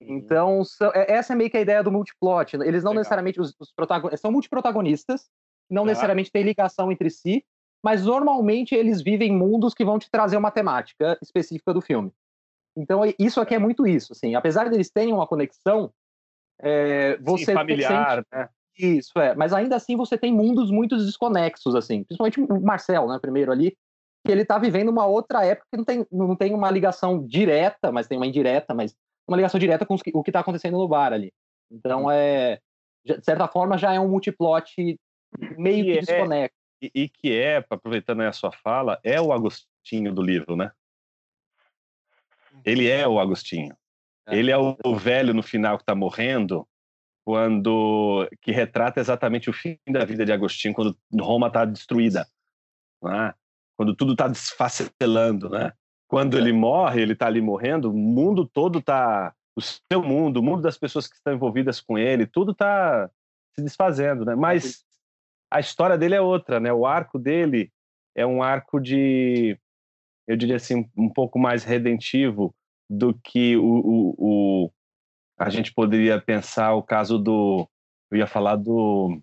Então, 0.00 0.62
são- 0.64 0.92
é- 0.94 1.12
essa 1.12 1.32
é 1.32 1.36
meio 1.36 1.50
que 1.50 1.56
a 1.56 1.60
ideia 1.60 1.82
do 1.82 1.90
multiplot. 1.92 2.56
né? 2.56 2.66
Eles 2.66 2.82
não 2.84 2.90
Legal. 2.90 3.00
necessariamente, 3.00 3.40
os, 3.40 3.54
os 3.58 3.72
protagonistas, 3.72 4.20
são 4.20 4.30
multiprotagonistas, 4.30 5.28
não 5.70 5.82
Tá. 5.82 5.88
necessariamente 5.88 6.30
têm 6.30 6.42
ligação 6.42 6.92
entre 6.92 7.10
si, 7.10 7.44
mas 7.82 8.04
normalmente 8.04 8.74
eles 8.74 9.02
vivem 9.02 9.32
mundos 9.32 9.72
que 9.74 9.84
vão 9.84 9.98
te 9.98 10.10
trazer 10.10 10.36
uma 10.36 10.50
temática 10.50 11.18
específica 11.22 11.72
do 11.72 11.80
filme. 11.80 12.12
Então, 12.76 13.00
isso 13.18 13.40
aqui 13.40 13.54
é 13.54 13.58
muito 13.58 13.86
isso, 13.86 14.12
assim. 14.12 14.34
Apesar 14.34 14.68
deles 14.68 14.90
terem 14.90 15.12
uma 15.12 15.26
conexão, 15.26 15.90
é, 16.60 17.16
você 17.18 17.46
Sim, 17.46 17.52
familiar, 17.54 18.16
sente- 18.16 18.28
né? 18.32 18.48
isso, 18.78 19.18
é. 19.18 19.34
Mas 19.34 19.52
ainda 19.52 19.76
assim 19.76 19.96
você 19.96 20.18
tem 20.18 20.32
mundos 20.32 20.70
muito 20.70 20.96
desconexos, 20.96 21.74
assim. 21.74 22.04
Principalmente 22.04 22.40
o 22.40 22.60
Marcel, 22.60 23.08
né, 23.08 23.18
primeiro 23.20 23.50
ali, 23.50 23.76
que 24.24 24.32
ele 24.32 24.44
tá 24.44 24.58
vivendo 24.58 24.88
uma 24.90 25.06
outra 25.06 25.44
época 25.44 25.66
que 25.70 25.76
não 25.78 25.84
tem, 25.84 26.06
não 26.10 26.36
tem 26.36 26.52
uma 26.54 26.70
ligação 26.70 27.24
direta, 27.26 27.90
mas 27.92 28.06
tem 28.06 28.18
uma 28.18 28.26
indireta, 28.26 28.74
mas 28.74 28.94
uma 29.26 29.36
ligação 29.36 29.58
direta 29.58 29.84
com 29.84 29.96
o 30.14 30.22
que 30.22 30.32
tá 30.32 30.40
acontecendo 30.40 30.78
no 30.78 30.88
bar 30.88 31.12
ali. 31.12 31.32
Então, 31.70 32.10
é... 32.10 32.60
De 33.04 33.24
certa 33.24 33.46
forma, 33.46 33.78
já 33.78 33.92
é 33.92 34.00
um 34.00 34.08
multiplot 34.08 34.98
meio 35.56 35.84
que, 35.84 35.92
que 35.92 35.98
é, 35.98 36.00
desconecta. 36.00 36.56
E, 36.82 36.90
e, 36.94 37.08
que 37.08 37.32
é, 37.32 37.64
aproveitando 37.70 38.22
a 38.22 38.32
sua 38.32 38.50
fala, 38.50 38.98
é 39.02 39.20
o 39.20 39.32
Agostinho 39.32 40.12
do 40.12 40.22
livro, 40.22 40.56
né? 40.56 40.72
Ele 42.64 42.88
é 42.88 43.06
o 43.06 43.20
Agostinho. 43.20 43.76
É. 44.26 44.36
Ele 44.36 44.50
é 44.50 44.58
o, 44.58 44.76
o, 44.84 44.96
velho 44.96 45.32
no 45.32 45.42
final 45.42 45.76
que 45.76 45.82
está 45.82 45.94
morrendo, 45.94 46.66
quando 47.24 48.28
que 48.40 48.50
retrata 48.50 49.00
exatamente 49.00 49.48
o 49.48 49.52
fim 49.52 49.78
da 49.88 50.04
vida 50.04 50.24
de 50.24 50.32
Agostinho, 50.32 50.74
quando 50.74 50.96
Roma 51.20 51.46
está 51.46 51.64
destruída, 51.64 52.26
né? 53.02 53.34
quando 53.76 53.94
tudo 53.94 54.12
está 54.12 54.26
desfacelando, 54.26 55.48
né? 55.50 55.72
Quando 56.08 56.38
ele 56.38 56.52
morre, 56.52 57.02
ele 57.02 57.12
está 57.12 57.26
ali 57.26 57.40
morrendo, 57.40 57.90
o 57.90 57.96
mundo 57.96 58.46
todo 58.46 58.78
está 58.78 59.34
o 59.56 59.60
seu 59.60 60.02
mundo, 60.02 60.38
o 60.38 60.42
mundo 60.42 60.62
das 60.62 60.76
pessoas 60.76 61.08
que 61.08 61.16
estão 61.16 61.32
envolvidas 61.32 61.80
com 61.80 61.96
ele, 61.96 62.26
tudo 62.26 62.52
está 62.52 63.10
se 63.54 63.62
desfazendo, 63.62 64.24
né? 64.24 64.34
Mas 64.34 64.84
a 65.50 65.58
história 65.58 65.96
dele 65.96 66.14
é 66.14 66.20
outra, 66.20 66.60
né? 66.60 66.72
O 66.72 66.86
arco 66.86 67.18
dele 67.18 67.72
é 68.14 68.26
um 68.26 68.42
arco 68.42 68.78
de, 68.78 69.58
eu 70.26 70.36
diria 70.36 70.56
assim, 70.56 70.88
um 70.96 71.08
pouco 71.08 71.38
mais 71.38 71.64
redentivo 71.64 72.54
do 72.88 73.14
que 73.14 73.56
o, 73.56 73.64
o, 73.64 74.14
o 74.18 74.72
a 75.38 75.50
gente 75.50 75.72
poderia 75.72 76.20
pensar 76.20 76.74
o 76.74 76.82
caso 76.82 77.18
do, 77.18 77.68
eu 78.10 78.18
ia 78.18 78.26
falar 78.26 78.56
do 78.56 79.20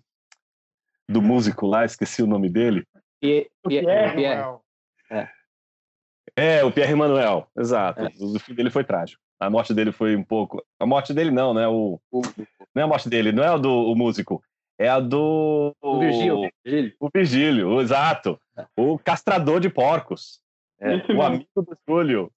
do 1.08 1.20
músico 1.20 1.66
lá, 1.66 1.84
esqueci 1.84 2.22
o 2.22 2.26
nome 2.26 2.48
dele. 2.48 2.86
Pierre, 3.20 3.50
Pierre, 3.66 4.14
Pierre. 4.14 4.58
É. 5.10 5.18
é, 5.18 5.30
o 6.64 6.72
Pierre 6.72 6.94
Manuel, 6.94 7.48
exato. 7.56 8.02
É. 8.02 8.12
O 8.18 8.38
fim 8.38 8.54
dele 8.54 8.70
foi 8.70 8.84
trágico. 8.84 9.22
A 9.38 9.50
morte 9.50 9.74
dele 9.74 9.92
foi 9.92 10.16
um 10.16 10.24
pouco. 10.24 10.64
A 10.78 10.86
morte 10.86 11.12
dele 11.12 11.30
não, 11.30 11.52
né? 11.54 11.68
O... 11.68 12.00
Não 12.12 12.80
é 12.80 12.82
a 12.82 12.86
morte 12.86 13.08
dele, 13.08 13.32
não 13.32 13.42
é 13.42 13.48
a 13.48 13.56
do 13.56 13.70
o 13.70 13.94
músico. 13.94 14.42
É 14.78 14.88
a 14.88 14.98
do. 14.98 15.74
O 15.80 15.98
Virgílio. 15.98 16.50
O 16.98 17.08
Virgílio, 17.12 17.80
exato. 17.80 18.40
O 18.76 18.98
castrador 18.98 19.60
de 19.60 19.68
porcos. 19.68 20.42
É, 20.80 20.96
o 21.12 21.22
amigo 21.22 21.46
do 21.56 21.78
Júlio. 21.88 22.32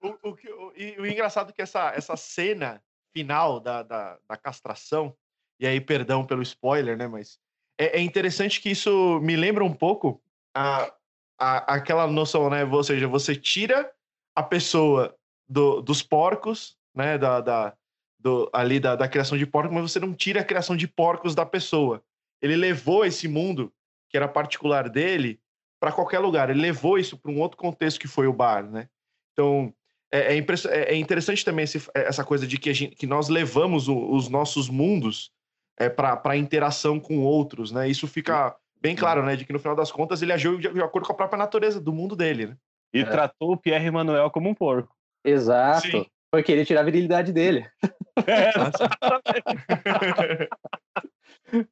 O, 0.00 0.08
o, 0.08 0.30
o, 0.30 0.72
e 0.76 0.96
o 0.98 1.06
engraçado 1.06 1.50
é 1.50 1.52
que 1.52 1.62
essa, 1.62 1.92
essa 1.94 2.16
cena 2.16 2.82
final 3.12 3.58
da, 3.58 3.82
da, 3.82 4.18
da, 4.28 4.36
castração, 4.36 5.16
e 5.58 5.66
aí, 5.66 5.80
perdão 5.80 6.26
pelo 6.26 6.42
spoiler, 6.42 6.96
né? 6.96 7.06
Mas 7.06 7.38
é, 7.78 7.98
é 7.98 8.00
interessante 8.00 8.60
que 8.60 8.70
isso 8.70 9.18
me 9.20 9.34
lembra 9.34 9.64
um 9.64 9.72
pouco 9.72 10.20
a, 10.54 10.92
a, 11.38 11.74
aquela 11.74 12.06
noção, 12.06 12.48
né? 12.50 12.64
Ou 12.64 12.84
seja, 12.84 13.08
você 13.08 13.34
tira 13.34 13.90
a 14.34 14.42
pessoa 14.42 15.14
do, 15.48 15.80
dos 15.80 16.02
porcos, 16.02 16.76
né? 16.94 17.18
Da, 17.18 17.40
da, 17.40 17.74
do, 18.18 18.48
ali 18.52 18.80
da, 18.80 18.96
da 18.96 19.08
criação 19.08 19.36
de 19.36 19.46
porcos, 19.46 19.74
mas 19.74 19.92
você 19.92 20.00
não 20.00 20.14
tira 20.14 20.40
a 20.40 20.44
criação 20.44 20.76
de 20.76 20.88
porcos 20.88 21.34
da 21.34 21.44
pessoa. 21.44 22.02
Ele 22.40 22.56
levou 22.56 23.04
esse 23.04 23.28
mundo, 23.28 23.72
que 24.08 24.16
era 24.16 24.28
particular 24.28 24.88
dele, 24.88 25.40
para 25.80 25.92
qualquer 25.92 26.18
lugar. 26.18 26.50
Ele 26.50 26.60
levou 26.60 26.98
isso 26.98 27.18
para 27.18 27.30
um 27.30 27.40
outro 27.40 27.58
contexto 27.58 28.00
que 28.00 28.08
foi 28.08 28.26
o 28.26 28.32
bar, 28.32 28.64
né? 28.64 28.88
Então, 29.32 29.74
é, 30.12 30.36
é, 30.36 30.38
é, 30.38 30.94
é 30.94 30.96
interessante 30.96 31.44
também 31.44 31.64
esse, 31.64 31.82
essa 31.94 32.24
coisa 32.24 32.46
de 32.46 32.56
que, 32.56 32.72
gente, 32.72 32.94
que 32.94 33.06
nós 33.06 33.28
levamos 33.28 33.88
o, 33.88 34.12
os 34.12 34.28
nossos 34.28 34.68
mundos 34.68 35.30
é, 35.76 35.88
para 35.88 36.36
interação 36.36 37.00
com 37.00 37.18
outros, 37.18 37.72
né? 37.72 37.88
Isso 37.88 38.06
fica 38.06 38.56
bem 38.84 38.94
claro, 38.94 39.24
né? 39.24 39.34
De 39.34 39.46
que 39.46 39.52
no 39.52 39.58
final 39.58 39.74
das 39.74 39.90
contas 39.90 40.20
ele 40.20 40.32
agiu 40.32 40.58
de, 40.58 40.68
de 40.68 40.82
acordo 40.82 41.06
com 41.06 41.12
a 41.14 41.16
própria 41.16 41.38
natureza 41.38 41.80
do 41.80 41.90
mundo 41.90 42.14
dele, 42.14 42.48
né? 42.48 42.56
E 42.92 43.00
é. 43.00 43.04
tratou 43.04 43.52
o 43.52 43.56
Pierre 43.56 43.90
Manuel 43.90 44.30
como 44.30 44.50
um 44.50 44.54
porco. 44.54 44.94
Exato. 45.24 45.90
Sim. 45.90 46.04
Foi 46.30 46.42
querer 46.42 46.66
tirar 46.66 46.82
a 46.82 46.84
virilidade 46.84 47.32
dele. 47.32 47.66
É, 48.26 48.52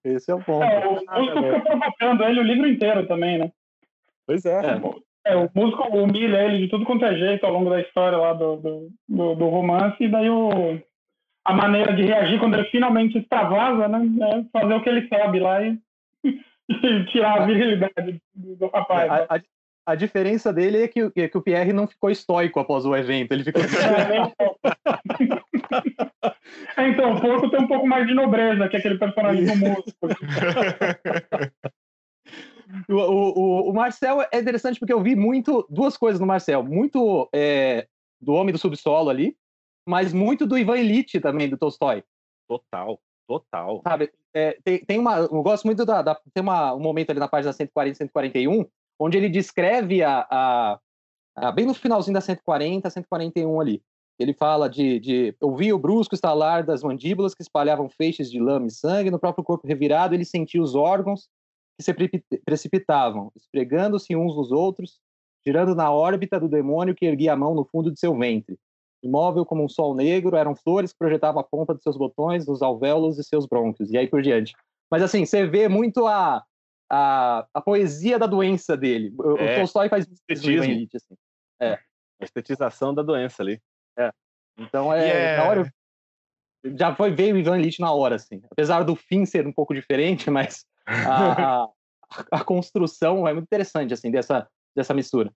Esse 0.02 0.32
é 0.32 0.34
o 0.34 0.42
ponto. 0.42 0.64
É, 0.64 0.84
o 0.84 0.94
músico 0.94 1.40
fica 1.40 1.60
provocando 1.60 2.24
ele 2.24 2.40
o 2.40 2.42
livro 2.42 2.66
inteiro 2.66 3.06
também, 3.06 3.38
né? 3.38 3.52
Pois 4.26 4.44
é. 4.44 4.60
é. 4.60 4.80
é 5.26 5.36
o 5.36 5.48
músico 5.54 5.84
humilha 5.96 6.42
ele 6.42 6.58
de 6.58 6.68
tudo 6.68 6.84
quanto 6.84 7.04
é 7.04 7.16
jeito 7.16 7.46
ao 7.46 7.52
longo 7.52 7.70
da 7.70 7.80
história 7.80 8.18
lá 8.18 8.32
do, 8.32 8.56
do, 8.56 8.90
do, 9.08 9.34
do 9.36 9.48
romance, 9.48 10.02
e 10.02 10.08
daí 10.08 10.28
o, 10.28 10.80
a 11.44 11.54
maneira 11.54 11.94
de 11.94 12.02
reagir 12.02 12.40
quando 12.40 12.54
ele 12.54 12.68
finalmente 12.70 13.16
extravasa, 13.18 13.86
né? 13.86 14.00
É 14.32 14.44
fazer 14.60 14.74
o 14.74 14.82
que 14.82 14.88
ele 14.88 15.06
sabe 15.06 15.38
lá 15.38 15.62
e 15.62 15.78
tirar 17.10 17.42
a 17.42 17.46
virilidade 17.46 18.20
do, 18.34 18.66
rapaz. 18.68 19.10
A, 19.10 19.18
né? 19.18 19.26
a, 19.28 19.40
a 19.92 19.94
diferença 19.94 20.52
dele 20.52 20.82
é 20.82 20.88
que, 20.88 21.10
é 21.16 21.28
que 21.28 21.38
o 21.38 21.42
Pierre 21.42 21.72
não 21.72 21.86
ficou 21.86 22.10
estoico 22.10 22.60
após 22.60 22.84
o 22.84 22.94
evento, 22.96 23.32
ele 23.32 23.44
ficou. 23.44 23.62
é, 26.76 26.88
então, 26.88 27.14
o 27.14 27.20
Porco 27.20 27.50
tem 27.50 27.60
um 27.60 27.68
pouco 27.68 27.86
mais 27.86 28.06
de 28.06 28.14
nobreza 28.14 28.68
que 28.68 28.76
aquele 28.76 28.98
personagem 28.98 29.44
do 29.44 29.56
músico. 29.56 30.08
O, 32.88 32.94
o, 32.94 33.70
o, 33.70 33.74
Marcel 33.74 34.22
é 34.32 34.38
interessante 34.38 34.78
porque 34.78 34.92
eu 34.92 35.02
vi 35.02 35.14
muito 35.14 35.66
duas 35.68 35.96
coisas 35.96 36.18
no 36.18 36.26
Marcel, 36.26 36.62
muito 36.62 37.28
é, 37.34 37.86
do 38.20 38.32
Homem 38.32 38.52
do 38.52 38.58
Subsolo 38.58 39.10
ali, 39.10 39.36
mas 39.86 40.12
muito 40.12 40.46
do 40.46 40.56
Ivan 40.56 40.78
Illich 40.78 41.20
também 41.20 41.50
do 41.50 41.58
Tolstói. 41.58 42.02
Total, 42.48 42.98
total. 43.26 43.80
Sabe, 43.82 44.10
é, 44.34 44.58
tem, 44.64 44.84
tem 44.84 44.98
uma, 44.98 45.18
eu 45.18 45.42
gosto 45.42 45.64
muito 45.64 45.84
da, 45.84 46.02
da 46.02 46.14
tem 46.32 46.42
uma, 46.42 46.74
um 46.74 46.80
momento 46.80 47.10
ali 47.10 47.20
na 47.20 47.28
página 47.28 47.52
140, 47.52 47.96
141 47.96 48.66
onde 48.98 49.18
ele 49.18 49.28
descreve 49.28 50.02
a, 50.02 50.26
a, 50.30 50.80
a, 51.36 51.52
bem 51.52 51.66
no 51.66 51.74
finalzinho 51.74 52.14
da 52.14 52.20
140, 52.20 52.88
141 52.88 53.60
ali. 53.60 53.82
Ele 54.18 54.34
fala 54.34 54.68
de, 54.68 55.00
de 55.00 55.36
ouvir 55.40 55.72
o 55.72 55.78
brusco 55.78 56.14
estalar 56.14 56.64
das 56.64 56.82
mandíbulas 56.82 57.34
que 57.34 57.42
espalhavam 57.42 57.88
feixes 57.88 58.30
de 58.30 58.38
lama 58.38 58.66
e 58.66 58.70
sangue 58.70 59.10
no 59.10 59.18
próprio 59.18 59.42
corpo 59.42 59.66
revirado. 59.66 60.14
Ele 60.14 60.24
sentia 60.24 60.62
os 60.62 60.74
órgãos 60.74 61.28
que 61.76 61.82
se 61.82 61.92
precipitavam, 62.44 63.32
esfregando-se 63.34 64.14
uns 64.14 64.36
nos 64.36 64.52
outros, 64.52 65.00
girando 65.44 65.74
na 65.74 65.90
órbita 65.90 66.38
do 66.38 66.48
demônio 66.48 66.94
que 66.94 67.06
erguia 67.06 67.32
a 67.32 67.36
mão 67.36 67.54
no 67.54 67.64
fundo 67.64 67.90
de 67.90 67.98
seu 67.98 68.16
ventre. 68.16 68.56
Imóvel 69.02 69.44
como 69.44 69.64
um 69.64 69.68
sol 69.68 69.94
negro, 69.94 70.36
eram 70.36 70.54
flores 70.54 70.92
que 70.92 70.98
projetavam 70.98 71.40
a 71.40 71.44
ponta 71.44 71.74
de 71.74 71.82
seus 71.82 71.96
botões 71.96 72.46
nos 72.46 72.62
alvéolos 72.62 73.16
de 73.16 73.24
seus 73.24 73.46
brônquios, 73.46 73.90
e 73.90 73.98
aí 73.98 74.06
por 74.06 74.22
diante. 74.22 74.54
Mas 74.90 75.02
assim, 75.02 75.24
você 75.24 75.46
vê 75.46 75.68
muito 75.68 76.06
a, 76.06 76.44
a, 76.90 77.46
a 77.52 77.60
poesia 77.60 78.18
da 78.18 78.26
doença 78.26 78.76
dele. 78.76 79.12
O, 79.18 79.36
é, 79.38 79.54
o 79.54 79.58
Tolstói 79.60 79.88
faz 79.88 80.06
estetismo. 80.06 80.86
Assim. 80.94 81.16
É. 81.60 81.78
A 82.20 82.24
estetização 82.24 82.94
da 82.94 83.02
doença 83.02 83.42
ali. 83.42 83.60
É. 83.98 84.12
Então, 84.58 84.92
é, 84.92 85.08
yeah. 85.08 85.42
na 85.42 85.50
hora 85.50 85.72
já 86.76 86.94
foi 86.94 87.10
veio 87.10 87.34
o 87.34 87.38
Ivan 87.38 87.58
Illich 87.58 87.80
na 87.80 87.92
hora, 87.92 88.16
assim. 88.16 88.40
Apesar 88.50 88.82
do 88.84 88.94
fim 88.94 89.24
ser 89.26 89.46
um 89.46 89.52
pouco 89.52 89.74
diferente, 89.74 90.30
mas 90.30 90.64
a, 90.86 91.64
a, 91.64 91.68
a, 92.30 92.44
construção 92.44 93.26
é 93.26 93.32
muito 93.32 93.46
interessante, 93.46 93.92
assim, 93.92 94.10
dessa, 94.10 94.48
dessa 94.76 94.94
mistura. 94.94 95.32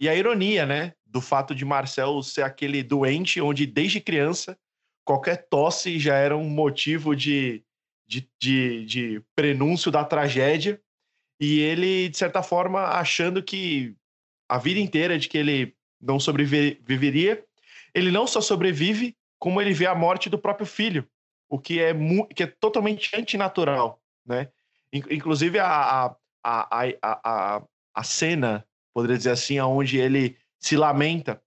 E 0.00 0.08
a 0.08 0.14
ironia, 0.14 0.66
né, 0.66 0.92
do 1.14 1.20
fato 1.20 1.54
de 1.54 1.64
Marcel 1.64 2.20
ser 2.24 2.42
aquele 2.42 2.82
doente 2.82 3.40
onde 3.40 3.66
desde 3.66 4.00
criança 4.00 4.58
qualquer 5.04 5.46
tosse 5.48 5.96
já 5.96 6.16
era 6.16 6.36
um 6.36 6.50
motivo 6.50 7.14
de, 7.14 7.62
de, 8.04 8.28
de, 8.40 8.84
de 8.84 9.22
prenúncio 9.32 9.92
da 9.92 10.04
tragédia 10.04 10.82
e 11.38 11.60
ele, 11.60 12.08
de 12.08 12.16
certa 12.16 12.42
forma, 12.42 12.80
achando 12.80 13.42
que 13.44 13.94
a 14.48 14.58
vida 14.58 14.80
inteira 14.80 15.16
de 15.16 15.28
que 15.28 15.38
ele 15.38 15.76
não 16.00 16.18
sobreviveria, 16.18 17.44
ele 17.94 18.10
não 18.10 18.26
só 18.26 18.40
sobrevive, 18.40 19.16
como 19.38 19.60
ele 19.60 19.72
vê 19.72 19.86
a 19.86 19.94
morte 19.94 20.28
do 20.28 20.38
próprio 20.38 20.66
filho, 20.66 21.08
o 21.48 21.60
que 21.60 21.80
é, 21.80 21.92
que 22.34 22.42
é 22.42 22.46
totalmente 22.46 23.14
antinatural, 23.16 24.02
né? 24.26 24.48
Inclusive 24.92 25.58
a, 25.58 25.66
a, 25.66 26.16
a, 26.42 26.78
a, 27.02 27.62
a 27.94 28.02
cena, 28.02 28.66
poderia 28.92 29.16
dizer 29.16 29.30
assim, 29.30 29.60
onde 29.60 29.98
ele 29.98 30.36
se 30.64 30.78
lamenta. 30.78 31.42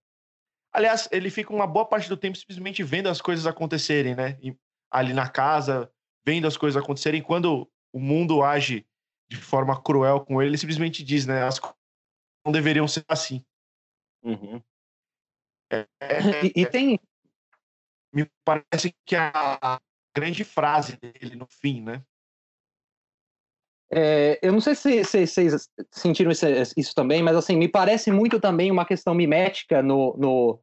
Aliás, 0.72 1.08
ele 1.10 1.28
fica 1.28 1.52
uma 1.52 1.66
boa 1.66 1.84
parte 1.84 2.08
do 2.08 2.16
tempo 2.16 2.38
simplesmente 2.38 2.84
vendo 2.84 3.08
as 3.08 3.20
coisas 3.20 3.48
acontecerem, 3.48 4.14
né? 4.14 4.38
Ali 4.88 5.12
na 5.12 5.28
casa, 5.28 5.92
vendo 6.24 6.46
as 6.46 6.56
coisas 6.56 6.80
acontecerem. 6.80 7.20
Quando 7.20 7.68
o 7.92 7.98
mundo 7.98 8.44
age 8.44 8.86
de 9.28 9.36
forma 9.36 9.82
cruel 9.82 10.24
com 10.24 10.40
ele, 10.40 10.50
ele 10.50 10.58
simplesmente 10.58 11.02
diz, 11.02 11.26
né? 11.26 11.42
As 11.42 11.58
coisas 11.58 11.76
não 12.46 12.52
deveriam 12.52 12.86
ser 12.86 13.04
assim. 13.08 13.44
Uhum. 14.22 14.62
É, 15.68 15.88
é, 16.00 16.46
e, 16.46 16.52
e, 16.62 16.66
tem. 16.66 17.00
Me 18.12 18.30
parece 18.44 18.94
que 19.04 19.16
a 19.16 19.80
grande 20.14 20.44
frase 20.44 20.96
dele 20.96 21.34
no 21.34 21.46
fim, 21.46 21.82
né? 21.82 22.04
É, 23.90 24.38
eu 24.42 24.52
não 24.52 24.60
sei 24.60 24.74
se 24.74 25.02
vocês 25.02 25.34
sentiram 25.90 26.30
isso, 26.30 26.46
isso, 26.76 26.94
também, 26.94 27.22
mas 27.22 27.36
assim, 27.36 27.56
me 27.56 27.68
parece 27.68 28.10
muito 28.10 28.38
também 28.38 28.70
uma 28.70 28.84
questão 28.84 29.14
mimética 29.14 29.82
no, 29.82 30.14
no, 30.18 30.60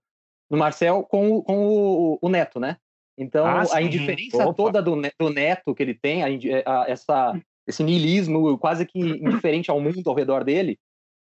no 0.49 0.57
Marcel 0.57 1.03
com, 1.03 1.41
com 1.41 1.67
o, 1.67 2.19
o, 2.21 2.29
Neto, 2.29 2.59
né? 2.59 2.77
Então, 3.17 3.45
ah, 3.45 3.63
a 3.71 3.81
indiferença 3.81 4.45
Opa. 4.45 4.53
toda 4.53 4.81
do, 4.81 4.95
do 5.19 5.29
Neto 5.31 5.73
que 5.73 5.81
ele 5.81 5.95
tem, 5.95 6.23
a, 6.23 6.27
a, 6.65 6.85
essa, 6.87 7.33
esse 7.67 7.83
niilismo 7.83 8.57
quase 8.59 8.85
que 8.85 8.99
indiferente 8.99 9.71
ao 9.71 9.81
mundo 9.81 10.07
ao 10.07 10.15
redor 10.15 10.43
dele. 10.43 10.77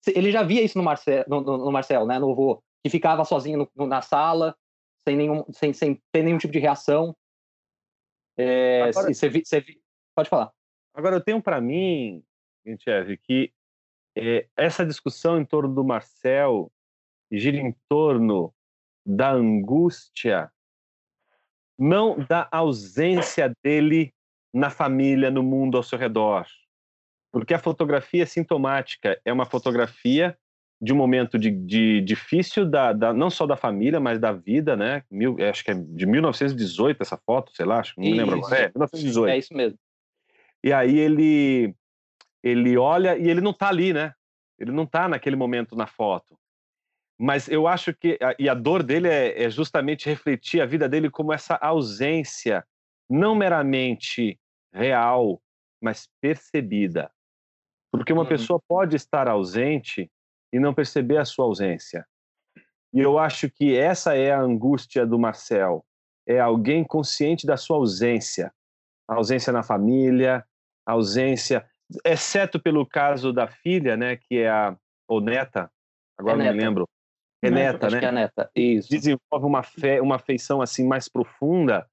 Ele 0.07 0.31
já 0.31 0.43
via 0.43 0.63
isso 0.63 0.77
no 0.77 0.85
Marcel, 0.85 1.25
no, 1.27 1.41
no, 1.41 1.57
no 1.57 1.73
Marcel 1.73 2.05
né, 2.05 2.19
no 2.19 2.35
vô, 2.35 2.63
que 2.83 2.91
ficava 2.91 3.25
sozinho 3.25 3.67
no, 3.75 3.87
na 3.87 4.03
sala, 4.03 4.55
sem, 5.09 5.17
nenhum, 5.17 5.43
sem, 5.53 5.73
sem 5.73 5.99
ter 6.13 6.23
nenhum 6.23 6.37
tipo 6.37 6.53
de 6.53 6.59
reação. 6.59 7.17
É, 8.37 8.83
Agora... 8.83 9.11
pode 10.15 10.29
falar. 10.29 10.53
Agora, 10.95 11.17
eu 11.17 11.21
tenho 11.21 11.43
para 11.43 11.61
mim, 11.61 12.23
Gentiev, 12.65 13.17
que 13.19 13.53
é, 14.17 14.47
essa 14.57 14.87
discussão 14.87 15.41
em 15.41 15.45
torno 15.45 15.75
do 15.75 15.83
Marcel 15.83 16.71
gira 17.31 17.57
em 17.57 17.75
torno 17.89 18.55
da 19.05 19.33
angústia, 19.33 20.51
não 21.77 22.17
da 22.25 22.49
ausência 22.53 23.53
dele 23.63 24.15
na 24.53 24.71
família, 24.71 25.31
no 25.31 25.43
mundo 25.43 25.77
ao 25.77 25.83
seu 25.83 25.99
redor. 25.99 26.47
Porque 27.33 27.53
a 27.53 27.59
fotografia 27.59 28.23
é 28.23 28.27
sintomática 28.27 29.21
é 29.25 29.33
uma 29.33 29.45
fotografia 29.45 30.39
de 30.81 30.93
um 30.93 30.97
momento 30.97 31.39
de, 31.39 31.51
de 31.51 32.01
difícil, 32.03 32.65
da, 32.65 32.93
da, 32.93 33.13
não 33.13 33.31
só 33.31 33.47
da 33.47 33.57
família, 33.57 33.99
mas 33.99 34.21
da 34.21 34.33
vida, 34.33 34.77
né? 34.77 35.03
Mil, 35.11 35.37
acho 35.41 35.65
que 35.65 35.71
é 35.71 35.75
de 35.75 36.07
1918 36.07 37.03
essa 37.03 37.17
foto, 37.17 37.53
sei 37.55 37.65
lá, 37.65 37.81
acho, 37.81 37.95
não 37.97 38.05
me 38.05 38.15
lembro 38.15 38.37
agora. 38.37 38.57
É, 38.57 38.69
1918. 38.69 39.33
É 39.33 39.39
isso 39.39 39.55
mesmo. 39.55 39.79
E 40.65 40.73
aí 40.73 40.99
ele, 40.99 41.77
ele 42.43 42.79
olha 42.79 43.19
e 43.19 43.29
ele 43.29 43.43
não 43.43 43.51
está 43.51 43.69
ali, 43.69 43.93
né? 43.93 44.15
Ele 44.59 44.73
não 44.73 44.85
está 44.85 45.07
naquele 45.07 45.37
momento 45.37 45.77
na 45.77 45.87
foto. 45.87 46.39
Mas 47.21 47.49
eu 47.49 47.69
acho 47.69 47.93
que, 47.93 48.19
e 48.39 48.49
a 48.49 48.55
dor 48.55 48.83
dele 48.83 49.09
é, 49.09 49.45
é 49.45 49.51
justamente 49.51 50.09
refletir 50.09 50.63
a 50.63 50.67
vida 50.67 50.89
dele 50.89 51.11
como 51.11 51.35
essa 51.35 51.55
ausência, 51.57 52.67
não 53.11 53.35
meramente 53.35 54.41
real, 54.73 55.39
mas 55.83 56.09
percebida. 56.19 57.13
Porque 57.93 58.13
uma 58.13 58.23
uhum. 58.23 58.29
pessoa 58.29 58.59
pode 58.67 58.97
estar 58.97 59.29
ausente 59.29 60.11
e 60.51 60.59
não 60.59 60.73
perceber 60.73 61.19
a 61.19 61.27
sua 61.27 61.45
ausência. 61.45 62.07
E 62.91 63.01
eu 63.01 63.19
acho 63.19 63.51
que 63.51 63.77
essa 63.77 64.17
é 64.17 64.33
a 64.33 64.41
angústia 64.41 65.05
do 65.05 65.19
Marcel. 65.19 65.85
É 66.27 66.41
alguém 66.41 66.83
consciente 66.83 67.47
da 67.47 67.59
sua 67.59 67.77
ausência. 67.77 68.51
A 69.07 69.17
ausência 69.17 69.53
na 69.53 69.63
família, 69.63 70.37
a 70.39 70.45
ausência, 70.87 71.67
exceto 72.05 72.61
pelo 72.61 72.87
caso 72.87 73.33
da 73.33 73.47
filha, 73.47 73.97
né, 73.97 74.17
que 74.17 74.39
é 74.39 74.49
a 74.49 74.77
ou 75.07 75.21
neta, 75.21 75.71
agora 76.17 76.35
é 76.35 76.39
não 76.39 76.45
neta. 76.45 76.57
me 76.57 76.63
lembro. 76.63 76.89
É 77.43 77.51
neta, 77.51 77.91
né? 77.91 78.03
é 78.03 78.13
neta, 78.13 78.51
isso. 78.57 78.89
Desenvolve 78.89 79.47
uma 79.47 79.63
fé, 79.63 80.01
uma 80.01 80.17
afeição 80.17 80.63
assim 80.63 80.87
mais 80.87 81.09
profunda 81.09 81.87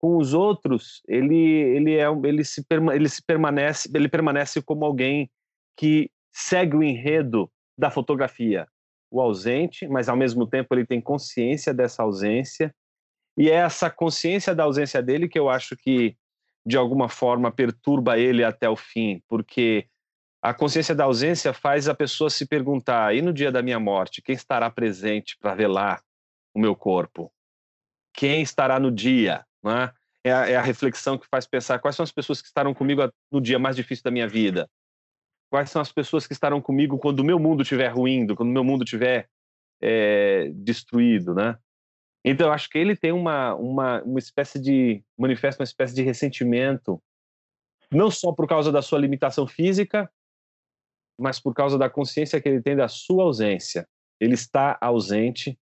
com 0.00 0.16
os 0.16 0.32
outros, 0.32 1.02
ele 1.06 1.36
ele 1.36 1.96
é 1.96 2.06
ele 2.24 2.42
se 2.42 2.64
ele 2.92 3.08
se 3.08 3.22
permanece 3.22 3.90
ele 3.94 4.08
permanece 4.08 4.62
como 4.62 4.84
alguém 4.84 5.30
que 5.76 6.10
segue 6.32 6.74
o 6.76 6.82
enredo 6.82 7.50
da 7.78 7.90
fotografia, 7.90 8.66
o 9.10 9.20
ausente, 9.20 9.86
mas 9.86 10.08
ao 10.08 10.16
mesmo 10.16 10.46
tempo 10.46 10.74
ele 10.74 10.86
tem 10.86 11.00
consciência 11.00 11.74
dessa 11.74 12.02
ausência 12.02 12.74
e 13.36 13.50
é 13.50 13.54
essa 13.54 13.90
consciência 13.90 14.54
da 14.54 14.64
ausência 14.64 15.02
dele 15.02 15.28
que 15.28 15.38
eu 15.38 15.48
acho 15.48 15.76
que 15.76 16.16
de 16.64 16.76
alguma 16.76 17.08
forma 17.08 17.50
perturba 17.50 18.18
ele 18.18 18.44
até 18.44 18.68
o 18.68 18.76
fim, 18.76 19.22
porque 19.28 19.88
a 20.42 20.54
consciência 20.54 20.94
da 20.94 21.04
ausência 21.04 21.52
faz 21.52 21.88
a 21.88 21.94
pessoa 21.94 22.30
se 22.30 22.46
perguntar: 22.46 23.14
e 23.14 23.20
no 23.22 23.32
dia 23.32 23.52
da 23.52 23.62
minha 23.62 23.78
morte, 23.78 24.22
quem 24.22 24.34
estará 24.34 24.70
presente 24.70 25.36
para 25.38 25.54
velar 25.54 26.02
o 26.54 26.60
meu 26.60 26.74
corpo? 26.74 27.32
Quem 28.12 28.42
estará 28.42 28.80
no 28.80 28.90
dia? 28.90 29.44
Né? 29.62 29.92
É, 30.24 30.32
a, 30.32 30.48
é 30.48 30.56
a 30.56 30.62
reflexão 30.62 31.16
que 31.16 31.26
faz 31.28 31.46
pensar 31.46 31.78
quais 31.78 31.96
são 31.96 32.04
as 32.04 32.12
pessoas 32.12 32.40
que 32.40 32.48
estarão 32.48 32.74
comigo 32.74 33.02
no 33.30 33.40
dia 33.40 33.58
mais 33.58 33.76
difícil 33.76 34.04
da 34.04 34.10
minha 34.10 34.28
vida. 34.28 34.68
Quais 35.50 35.70
são 35.70 35.80
as 35.82 35.92
pessoas 35.92 36.26
que 36.26 36.32
estarão 36.32 36.60
comigo 36.60 36.98
quando 36.98 37.20
o 37.20 37.24
meu 37.24 37.38
mundo 37.38 37.62
estiver 37.62 37.88
ruindo, 37.88 38.36
quando 38.36 38.50
o 38.50 38.52
meu 38.52 38.64
mundo 38.64 38.84
estiver 38.84 39.28
é, 39.80 40.50
destruído, 40.54 41.34
né? 41.34 41.58
Então, 42.24 42.48
eu 42.48 42.52
acho 42.52 42.68
que 42.68 42.78
ele 42.78 42.96
tem 42.96 43.12
uma, 43.12 43.54
uma, 43.54 44.02
uma 44.02 44.18
espécie 44.18 44.60
de. 44.60 45.02
manifesta 45.18 45.62
uma 45.62 45.64
espécie 45.64 45.94
de 45.94 46.02
ressentimento, 46.02 47.02
não 47.90 48.10
só 48.10 48.32
por 48.32 48.46
causa 48.46 48.70
da 48.70 48.82
sua 48.82 48.98
limitação 48.98 49.46
física, 49.46 50.10
mas 51.18 51.40
por 51.40 51.54
causa 51.54 51.78
da 51.78 51.88
consciência 51.88 52.40
que 52.40 52.48
ele 52.48 52.62
tem 52.62 52.76
da 52.76 52.88
sua 52.88 53.24
ausência. 53.24 53.88
Ele 54.18 54.34
está 54.34 54.78
ausente 54.80 55.58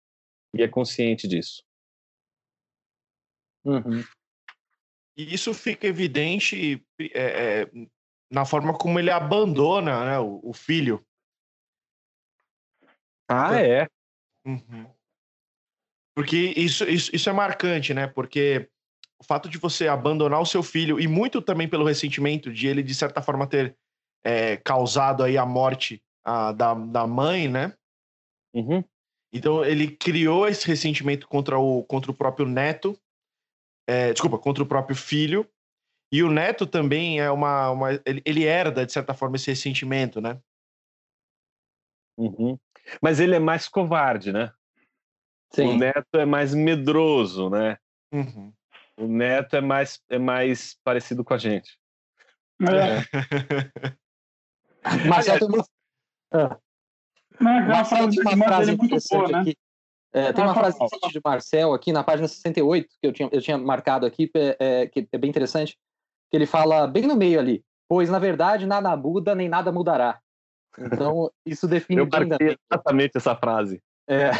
e 0.53 0.63
é 0.63 0.67
consciente 0.67 1.27
disso. 1.27 1.63
Uhum. 3.63 4.03
E 5.15 5.33
isso 5.33 5.53
fica 5.53 5.87
evidente 5.87 6.83
é, 6.99 7.61
é, 7.61 7.71
na 8.31 8.45
forma 8.45 8.77
como 8.77 8.99
ele 8.99 9.11
abandona 9.11 10.05
né, 10.05 10.19
o, 10.19 10.39
o 10.43 10.53
filho. 10.53 11.05
Ah, 13.27 13.59
é? 13.59 13.87
Uhum. 14.45 14.96
Porque 16.17 16.51
isso, 16.57 16.83
isso, 16.85 17.15
isso 17.15 17.29
é 17.29 17.31
marcante, 17.31 17.93
né? 17.93 18.07
Porque 18.07 18.67
o 19.19 19.23
fato 19.23 19.47
de 19.47 19.59
você 19.59 19.87
abandonar 19.87 20.41
o 20.41 20.47
seu 20.47 20.63
filho, 20.63 20.99
e 20.99 21.07
muito 21.07 21.43
também 21.43 21.69
pelo 21.69 21.85
ressentimento 21.85 22.51
de 22.51 22.65
ele, 22.65 22.81
de 22.81 22.95
certa 22.95 23.21
forma, 23.21 23.45
ter 23.45 23.77
é, 24.25 24.57
causado 24.57 25.21
aí 25.21 25.37
a 25.37 25.45
morte 25.45 26.01
a, 26.25 26.51
da, 26.53 26.73
da 26.73 27.05
mãe, 27.05 27.47
né? 27.47 27.71
Uhum. 28.51 28.83
Então 29.31 29.63
ele 29.63 29.95
criou 29.95 30.47
esse 30.47 30.65
ressentimento 30.65 31.27
contra 31.27 31.59
o, 31.59 31.83
contra 31.83 32.09
o 32.09 32.15
próprio 32.15 32.47
neto, 32.47 32.99
é, 33.87 34.11
desculpa, 34.11 34.39
contra 34.39 34.63
o 34.63 34.67
próprio 34.67 34.95
filho. 34.95 35.47
E 36.11 36.23
o 36.23 36.31
neto 36.31 36.65
também 36.65 37.19
é 37.19 37.29
uma. 37.29 37.69
uma 37.69 37.93
ele, 38.03 38.23
ele, 38.25 38.43
herda, 38.43 38.87
de 38.87 38.91
certa 38.91 39.13
forma, 39.13 39.35
esse 39.35 39.51
ressentimento, 39.51 40.19
né? 40.19 40.41
Uhum. 42.17 42.57
Mas 43.03 43.19
ele 43.19 43.35
é 43.35 43.39
mais 43.39 43.67
covarde, 43.67 44.33
né? 44.33 44.51
Sim. 45.53 45.75
O 45.75 45.77
neto 45.77 46.17
é 46.17 46.25
mais 46.25 46.53
medroso, 46.53 47.49
né? 47.49 47.77
Uhum. 48.11 48.53
O 48.97 49.07
neto 49.07 49.55
é 49.55 49.61
mais, 49.61 50.01
é 50.09 50.17
mais 50.17 50.77
parecido 50.83 51.23
com 51.23 51.33
a 51.33 51.37
gente. 51.37 51.77
É. 52.61 53.01
Marcelo 55.07 55.39
tem 55.39 55.47
uma... 55.47 55.65
Ah. 56.31 56.57
Marcelo 57.39 58.09
tem 58.09 58.35
uma 58.35 58.45
frase 58.45 58.71
interessante 58.71 59.19
boa, 59.19 59.31
né? 59.31 59.39
aqui. 59.39 59.57
É, 60.13 60.33
tem 60.33 60.43
uma 60.43 60.53
frase 60.53 60.77
de 61.11 61.21
Marcel 61.23 61.73
aqui 61.73 61.91
na 61.91 62.03
página 62.03 62.27
68, 62.27 62.87
que 62.99 63.07
eu 63.07 63.13
tinha, 63.13 63.29
eu 63.31 63.41
tinha 63.41 63.57
marcado 63.57 64.05
aqui, 64.05 64.31
é, 64.33 64.57
é, 64.59 64.87
que 64.87 65.07
é 65.11 65.17
bem 65.17 65.29
interessante, 65.29 65.77
que 66.31 66.37
ele 66.37 66.47
fala 66.47 66.87
bem 66.87 67.05
no 67.05 67.15
meio 67.15 67.39
ali, 67.39 67.63
pois 67.87 68.09
na 68.09 68.17
verdade 68.17 68.65
nada 68.65 68.95
muda 68.95 69.35
nem 69.35 69.47
nada 69.47 69.71
mudará. 69.71 70.19
Então 70.79 71.31
isso 71.45 71.67
define 71.67 72.01
eu 72.01 72.07
marquei 72.07 72.57
exatamente 72.71 73.17
essa 73.17 73.35
frase. 73.35 73.81
É. 74.07 74.31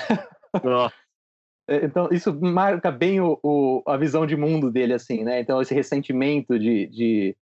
é. 1.68 1.86
Então 1.86 2.08
isso 2.12 2.34
marca 2.40 2.90
bem 2.92 3.20
o, 3.20 3.40
o, 3.44 3.84
a 3.86 3.98
visão 3.98 4.26
de 4.26 4.36
mundo 4.36 4.72
dele, 4.72 4.94
assim, 4.94 5.24
né? 5.24 5.40
Então 5.40 5.62
esse 5.62 5.74
ressentimento 5.74 6.58
de, 6.58 6.88
de, 6.88 7.38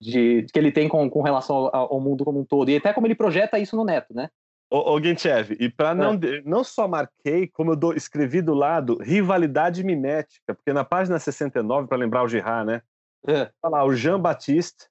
de 0.00 0.46
que 0.52 0.58
ele 0.58 0.70
tem 0.70 0.88
com, 0.88 1.08
com 1.08 1.22
relação 1.22 1.56
ao, 1.56 1.94
ao 1.94 2.00
mundo 2.00 2.24
como 2.24 2.40
um 2.40 2.44
todo 2.44 2.70
e 2.70 2.76
até 2.76 2.92
como 2.92 3.06
ele 3.06 3.14
projeta 3.14 3.58
isso 3.58 3.76
no 3.76 3.84
Neto, 3.84 4.14
né? 4.14 4.28
Ô, 4.70 4.94
ô 4.94 5.00
Gentchev, 5.00 5.56
e 5.60 5.70
para 5.70 5.94
não, 5.94 6.14
é. 6.14 6.42
não 6.44 6.64
só 6.64 6.88
marquei, 6.88 7.46
como 7.48 7.72
eu 7.72 7.92
escrevi 7.92 8.42
do 8.42 8.54
lado, 8.54 8.98
rivalidade 9.00 9.84
mimética, 9.84 10.54
porque 10.54 10.72
na 10.72 10.84
página 10.84 11.18
69, 11.18 11.86
para 11.86 11.96
lembrar 11.96 12.24
o 12.24 12.28
Girard, 12.28 12.66
né? 12.66 12.82
É. 13.26 13.50
Tá 13.62 13.68
lá, 13.68 13.84
o 13.84 13.94
Jean 13.94 14.20
Baptiste 14.20 14.88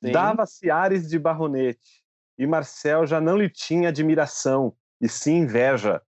dava-se 0.00 0.70
ares 0.70 1.08
de 1.08 1.18
barronete, 1.18 2.02
e 2.38 2.46
Marcel 2.46 3.06
já 3.06 3.20
não 3.20 3.36
lhe 3.36 3.50
tinha 3.50 3.90
admiração, 3.90 4.74
e 5.00 5.08
sim 5.08 5.38
inveja, 5.38 6.00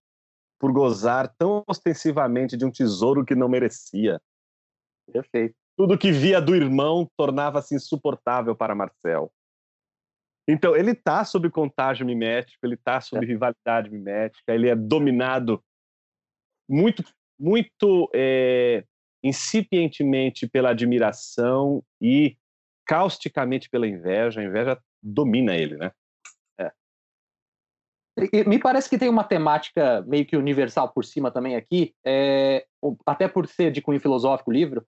por 0.61 0.73
gozar 0.73 1.35
tão 1.39 1.65
ostensivamente 1.67 2.55
de 2.55 2.67
um 2.67 2.71
tesouro 2.71 3.25
que 3.25 3.35
não 3.35 3.49
merecia. 3.49 4.21
Perfeito. 5.11 5.55
Tudo 5.75 5.97
que 5.97 6.13
via 6.13 6.39
do 6.39 6.55
irmão 6.55 7.11
tornava-se 7.17 7.75
insuportável 7.75 8.55
para 8.55 8.75
Marcel. 8.75 9.33
Então, 10.47 10.77
ele 10.77 10.91
está 10.91 11.25
sob 11.25 11.49
contágio 11.49 12.05
mimético, 12.05 12.67
ele 12.67 12.75
está 12.75 13.01
sob 13.01 13.25
é. 13.25 13.29
rivalidade 13.29 13.89
mimética, 13.89 14.53
ele 14.53 14.69
é 14.69 14.77
dominado 14.77 15.63
muito, 16.69 17.03
muito 17.39 18.11
é, 18.15 18.85
incipientemente 19.23 20.47
pela 20.47 20.71
admiração 20.71 21.83
e 22.01 22.37
causticamente 22.85 23.71
pela 23.71 23.87
inveja. 23.87 24.41
A 24.41 24.45
inveja 24.45 24.79
domina 25.03 25.57
ele, 25.57 25.77
né? 25.79 25.91
Me 28.47 28.59
parece 28.59 28.89
que 28.89 28.99
tem 28.99 29.09
uma 29.09 29.25
temática 29.25 30.03
meio 30.07 30.27
que 30.27 30.37
universal 30.37 30.89
por 30.93 31.05
cima 31.05 31.31
também 31.31 31.57
aqui, 31.57 31.95
é, 32.05 32.67
até 33.07 33.29
por 33.29 33.47
ser 33.47 33.71
de 33.71 33.81
cunho 33.81 34.01
filosófico 34.01 34.51
o 34.51 34.55
livro, 34.55 34.83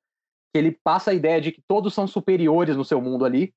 que 0.52 0.58
ele 0.58 0.78
passa 0.84 1.10
a 1.10 1.14
ideia 1.14 1.40
de 1.40 1.52
que 1.52 1.62
todos 1.66 1.94
são 1.94 2.06
superiores 2.06 2.76
no 2.76 2.84
seu 2.84 3.00
mundo 3.00 3.24
ali, 3.24 3.52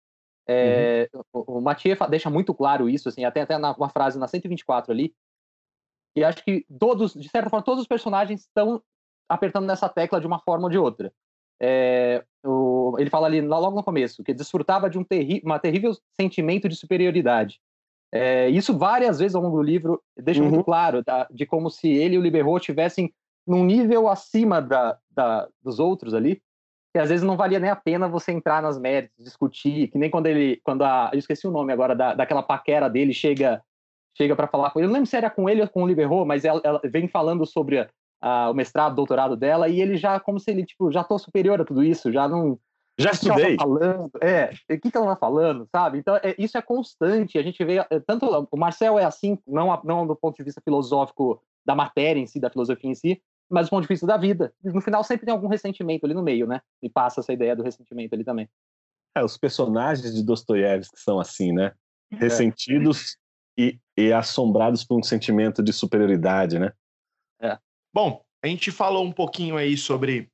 é, 0.47 1.09
uhum. 1.13 1.21
O, 1.33 1.57
o 1.57 1.61
Mathieu 1.61 1.97
deixa 2.09 2.29
muito 2.29 2.53
claro 2.53 2.89
isso, 2.89 3.09
assim, 3.09 3.25
até, 3.25 3.41
até 3.41 3.57
na, 3.57 3.73
uma 3.73 3.89
frase 3.89 4.19
na 4.19 4.27
124 4.27 4.91
ali. 4.91 5.13
E 6.15 6.23
acho 6.23 6.43
que 6.43 6.65
todos, 6.79 7.13
de 7.13 7.27
certa 7.27 7.49
forma, 7.49 7.65
todos 7.65 7.81
os 7.81 7.87
personagens 7.87 8.41
estão 8.41 8.81
apertando 9.27 9.65
nessa 9.65 9.89
tecla 9.89 10.21
de 10.21 10.27
uma 10.27 10.39
forma 10.39 10.65
ou 10.65 10.69
de 10.69 10.77
outra. 10.77 11.11
É, 11.59 12.23
o, 12.45 12.95
ele 12.99 13.09
fala 13.09 13.27
ali 13.27 13.41
logo 13.41 13.75
no 13.75 13.83
começo 13.83 14.23
que 14.23 14.33
desfrutava 14.33 14.89
de 14.89 14.97
um 14.97 15.03
terri 15.05 15.41
uma 15.43 15.57
terrível 15.57 15.93
sentimento 16.19 16.69
de 16.69 16.75
superioridade. 16.75 17.59
É, 18.15 18.49
isso 18.49 18.77
várias 18.77 19.19
vezes 19.19 19.35
ao 19.35 19.41
longo 19.41 19.57
do 19.57 19.63
livro 19.63 20.01
deixa 20.15 20.41
uhum. 20.41 20.49
muito 20.49 20.63
claro 20.63 21.03
da, 21.03 21.27
de 21.29 21.45
como 21.45 21.69
se 21.69 21.89
ele 21.89 22.15
e 22.15 22.17
o 22.17 22.21
Liberot 22.21 22.63
tivessem 22.63 23.13
num 23.45 23.65
nível 23.65 24.07
acima 24.07 24.61
da, 24.61 24.97
da, 25.11 25.49
dos 25.61 25.79
outros 25.79 26.13
ali 26.13 26.41
que 26.95 26.99
às 26.99 27.09
vezes 27.09 27.25
não 27.25 27.35
valia 27.35 27.59
nem 27.59 27.69
a 27.69 27.75
pena 27.75 28.07
você 28.07 28.31
entrar 28.31 28.61
nas 28.61 28.79
méritos, 28.79 29.21
discutir, 29.21 29.89
que 29.89 29.97
nem 29.97 30.09
quando 30.09 30.27
ele, 30.27 30.61
quando 30.63 30.81
a, 30.81 31.09
eu 31.11 31.19
esqueci 31.19 31.45
o 31.45 31.51
nome 31.51 31.73
agora, 31.73 31.93
da, 31.93 32.13
daquela 32.13 32.41
paquera 32.41 32.89
dele 32.89 33.13
chega 33.13 33.61
chega 34.17 34.33
para 34.33 34.47
falar 34.47 34.71
com 34.71 34.79
ele, 34.79 34.85
eu 34.85 34.87
não 34.87 34.93
lembro 34.93 35.09
se 35.09 35.17
era 35.17 35.29
com 35.29 35.49
ele 35.49 35.61
ou 35.61 35.67
com 35.67 35.83
o 35.83 35.87
Liberro, 35.87 36.25
mas 36.25 36.45
ela, 36.45 36.61
ela 36.63 36.79
vem 36.85 37.05
falando 37.05 37.45
sobre 37.45 37.79
a, 37.79 37.89
a, 38.21 38.49
o 38.49 38.53
mestrado, 38.53 38.95
doutorado 38.95 39.35
dela, 39.35 39.67
e 39.67 39.81
ele 39.81 39.97
já, 39.97 40.17
como 40.21 40.39
se 40.39 40.49
ele, 40.49 40.65
tipo, 40.65 40.89
já 40.89 41.03
tô 41.03 41.19
superior 41.19 41.59
a 41.59 41.65
tudo 41.65 41.83
isso, 41.83 42.09
já 42.13 42.29
não... 42.29 42.57
Já 42.97 43.11
estudei. 43.11 43.57
Tá 43.57 43.63
falando, 43.63 44.11
é, 44.21 44.51
o 44.71 44.79
que, 44.79 44.89
que 44.89 44.97
ela 44.97 45.07
tá 45.07 45.15
falando, 45.17 45.67
sabe? 45.69 45.97
Então, 45.97 46.15
é, 46.17 46.33
isso 46.37 46.57
é 46.57 46.61
constante, 46.61 47.37
a 47.37 47.43
gente 47.43 47.63
vê, 47.63 47.85
é, 47.89 47.99
tanto 47.99 48.25
o 48.49 48.57
Marcel 48.57 48.97
é 48.97 49.03
assim, 49.03 49.37
não, 49.45 49.81
não 49.83 50.07
do 50.07 50.15
ponto 50.15 50.37
de 50.37 50.43
vista 50.43 50.61
filosófico 50.61 51.41
da 51.65 51.75
matéria 51.75 52.19
em 52.19 52.27
si, 52.27 52.39
da 52.39 52.49
filosofia 52.49 52.89
em 52.89 52.95
si, 52.95 53.21
mas 53.49 53.67
do 53.67 53.71
ponto 53.71 53.81
de 53.81 53.87
vista 53.87 54.07
da 54.07 54.17
vida. 54.17 54.53
No 54.63 54.81
final 54.81 55.03
sempre 55.03 55.25
tem 55.25 55.33
algum 55.33 55.47
ressentimento 55.47 56.05
ali 56.05 56.13
no 56.13 56.23
meio, 56.23 56.47
né? 56.47 56.61
E 56.81 56.89
passa 56.89 57.19
essa 57.19 57.33
ideia 57.33 57.55
do 57.55 57.63
ressentimento 57.63 58.13
ali 58.13 58.23
também. 58.23 58.49
É, 59.15 59.23
os 59.23 59.37
personagens 59.37 60.13
de 60.13 60.23
Dostoiévski 60.23 60.99
são 60.99 61.19
assim, 61.19 61.51
né? 61.51 61.73
É. 62.11 62.15
Ressentidos 62.15 63.17
é. 63.57 63.61
e, 63.61 63.79
e, 63.97 64.13
assombrados 64.13 64.83
por 64.83 64.97
um 64.97 65.03
sentimento 65.03 65.61
de 65.61 65.73
superioridade, 65.73 66.59
né? 66.59 66.71
É. 67.41 67.57
Bom, 67.93 68.23
a 68.43 68.47
gente 68.47 68.71
falou 68.71 69.03
um 69.03 69.11
pouquinho 69.11 69.57
aí 69.57 69.77
sobre. 69.77 70.29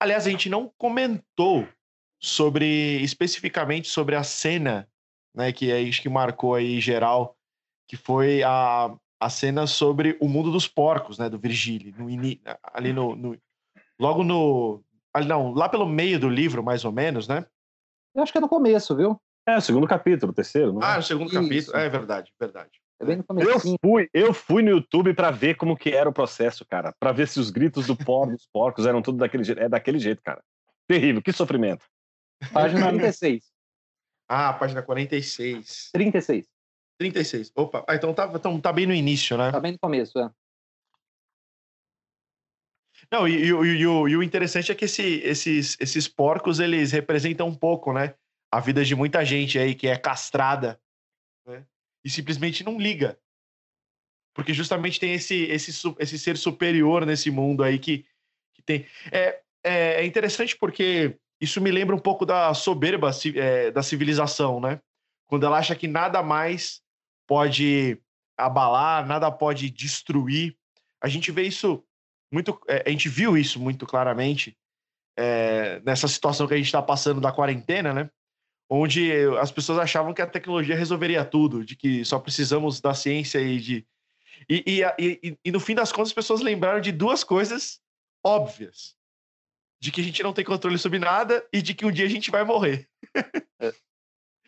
Aliás, 0.00 0.26
a 0.26 0.30
gente 0.30 0.48
não 0.48 0.70
comentou 0.76 1.66
sobre 2.20 3.00
especificamente 3.02 3.88
sobre 3.88 4.16
a 4.16 4.22
cena, 4.22 4.88
né? 5.34 5.52
Que 5.52 5.70
é 5.70 5.80
isso 5.80 6.02
que 6.02 6.08
marcou 6.08 6.54
aí 6.54 6.80
geral, 6.80 7.36
que 7.88 7.96
foi 7.96 8.42
a, 8.42 8.94
a 9.20 9.30
cena 9.30 9.66
sobre 9.66 10.16
o 10.20 10.28
mundo 10.28 10.50
dos 10.50 10.66
porcos, 10.66 11.18
né, 11.18 11.28
do 11.28 11.38
Virgílio, 11.38 11.94
no, 11.96 12.08
ali 12.72 12.92
no, 12.92 13.14
no, 13.14 13.38
logo 13.98 14.22
no, 14.24 14.82
ali 15.14 15.26
não, 15.26 15.52
lá 15.52 15.68
pelo 15.68 15.86
meio 15.86 16.18
do 16.18 16.28
livro, 16.28 16.62
mais 16.62 16.84
ou 16.84 16.92
menos, 16.92 17.28
né? 17.28 17.46
Eu 18.14 18.22
acho 18.22 18.32
que 18.32 18.38
é 18.38 18.40
no 18.40 18.48
começo, 18.48 18.96
viu? 18.96 19.20
É, 19.48 19.56
o 19.56 19.60
segundo 19.60 19.86
capítulo, 19.86 20.32
o 20.32 20.34
terceiro, 20.34 20.72
não 20.72 20.82
é? 20.82 20.86
Ah, 20.86 20.98
o 20.98 21.02
segundo 21.02 21.28
Isso. 21.28 21.40
capítulo, 21.40 21.76
é 21.76 21.88
verdade, 21.88 22.32
verdade. 22.40 22.70
É 22.98 23.04
bem 23.04 23.16
no 23.16 23.24
começo. 23.24 23.48
Eu 23.48 23.60
fui, 23.60 24.08
eu 24.12 24.34
fui 24.34 24.62
no 24.62 24.70
YouTube 24.70 25.14
para 25.14 25.30
ver 25.30 25.54
como 25.56 25.76
que 25.76 25.90
era 25.90 26.08
o 26.08 26.12
processo, 26.12 26.64
cara, 26.64 26.92
para 26.98 27.12
ver 27.12 27.28
se 27.28 27.38
os 27.38 27.50
gritos 27.50 27.86
do 27.86 27.96
porco, 27.96 28.32
dos 28.32 28.48
porcos 28.52 28.86
eram 28.86 29.02
tudo 29.02 29.18
daquele 29.18 29.44
jeito, 29.44 29.60
é 29.60 29.68
daquele 29.68 29.98
jeito, 29.98 30.22
cara. 30.22 30.42
Terrível, 30.88 31.22
que 31.22 31.32
sofrimento. 31.32 31.84
Página 32.52 32.88
36. 32.90 33.44
ah, 34.28 34.52
página 34.52 34.82
46. 34.82 35.90
36. 35.92 36.46
36. 36.98 37.52
Opa, 37.54 37.84
ah, 37.86 37.94
então, 37.94 38.14
tá, 38.14 38.30
então 38.34 38.60
tá 38.60 38.72
bem 38.72 38.86
no 38.86 38.94
início, 38.94 39.36
né? 39.36 39.52
Tá 39.52 39.60
bem 39.60 39.72
no 39.72 39.78
começo, 39.78 40.18
é. 40.18 40.30
Não, 43.10 43.28
e, 43.28 43.36
e, 43.36 43.50
e, 43.50 43.50
e, 43.50 43.86
o, 43.86 44.08
e 44.08 44.16
o 44.16 44.22
interessante 44.22 44.72
é 44.72 44.74
que 44.74 44.86
esse, 44.86 45.20
esses, 45.20 45.76
esses 45.78 46.08
porcos, 46.08 46.58
eles 46.58 46.92
representam 46.92 47.46
um 47.46 47.54
pouco, 47.54 47.92
né? 47.92 48.14
A 48.50 48.60
vida 48.60 48.84
de 48.84 48.94
muita 48.94 49.24
gente 49.24 49.58
aí 49.58 49.74
que 49.74 49.86
é 49.86 49.96
castrada, 49.96 50.80
né? 51.46 51.64
E 52.04 52.10
simplesmente 52.10 52.64
não 52.64 52.78
liga. 52.78 53.18
Porque 54.34 54.52
justamente 54.52 55.00
tem 55.00 55.12
esse, 55.14 55.44
esse, 55.44 55.72
esse 55.98 56.18
ser 56.18 56.36
superior 56.36 57.06
nesse 57.06 57.30
mundo 57.30 57.62
aí 57.62 57.78
que, 57.78 58.06
que 58.54 58.62
tem... 58.62 58.86
É, 59.12 59.40
é, 59.64 60.02
é 60.02 60.06
interessante 60.06 60.56
porque 60.56 61.18
isso 61.40 61.60
me 61.60 61.70
lembra 61.70 61.94
um 61.94 61.98
pouco 62.00 62.24
da 62.24 62.52
soberba 62.54 63.10
é, 63.34 63.70
da 63.70 63.82
civilização, 63.82 64.60
né? 64.60 64.80
Quando 65.26 65.44
ela 65.44 65.58
acha 65.58 65.74
que 65.74 65.88
nada 65.88 66.22
mais 66.22 66.80
pode 67.26 68.00
abalar, 68.36 69.06
nada 69.06 69.30
pode 69.30 69.70
destruir. 69.70 70.56
A 71.02 71.08
gente 71.08 71.30
vê 71.30 71.42
isso 71.42 71.82
muito, 72.32 72.58
é, 72.68 72.84
a 72.86 72.90
gente 72.90 73.08
viu 73.08 73.36
isso 73.36 73.60
muito 73.60 73.86
claramente 73.86 74.56
é, 75.16 75.80
nessa 75.80 76.06
situação 76.06 76.46
que 76.46 76.54
a 76.54 76.56
gente 76.56 76.66
está 76.66 76.82
passando 76.82 77.20
da 77.20 77.32
quarentena, 77.32 77.92
né? 77.92 78.10
Onde 78.68 79.12
as 79.40 79.50
pessoas 79.50 79.78
achavam 79.78 80.12
que 80.12 80.20
a 80.20 80.26
tecnologia 80.26 80.76
resolveria 80.76 81.24
tudo, 81.24 81.64
de 81.64 81.76
que 81.76 82.04
só 82.04 82.18
precisamos 82.18 82.80
da 82.80 82.94
ciência 82.94 83.40
e 83.40 83.58
de. 83.58 83.86
E, 84.48 84.64
e, 84.66 84.82
e, 84.98 85.38
e 85.44 85.52
no 85.52 85.60
fim 85.60 85.74
das 85.74 85.92
contas, 85.92 86.08
as 86.08 86.14
pessoas 86.14 86.40
lembraram 86.40 86.80
de 86.80 86.90
duas 86.90 87.22
coisas 87.22 87.80
óbvias: 88.24 88.96
de 89.80 89.90
que 89.90 90.00
a 90.00 90.04
gente 90.04 90.22
não 90.22 90.32
tem 90.32 90.44
controle 90.44 90.78
sobre 90.78 90.98
nada 90.98 91.46
e 91.52 91.60
de 91.60 91.74
que 91.74 91.84
um 91.84 91.92
dia 91.92 92.06
a 92.06 92.08
gente 92.08 92.30
vai 92.30 92.44
morrer. 92.44 92.88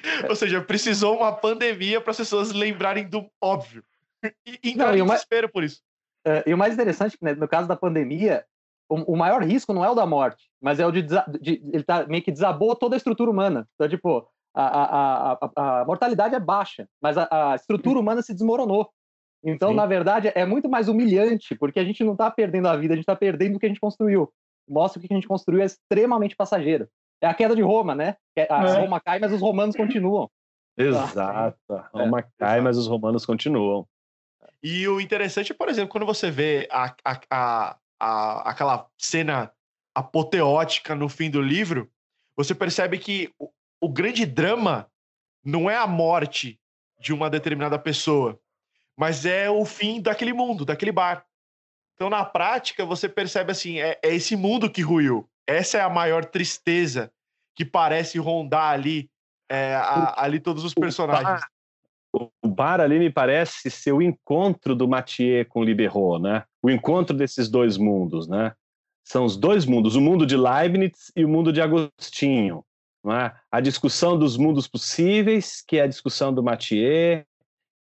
É. 0.01 0.29
Ou 0.29 0.37
seja, 0.37 0.63
precisou 0.63 1.17
uma 1.17 1.33
pandemia 1.33 2.01
para 2.01 2.13
as 2.13 2.17
pessoas 2.17 2.53
lembrarem 2.53 3.09
do 3.09 3.29
óbvio. 3.43 3.83
E 4.47 4.71
entrarem 4.71 5.03
em 5.03 5.05
desespero 5.05 5.49
por 5.49 5.65
isso. 5.65 5.81
É, 6.25 6.45
e 6.47 6.55
o 6.55 6.59
mais 6.59 6.75
interessante, 6.75 7.17
né, 7.21 7.35
no 7.35 7.49
caso 7.49 7.67
da 7.67 7.75
pandemia, 7.75 8.45
o, 8.89 9.15
o, 9.15 9.17
maior 9.17 9.43
risco 9.43 9.73
não 9.73 9.85
é 9.85 9.91
o 9.91 9.95
da 9.95 10.07
morte, 10.07 10.49
mas 10.61 10.79
é 10.79 10.87
o 10.87 10.93
de, 10.93 11.03
de, 11.03 11.63
ele 11.73 11.83
tá 11.83 12.07
meio 12.07 12.23
que 12.23 12.31
desabou 12.31 12.75
toda 12.75 12.97
a 12.97 12.99
estrutura 12.99 13.31
humana. 13.31 13.69
Então, 13.75 13.89
tipo, 13.89 14.29
a, 14.55 14.63
a, 14.63 15.33
a, 15.33 15.81
a 15.81 15.85
mortalidade 15.85 16.35
é 16.35 16.41
baixa, 16.41 16.89
mas 17.01 17.17
a, 17.19 17.29
a 17.31 17.55
estrutura 17.55 17.99
humana 18.01 18.23
se 18.23 18.33
desmoronou. 18.33 18.91
Então, 19.45 19.71
Sim. 19.71 19.77
na 19.77 19.87
verdade, 19.87 20.33
é 20.35 20.45
muito 20.45 20.69
mais 20.69 20.89
humilhante, 20.89 21.55
porque 21.55 21.79
a 21.79 21.85
gente 21.85 22.03
não 22.03 22.13
está 22.13 22.31
perdendo 22.31 22.67
a 22.69 22.77
vida, 22.77 22.95
a 22.95 22.97
gente 22.97 23.05
está 23.05 23.15
perdendo 23.15 23.57
o 23.57 23.59
que 23.59 23.67
a 23.67 23.69
gente 23.69 23.81
construiu. 23.81 24.33
Mostra 24.69 25.01
que 25.01 25.07
o 25.07 25.09
que 25.09 25.15
a 25.15 25.17
gente 25.17 25.29
construiu 25.29 25.63
é 25.63 25.65
extremamente 25.65 26.37
passageiro. 26.37 26.89
É 27.21 27.27
a 27.27 27.35
queda 27.35 27.57
de 27.57 27.63
Roma, 27.63 27.95
né? 27.95 28.17
A 28.51 28.65
é. 28.65 28.81
Roma 28.81 29.01
cai, 29.01 29.19
mas 29.19 29.33
os 29.33 29.41
romanos 29.41 29.75
continuam. 29.77 30.31
Exato. 30.77 31.19
A 31.73 31.89
Roma 31.93 32.21
é, 32.21 32.25
cai, 32.39 32.61
mas 32.61 32.77
os 32.77 32.87
romanos 32.87 33.27
continuam. 33.27 33.87
E 34.63 34.87
o 34.89 35.01
interessante 35.01 35.53
é, 35.53 35.55
por 35.55 35.69
exemplo, 35.69 35.91
quando 35.91 36.07
você 36.07 36.31
vê 36.31 36.69
a, 36.71 36.95
a, 37.05 37.21
a, 37.31 37.79
a, 38.01 38.51
aquela 38.51 38.89
cena 38.97 39.53
apoteótica 39.95 40.95
no 40.95 41.09
fim 41.09 41.31
do 41.31 41.43
livro, 41.43 41.91
você 42.37 42.55
percebe 42.55 42.99
que 42.99 43.33
o, 43.39 43.51
o 43.81 43.89
grande 43.89 44.25
drama 44.25 44.89
não 45.45 45.69
é 45.69 45.77
a 45.77 45.87
morte 45.87 46.61
de 47.01 47.13
uma 47.13 47.31
determinada 47.31 47.79
pessoa, 47.79 48.39
mas 48.97 49.25
é 49.25 49.49
o 49.51 49.65
fim 49.65 50.01
daquele 50.01 50.33
mundo, 50.33 50.65
daquele 50.65 50.93
bar. 50.93 51.25
Então, 51.99 52.09
na 52.09 52.25
prática, 52.25 52.87
você 52.87 53.09
percebe 53.09 53.51
assim: 53.51 53.81
é, 53.81 53.99
é 54.01 54.15
esse 54.15 54.37
mundo 54.37 54.71
que 54.71 54.81
ruiu. 54.81 55.29
Essa 55.45 55.79
é 55.79 55.81
a 55.81 55.91
maior 55.91 56.25
tristeza 56.25 57.11
que 57.57 57.65
parece 57.65 58.21
rondar 58.21 58.73
ali, 58.73 59.11
é, 59.51 59.75
a, 59.75 60.23
ali 60.23 60.39
todos 60.39 60.63
os 60.63 60.73
personagens. 60.73 61.41
O 62.15 62.49
bar 62.49 62.81
ali 62.81 63.01
me 63.01 63.11
parece 63.11 63.69
ser 63.69 63.93
o 63.93 64.01
encontro 64.01 64.77
do 64.77 64.87
Mathieu 64.87 65.45
com 65.47 65.61
o 65.61 65.65
Liberot, 65.65 66.23
né? 66.23 66.45
O 66.63 66.71
encontro 66.71 67.17
desses 67.17 67.49
dois 67.49 67.77
mundos, 67.77 68.29
né? 68.29 68.55
São 69.05 69.25
os 69.25 69.37
dois 69.37 69.67
mundos, 69.67 69.97
o 69.97 70.01
mundo 70.01 70.25
de 70.25 70.37
Leibniz 70.37 71.11
e 71.17 71.25
o 71.25 71.29
mundo 71.29 71.53
de 71.53 71.61
Agostinho. 71.61 72.65
É? 73.07 73.33
A 73.51 73.61
discussão 73.61 74.19
dos 74.19 74.37
mundos 74.37 74.69
possíveis, 74.69 75.63
que 75.67 75.79
é 75.79 75.83
a 75.83 75.87
discussão 75.87 76.33
do 76.33 76.43
Mathieu, 76.43 77.25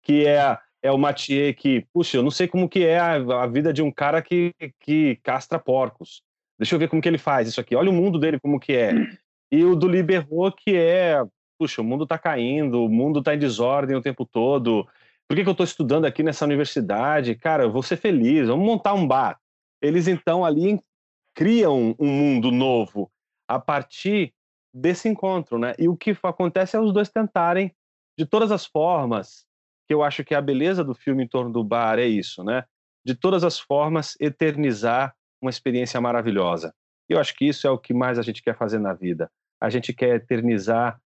que 0.02 0.26
é, 0.26 0.58
é 0.82 0.90
o 0.90 0.98
Mathieu 0.98 1.54
que, 1.54 1.86
puxa, 1.92 2.16
eu 2.16 2.22
não 2.22 2.30
sei 2.30 2.46
como 2.46 2.68
que 2.68 2.84
é 2.84 2.98
a, 2.98 3.14
a 3.14 3.46
vida 3.46 3.72
de 3.72 3.82
um 3.82 3.90
cara 3.90 4.22
que, 4.22 4.54
que 4.80 5.16
castra 5.22 5.58
porcos. 5.58 6.22
Deixa 6.58 6.74
eu 6.74 6.78
ver 6.78 6.88
como 6.88 7.02
que 7.02 7.08
ele 7.08 7.18
faz 7.18 7.48
isso 7.48 7.60
aqui. 7.60 7.74
Olha 7.74 7.90
o 7.90 7.94
mundo 7.94 8.18
dele 8.18 8.38
como 8.40 8.60
que 8.60 8.72
é. 8.72 8.92
E 9.50 9.64
o 9.64 9.74
do 9.74 9.88
Liberou, 9.88 10.52
que 10.52 10.76
é, 10.76 11.24
puxa, 11.58 11.80
o 11.80 11.84
mundo 11.84 12.04
está 12.04 12.18
caindo, 12.18 12.84
o 12.84 12.88
mundo 12.88 13.20
está 13.20 13.34
em 13.34 13.38
desordem 13.38 13.96
o 13.96 14.02
tempo 14.02 14.26
todo. 14.26 14.86
Por 15.26 15.34
que, 15.34 15.42
que 15.42 15.48
eu 15.48 15.52
estou 15.52 15.64
estudando 15.64 16.04
aqui 16.04 16.22
nessa 16.22 16.44
universidade? 16.44 17.34
Cara, 17.34 17.62
eu 17.62 17.72
vou 17.72 17.82
ser 17.82 17.96
feliz, 17.96 18.48
vamos 18.48 18.66
montar 18.66 18.92
um 18.92 19.06
bar. 19.06 19.40
Eles, 19.80 20.06
então, 20.06 20.44
ali 20.44 20.78
criam 21.34 21.96
um 21.98 22.06
mundo 22.06 22.50
novo 22.50 23.10
a 23.48 23.58
partir 23.58 24.34
desse 24.72 25.08
encontro, 25.08 25.58
né? 25.58 25.74
E 25.78 25.88
o 25.88 25.96
que 25.96 26.14
acontece 26.22 26.76
é 26.76 26.80
os 26.80 26.92
dois 26.92 27.08
tentarem, 27.08 27.74
de 28.18 28.26
todas 28.26 28.52
as 28.52 28.66
formas, 28.66 29.47
que 29.88 29.94
eu 29.94 30.02
acho 30.02 30.22
que 30.22 30.34
a 30.34 30.40
beleza 30.42 30.84
do 30.84 30.94
filme 30.94 31.24
em 31.24 31.26
torno 31.26 31.50
do 31.50 31.64
bar 31.64 31.98
é 31.98 32.06
isso, 32.06 32.44
né? 32.44 32.64
De 33.02 33.14
todas 33.14 33.42
as 33.42 33.58
formas, 33.58 34.14
eternizar 34.20 35.14
uma 35.40 35.50
experiência 35.50 35.98
maravilhosa. 35.98 36.74
Eu 37.08 37.18
acho 37.18 37.34
que 37.34 37.46
isso 37.46 37.66
é 37.66 37.70
o 37.70 37.78
que 37.78 37.94
mais 37.94 38.18
a 38.18 38.22
gente 38.22 38.42
quer 38.42 38.54
fazer 38.54 38.78
na 38.78 38.92
vida. 38.92 39.30
A 39.58 39.70
gente 39.70 39.94
quer 39.94 40.16
eternizar 40.16 41.00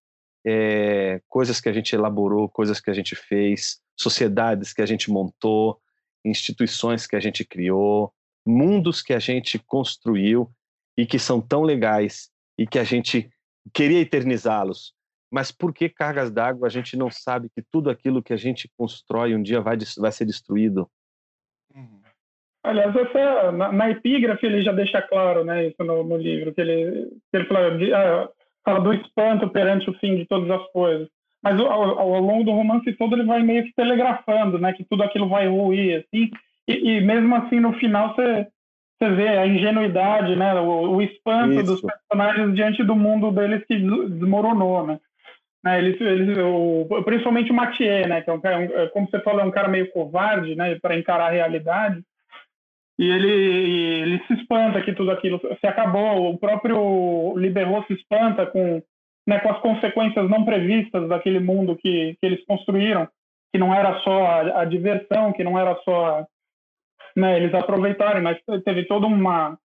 é, 0.45 1.23
coisas 1.29 1.61
que 1.61 1.69
a 1.69 1.73
gente 1.73 1.95
elaborou, 1.95 2.49
coisas 2.49 2.81
que 2.81 2.91
a 2.91 2.93
gente 2.93 3.15
fez, 3.15 3.81
sociedades 3.97 4.73
que 4.73 4.83
a 4.83 4.87
gente 4.87 5.13
montou, 5.13 5.81
instituições 6.25 7.07
que 7.07 7.15
a 7.15 7.21
gente 7.21 7.45
criou, 7.45 8.13
mundos 8.45 9.01
que 9.01 9.15
a 9.15 9.21
gente 9.21 9.61
construiu 9.61 10.51
e 10.99 11.07
que 11.07 11.21
são 11.21 11.41
tão 11.41 11.63
legais 11.63 12.31
e 12.59 12.67
que 12.67 12.81
a 12.81 12.85
gente 12.85 13.31
queria 13.73 14.01
eternizá-los. 14.01 14.93
Mas 15.33 15.51
por 15.51 15.73
que 15.73 15.89
cargas 15.89 16.31
d'água 16.31 16.67
a 16.67 16.71
gente 16.71 16.95
não 16.95 17.11
sabe 17.11 17.49
que 17.49 17.63
tudo 17.63 17.89
aquilo 17.89 18.23
que 18.23 18.35
a 18.35 18.37
gente 18.37 18.71
constrói 18.77 19.35
um 19.35 19.43
dia 19.43 19.63
vai, 19.63 19.79
vai 19.99 20.13
ser 20.13 20.27
destruído? 20.27 20.87
Uhum. 21.75 22.03
Aliás, 22.63 22.95
essa, 22.95 23.51
na, 23.51 23.73
na, 23.73 23.91
epígrafe 23.91 24.45
ele 24.45 24.61
já 24.61 24.73
deixa 24.73 25.01
claro 25.01 25.43
né, 25.43 25.69
isso 25.69 25.83
no, 25.83 26.05
no 26.05 26.19
livro, 26.19 26.53
que 26.53 26.61
ele, 26.61 27.09
que 27.31 27.37
ele 27.37 27.47
fala, 27.47 27.79
de, 27.79 27.95
ah, 27.95 28.29
fala, 28.63 28.81
do 28.81 28.93
espanto 28.93 29.49
perante 29.49 29.89
o 29.89 29.95
fim 29.95 30.17
de 30.17 30.27
todas 30.27 30.51
as 30.51 30.71
coisas. 30.71 31.09
Mas 31.43 31.59
ao, 31.59 31.99
ao, 31.99 32.21
longo 32.21 32.45
do 32.45 32.53
romance 32.53 32.93
todo 32.93 33.17
ele 33.17 33.25
vai 33.25 33.43
meio 33.43 33.65
que 33.65 33.75
telegrafando 33.75 34.59
né, 34.59 34.75
que 34.75 34.85
tudo 34.85 35.03
aquilo 35.03 35.31
vai 35.31 35.49
ruir, 35.49 36.05
assim, 36.05 36.31
e, 36.69 36.97
e 36.97 37.01
mesmo 37.01 37.35
assim 37.35 37.59
no 37.59 37.73
final 37.79 38.15
você, 38.15 38.47
você 39.01 39.11
vê 39.11 39.29
a 39.29 39.47
ingenuidade, 39.47 40.37
né? 40.37 40.55
O, 40.61 40.97
o 40.97 41.03
espanto 41.03 41.55
Isso. 41.55 41.65
dos 41.65 41.81
personagens 41.81 42.55
diante 42.55 42.85
do 42.85 42.95
mundo 42.95 43.33
deles 43.33 43.65
que 43.67 43.77
des- 43.77 44.11
desmoronou, 44.11 44.87
né? 44.87 45.01
Né, 45.65 45.79
eles, 45.79 46.01
eles, 46.01 46.39
o, 46.39 46.87
principalmente 47.05 47.53
o 47.53 47.55
Mathieu, 47.55 48.09
né? 48.09 48.21
Que 48.23 48.31
é 48.31 48.39
cara- 48.39 48.59
um- 48.59 48.89
como 48.89 49.09
você 49.09 49.21
falou, 49.21 49.41
é 49.41 49.45
um 49.45 49.51
cara 49.51 49.69
meio 49.69 49.91
covarde, 49.93 50.57
né? 50.57 50.77
Para 50.81 50.97
encarar 50.99 51.27
a 51.27 51.31
realidade. 51.31 52.03
E 52.99 53.09
ele, 53.09 54.03
ele 54.03 54.23
se 54.27 54.35
espanta 54.35 54.83
que 54.83 54.93
tudo 54.93 55.11
aquilo 55.11 55.41
se 55.61 55.67
acabou. 55.67 56.31
O 56.31 56.39
próprio 56.39 57.35
Liberou 57.37 57.83
se 57.85 57.95
espanta 57.95 58.45
com, 58.47 58.83
né, 59.27 59.39
com 59.41 59.51
as 59.51 59.61
consequências 59.61 60.29
não 60.29 60.45
previstas 60.45 61.09
daquele 61.09 61.41
mundo 61.41 61.77
que, 61.77 62.17
que 62.21 62.27
eles 62.27 62.45
construíram, 62.45 63.09
que 63.53 63.59
não 63.59 63.75
era 63.75 63.99
só 64.01 64.27
a, 64.27 64.61
a 64.63 64.65
diversão, 64.65 65.33
que 65.33 65.45
não 65.45 65.59
era 65.59 65.75
só 65.85 66.27
né, 67.17 67.37
eles 67.37 67.55
aproveitarem, 67.55 68.23
mas 68.23 68.39
teve 68.65 68.85
toda 68.85 69.07
uma 69.07 69.59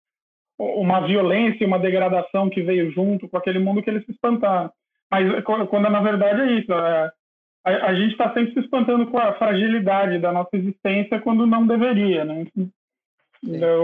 uma 0.60 1.02
violência, 1.06 1.68
uma 1.68 1.78
degradação 1.78 2.50
que 2.50 2.64
veio 2.64 2.92
junto 2.92 3.30
com 3.30 3.38
aquele 3.38 3.60
mundo 3.60 3.84
que 3.84 3.90
eles 3.92 4.04
se 4.06 4.12
espantaram. 4.12 4.72
Mas 5.12 5.44
quando 5.44 5.68
quando, 5.68 5.90
na 5.90 6.02
verdade 6.02 6.42
é 6.42 6.60
isso, 6.60 6.72
é, 6.74 7.12
a, 7.66 7.88
a 7.88 7.96
gente 7.96 8.12
está 8.12 8.34
sempre 8.34 8.54
se 8.54 8.60
espantando 8.60 9.08
com 9.08 9.18
a 9.18 9.34
fragilidade 9.34 10.20
da 10.20 10.32
nossa 10.32 10.56
existência 10.56 11.20
quando 11.22 11.46
não 11.46 11.66
deveria, 11.66 12.26
né? 12.26 12.46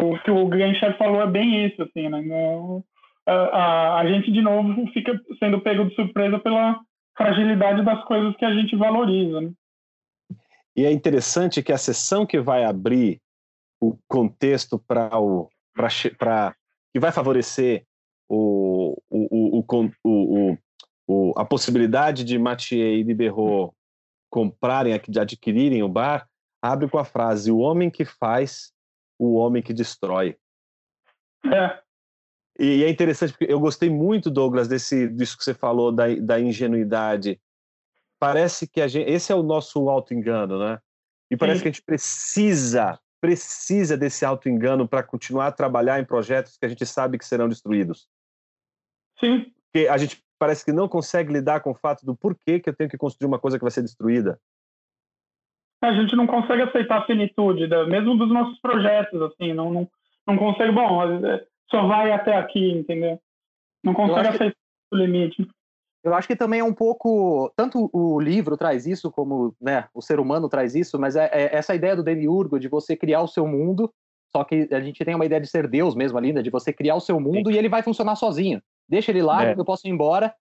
O 0.02 0.20
que 0.20 0.32
o 0.32 0.52
Genscher 0.52 0.98
falou 0.98 1.22
é 1.22 1.28
bem 1.28 1.66
isso, 1.66 1.84
assim, 1.84 2.10
né? 2.10 2.22
Não- 2.22 2.84
a, 3.26 3.34
a, 3.34 4.00
a 4.02 4.08
gente 4.08 4.32
de 4.32 4.42
novo 4.42 4.86
fica 4.88 5.18
sendo 5.40 5.62
pego 5.62 5.86
de 5.86 5.96
surpresa 5.96 6.40
pela 6.40 6.80
fragilidade 7.16 7.84
das 7.84 8.04
coisas 8.04 8.36
que 8.36 8.44
a 8.44 8.54
gente 8.54 8.76
valoriza, 8.76 9.40
né? 9.42 9.52
E 10.76 10.86
é 10.86 10.92
interessante 10.92 11.62
que 11.62 11.72
a 11.72 11.78
sessão 11.78 12.26
que 12.26 12.40
vai 12.40 12.64
abrir 12.64 13.22
o 13.80 13.98
contexto 14.08 14.80
para 14.80 15.18
o 15.20 15.50
para 15.74 16.56
que 16.92 17.00
vai 17.00 17.12
favorecer 17.12 17.84
o, 18.30 18.96
o, 19.10 19.60
o, 19.60 19.66
o, 20.04 20.58
o, 21.08 21.34
a 21.38 21.46
possibilidade 21.46 22.24
de 22.24 22.38
Mathieu 22.38 23.00
e 23.00 23.04
de 23.04 23.14
Berrot 23.14 23.74
comprarem, 24.30 25.00
de 25.08 25.20
adquirirem 25.20 25.84
o 25.84 25.90
bar, 25.90 26.28
abre 26.62 26.90
com 26.90 26.98
a 26.98 27.06
frase: 27.06 27.52
o 27.52 27.58
homem 27.58 27.90
que 27.90 28.06
faz, 28.06 28.74
o 29.20 29.36
homem 29.36 29.62
que 29.62 29.74
destrói. 29.74 30.38
É, 31.46 31.82
E 32.58 32.84
é 32.84 32.90
interessante 32.90 33.34
porque 33.34 33.52
eu 33.52 33.60
gostei 33.60 33.90
muito, 33.90 34.32
Douglas, 34.32 34.68
desse 34.68 35.08
disso 35.10 35.38
que 35.38 35.44
você 35.44 35.54
falou 35.54 35.92
da, 35.92 36.14
da 36.16 36.40
ingenuidade. 36.40 37.40
Parece 38.20 38.66
que 38.68 38.80
a 38.80 38.88
gente, 38.88 39.10
esse 39.10 39.32
é 39.32 39.36
o 39.36 39.44
nosso 39.44 39.90
auto-engano, 39.90 40.58
né? 40.58 40.80
E 41.30 41.36
parece 41.36 41.58
Sim. 41.58 41.64
que 41.64 41.68
a 41.68 41.72
gente 41.72 41.84
precisa, 41.84 43.00
precisa 43.20 43.98
desse 43.98 44.24
auto-engano 44.24 44.88
para 44.88 45.04
continuar 45.04 45.48
a 45.48 45.52
trabalhar 45.52 46.00
em 46.00 46.06
projetos 46.06 46.58
que 46.58 46.66
a 46.66 46.70
gente 46.70 46.86
sabe 46.86 47.18
que 47.18 47.26
serão 47.26 47.50
destruídos. 47.50 48.08
sim, 49.20 49.52
Porque 49.72 49.88
a 49.88 49.98
gente 49.98 50.24
parece 50.44 50.66
que 50.66 50.74
não 50.74 50.90
consegue 50.90 51.32
lidar 51.32 51.62
com 51.62 51.72
o 51.72 51.74
fato 51.74 52.06
do 52.06 52.14
porquê 52.14 52.60
que 52.60 52.70
eu 52.70 52.76
tenho 52.76 52.90
que 52.90 52.98
construir 52.98 53.28
uma 53.28 53.40
coisa 53.40 53.58
que 53.58 53.64
vai 53.64 53.72
ser 53.72 53.82
destruída. 53.82 54.38
a 55.82 55.94
gente 55.94 56.18
não 56.18 56.28
consegue 56.28 56.64
aceitar 56.64 56.98
a 56.98 57.06
finitude, 57.06 57.66
mesmo 57.88 58.18
dos 58.18 58.30
nossos 58.30 58.60
projetos, 58.60 59.22
assim, 59.22 59.54
não, 59.54 59.72
não, 59.72 59.90
não 60.28 60.38
consegue, 60.38 60.74
bom, 60.74 61.00
só 61.72 61.88
vai 61.88 62.12
até 62.12 62.36
aqui, 62.36 62.72
entendeu? 62.72 63.22
Não 63.82 63.94
consegue 63.94 64.20
acho 64.20 64.30
que- 64.32 64.44
aceitar 64.44 64.58
o 64.92 64.98
limite. 64.98 65.48
Eu 66.04 66.14
acho 66.14 66.28
que 66.28 66.36
também 66.36 66.60
é 66.60 66.64
um 66.64 66.74
pouco. 66.74 67.50
Tanto 67.56 67.90
o 67.94 68.20
livro 68.20 68.58
traz 68.58 68.86
isso, 68.86 69.10
como 69.10 69.56
né, 69.62 69.88
o 69.94 70.02
ser 70.02 70.20
humano 70.20 70.50
traz 70.50 70.76
isso, 70.76 71.00
mas 71.00 71.16
é, 71.16 71.30
é 71.32 71.56
essa 71.56 71.74
ideia 71.74 71.96
do 71.96 72.04
Demiurgo 72.04 72.60
de 72.60 72.68
você 72.68 72.98
criar 72.98 73.22
o 73.22 73.28
seu 73.30 73.48
mundo, 73.48 73.90
só 74.36 74.44
que 74.44 74.68
a 74.74 74.82
gente 74.82 75.06
tem 75.06 75.16
uma 75.16 75.26
ideia 75.26 75.40
de 75.40 75.48
ser 75.48 75.70
Deus 75.70 75.96
mesmo 75.96 76.18
ali, 76.18 76.34
né, 76.34 76.42
de 76.42 76.50
você 76.50 76.74
criar 76.74 76.96
o 76.96 77.00
seu 77.00 77.18
mundo 77.18 77.50
e 77.50 77.58
ele 77.58 77.70
vai 77.70 77.82
funcionar 77.82 78.18
sozinho. 78.18 78.62
Deixa 78.94 79.10
ele 79.12 79.24
lá, 79.24 79.44
É. 79.44 79.56
eu 79.58 79.66
posso 79.66 79.88
ir 79.88 79.90
embora, 79.90 80.32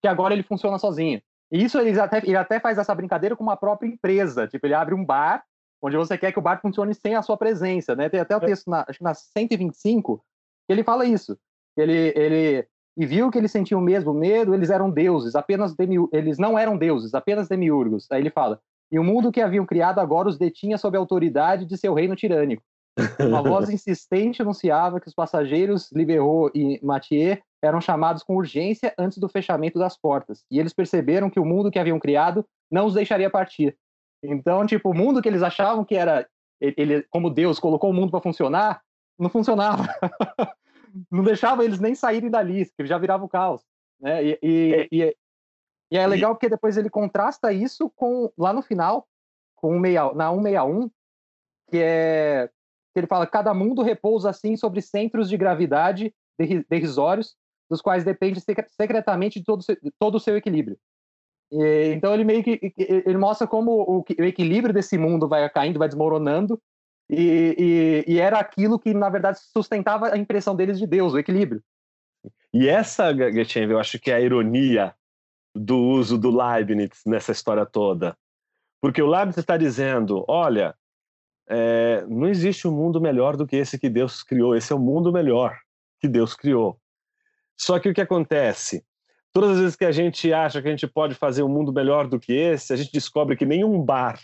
que 0.00 0.08
agora 0.08 0.32
ele 0.32 0.42
funciona 0.42 0.78
sozinho. 0.78 1.20
E 1.52 1.62
isso 1.62 1.78
ele 1.78 2.00
até, 2.00 2.18
ele 2.18 2.36
até 2.36 2.58
faz 2.58 2.78
essa 2.78 2.94
brincadeira 2.94 3.36
com 3.36 3.42
uma 3.44 3.56
própria 3.56 3.86
empresa. 3.86 4.48
Tipo, 4.48 4.66
ele 4.66 4.72
abre 4.72 4.94
um 4.94 5.04
bar, 5.04 5.44
onde 5.82 5.96
você 5.98 6.16
quer 6.16 6.32
que 6.32 6.38
o 6.38 6.42
bar 6.42 6.58
funcione 6.62 6.94
sem 6.94 7.14
a 7.14 7.20
sua 7.20 7.36
presença, 7.36 7.94
né? 7.94 8.08
Tem 8.08 8.18
até 8.18 8.34
o 8.34 8.40
texto, 8.40 8.70
na, 8.70 8.86
acho 8.88 8.96
que 8.98 9.04
na 9.04 9.12
125, 9.12 10.24
que 10.66 10.72
ele 10.72 10.82
fala 10.82 11.04
isso. 11.04 11.36
Ele, 11.76 12.14
ele 12.16 12.66
e 12.96 13.04
viu 13.04 13.30
que 13.30 13.36
eles 13.36 13.52
sentiam 13.52 13.80
o 13.80 13.84
mesmo 13.84 14.14
medo, 14.14 14.54
eles 14.54 14.70
eram 14.70 14.90
deuses, 14.90 15.34
apenas 15.34 15.74
demi, 15.74 15.96
eles 16.12 16.38
não 16.38 16.58
eram 16.58 16.78
deuses, 16.78 17.12
apenas 17.14 17.48
demiurgos. 17.48 18.10
Aí 18.10 18.22
ele 18.22 18.30
fala: 18.30 18.58
"E 18.90 18.98
o 18.98 19.04
mundo 19.04 19.30
que 19.30 19.40
haviam 19.42 19.66
criado 19.66 19.98
agora 19.98 20.28
os 20.28 20.38
detinha 20.38 20.78
sob 20.78 20.96
a 20.96 21.00
autoridade 21.00 21.66
de 21.66 21.76
seu 21.76 21.92
reino 21.92 22.16
tirânico. 22.16 22.62
Uma 23.18 23.42
voz 23.42 23.70
insistente 23.70 24.42
anunciava 24.42 25.00
que 25.00 25.08
os 25.08 25.14
passageiros 25.14 25.90
Liberot 25.92 26.52
e 26.54 26.78
Mathieu 26.84 27.38
eram 27.62 27.80
chamados 27.80 28.22
com 28.22 28.36
urgência 28.36 28.92
antes 28.98 29.18
do 29.18 29.28
fechamento 29.28 29.78
das 29.78 29.96
portas. 29.96 30.44
E 30.50 30.58
eles 30.58 30.72
perceberam 30.72 31.30
que 31.30 31.40
o 31.40 31.44
mundo 31.44 31.70
que 31.70 31.78
haviam 31.78 31.98
criado 31.98 32.44
não 32.70 32.86
os 32.86 32.94
deixaria 32.94 33.30
partir. 33.30 33.76
Então, 34.22 34.66
tipo, 34.66 34.90
o 34.90 34.94
mundo 34.94 35.22
que 35.22 35.28
eles 35.28 35.42
achavam 35.42 35.84
que 35.84 35.94
era 35.94 36.28
ele, 36.60 37.02
como 37.10 37.30
Deus 37.30 37.58
colocou 37.58 37.90
o 37.90 37.94
mundo 37.94 38.10
para 38.10 38.20
funcionar, 38.20 38.82
não 39.18 39.30
funcionava. 39.30 39.84
não 41.10 41.24
deixava 41.24 41.64
eles 41.64 41.80
nem 41.80 41.94
saírem 41.94 42.30
dali, 42.30 42.66
que 42.76 42.86
já 42.86 42.98
virava 42.98 43.24
o 43.24 43.28
caos. 43.28 43.62
Né? 44.00 44.24
E, 44.24 44.38
e, 44.42 44.88
e, 44.92 45.16
e 45.92 45.96
é 45.96 46.06
legal 46.06 46.34
porque 46.34 46.48
depois 46.48 46.76
ele 46.76 46.90
contrasta 46.90 47.52
isso 47.52 47.90
com 47.96 48.30
lá 48.36 48.52
no 48.52 48.62
final, 48.62 49.06
com 49.56 49.76
um 49.76 49.80
meia, 49.80 50.12
na 50.12 50.30
161, 50.30 50.90
que 51.70 51.78
é 51.78 52.50
que 52.92 53.00
ele 53.00 53.06
fala 53.06 53.26
cada 53.26 53.52
mundo 53.54 53.82
repousa 53.82 54.30
assim 54.30 54.56
sobre 54.56 54.80
centros 54.82 55.28
de 55.28 55.36
gravidade 55.36 56.14
derri- 56.38 56.64
derrisórios, 56.68 57.34
dos 57.70 57.80
quais 57.80 58.04
depende 58.04 58.40
secre- 58.40 58.66
secretamente 58.70 59.38
de 59.38 59.44
todo, 59.44 59.64
todo 59.98 60.16
o 60.16 60.20
seu 60.20 60.36
equilíbrio. 60.36 60.76
E, 61.50 61.92
então 61.94 62.12
ele 62.14 62.24
meio 62.24 62.42
que 62.42 62.72
ele 62.78 63.18
mostra 63.18 63.46
como 63.46 63.72
o, 63.72 63.98
o 64.00 64.24
equilíbrio 64.24 64.74
desse 64.74 64.96
mundo 64.98 65.28
vai 65.28 65.48
caindo, 65.50 65.78
vai 65.78 65.88
desmoronando, 65.88 66.60
e, 67.10 68.04
e- 68.06 68.12
e 68.14 68.20
era 68.20 68.38
aquilo 68.38 68.78
que 68.78 68.94
na 68.94 69.08
verdade 69.10 69.38
sustentava 69.40 70.12
a 70.14 70.18
impressão 70.18 70.56
deles 70.56 70.78
de 70.78 70.86
Deus, 70.86 71.12
o 71.12 71.18
equilíbrio. 71.18 71.62
E 72.54 72.68
essa, 72.68 73.12
Getchen, 73.14 73.70
eu 73.70 73.78
acho 73.78 73.98
que 73.98 74.10
é 74.10 74.14
a 74.14 74.20
ironia 74.20 74.94
do 75.54 75.76
uso 75.78 76.16
do 76.16 76.30
Leibniz 76.30 77.02
nessa 77.06 77.32
história 77.32 77.66
toda. 77.66 78.16
Porque 78.80 79.02
o 79.02 79.06
Leibniz 79.06 79.36
está 79.36 79.56
dizendo: 79.56 80.24
olha, 80.28 80.74
é, 81.48 82.04
não 82.08 82.28
existe 82.28 82.66
um 82.68 82.72
mundo 82.72 83.00
melhor 83.00 83.36
do 83.36 83.46
que 83.46 83.56
esse 83.56 83.78
que 83.78 83.88
Deus 83.90 84.22
criou, 84.22 84.54
esse 84.56 84.72
é 84.72 84.76
o 84.76 84.78
mundo 84.78 85.12
melhor 85.12 85.58
que 86.00 86.08
Deus 86.08 86.34
criou. 86.34 86.78
Só 87.56 87.78
que 87.78 87.88
o 87.88 87.94
que 87.94 88.00
acontece? 88.00 88.84
Todas 89.32 89.52
as 89.52 89.58
vezes 89.60 89.76
que 89.76 89.84
a 89.84 89.92
gente 89.92 90.32
acha 90.32 90.60
que 90.60 90.68
a 90.68 90.70
gente 90.70 90.86
pode 90.86 91.14
fazer 91.14 91.42
um 91.42 91.48
mundo 91.48 91.72
melhor 91.72 92.06
do 92.06 92.18
que 92.20 92.32
esse, 92.32 92.72
a 92.72 92.76
gente 92.76 92.92
descobre 92.92 93.36
que 93.36 93.46
nenhum 93.46 93.80
bar. 93.82 94.18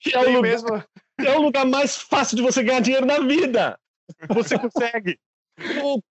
que 0.00 0.14
é 0.14 0.18
o 0.20 0.24
Nem 0.24 0.36
lugar 0.36 0.42
mesmo. 0.42 0.84
é 1.20 1.38
o 1.38 1.42
lugar 1.42 1.64
mais 1.66 1.96
fácil 1.96 2.36
de 2.36 2.42
você 2.42 2.62
ganhar 2.62 2.80
dinheiro 2.80 3.06
na 3.06 3.18
vida. 3.20 3.78
Você 4.28 4.58
consegue. 4.58 5.18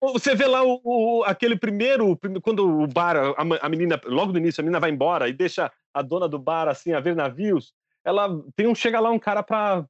Você 0.01 0.35
vê 0.35 0.45
lá 0.45 0.63
o, 0.63 0.79
o- 0.83 1.23
aquele 1.23 1.57
primeiro, 1.57 2.15
prime- 2.15 2.39
quando 2.41 2.81
o 2.81 2.87
bar, 2.87 3.15
a 3.61 3.69
menina, 3.69 3.99
logo 4.05 4.31
no 4.31 4.37
início, 4.37 4.61
a 4.61 4.63
menina 4.63 4.79
vai 4.79 4.91
embora 4.91 5.27
e 5.27 5.33
deixa 5.33 5.71
a 5.93 6.01
dona 6.01 6.27
do 6.27 6.39
bar 6.39 6.67
assim 6.67 6.93
a 6.93 6.99
ver 6.99 7.15
navios. 7.15 7.73
Ela 8.03 8.29
tem 8.55 8.67
um, 8.67 8.75
chega 8.75 8.99
lá 8.99 9.09
um 9.11 9.19
cara 9.19 9.43
pra, 9.43 9.85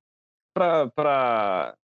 pra, 0.53 0.89
pra, 0.95 1.75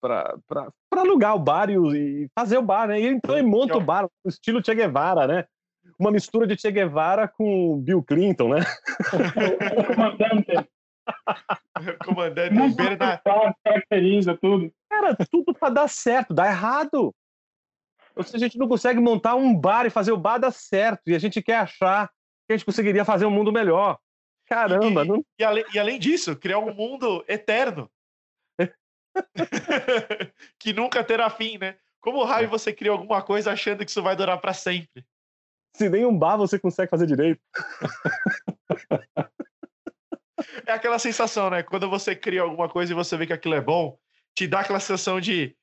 pra, 0.00 0.36
pra, 0.46 0.72
alugar 1.00 1.34
o 1.34 1.38
bar 1.38 1.70
e, 1.70 1.78
o- 1.78 1.94
e 1.94 2.28
fazer 2.38 2.58
o 2.58 2.62
bar, 2.62 2.88
né? 2.88 3.00
E 3.00 3.06
então 3.06 3.36
ele 3.36 3.46
monta 3.46 3.76
o 3.76 3.80
bar, 3.80 4.02
no 4.24 4.28
estilo 4.28 4.64
Che 4.64 4.74
Guevara, 4.74 5.26
né? 5.26 5.44
Uma 5.98 6.10
mistura 6.10 6.46
de 6.46 6.56
Che 6.60 6.70
Guevara 6.70 7.26
com 7.26 7.80
Bill 7.80 8.02
Clinton, 8.02 8.48
né? 8.54 8.60
O 9.12 9.86
comandante 9.94 10.68
Comandante 12.04 12.54
muito 12.54 12.76
Bernard. 12.76 13.22
caracteriza 13.64 14.36
tudo. 14.36 14.70
Cara, 14.90 15.16
tudo 15.30 15.54
para 15.54 15.70
dar 15.72 15.88
certo, 15.88 16.34
dá 16.34 16.46
errado. 16.46 17.14
Ou 18.14 18.22
seja, 18.22 18.44
a 18.44 18.48
gente 18.48 18.58
não 18.58 18.68
consegue 18.68 19.00
montar 19.00 19.34
um 19.36 19.54
bar 19.54 19.86
e 19.86 19.90
fazer 19.90 20.12
o 20.12 20.16
bar 20.18 20.38
dar 20.38 20.50
certo. 20.50 21.02
E 21.06 21.14
a 21.14 21.18
gente 21.18 21.40
quer 21.40 21.56
achar 21.58 22.10
a 22.52 22.56
gente 22.56 22.64
conseguiria 22.64 23.04
fazer 23.04 23.26
um 23.26 23.30
mundo 23.30 23.52
melhor. 23.52 23.98
Caramba, 24.46 25.04
E- 25.04 25.08
não. 25.08 25.24
E 25.38 25.44
além, 25.44 25.64
e 25.74 25.78
além 25.78 25.98
disso, 25.98 26.34
criar 26.36 26.58
um 26.58 26.72
mundo 26.72 27.24
eterno. 27.28 27.90
que 30.58 30.72
nunca 30.72 31.02
terá 31.04 31.28
fim, 31.28 31.58
né? 31.58 31.76
Como 32.00 32.24
raio 32.24 32.48
você 32.48 32.72
cria 32.72 32.92
alguma 32.92 33.20
coisa 33.22 33.52
achando 33.52 33.84
que 33.84 33.90
isso 33.90 34.02
vai 34.02 34.14
durar 34.16 34.40
pra 34.40 34.54
sempre? 34.54 35.04
Se 35.76 35.88
nem 35.88 36.06
um 36.06 36.16
bar 36.16 36.36
você 36.36 36.58
consegue 36.58 36.90
fazer 36.90 37.06
direito. 37.06 37.40
É 40.66 40.72
aquela 40.72 40.98
sensação, 40.98 41.50
né? 41.50 41.62
Quando 41.62 41.88
você 41.90 42.14
cria 42.14 42.42
alguma 42.42 42.68
coisa 42.68 42.92
e 42.92 42.94
você 42.94 43.16
vê 43.16 43.26
que 43.26 43.32
aquilo 43.32 43.54
é 43.54 43.60
bom, 43.60 43.98
te 44.34 44.46
dá 44.46 44.60
aquela 44.60 44.80
sensação 44.80 45.20
de 45.20 45.56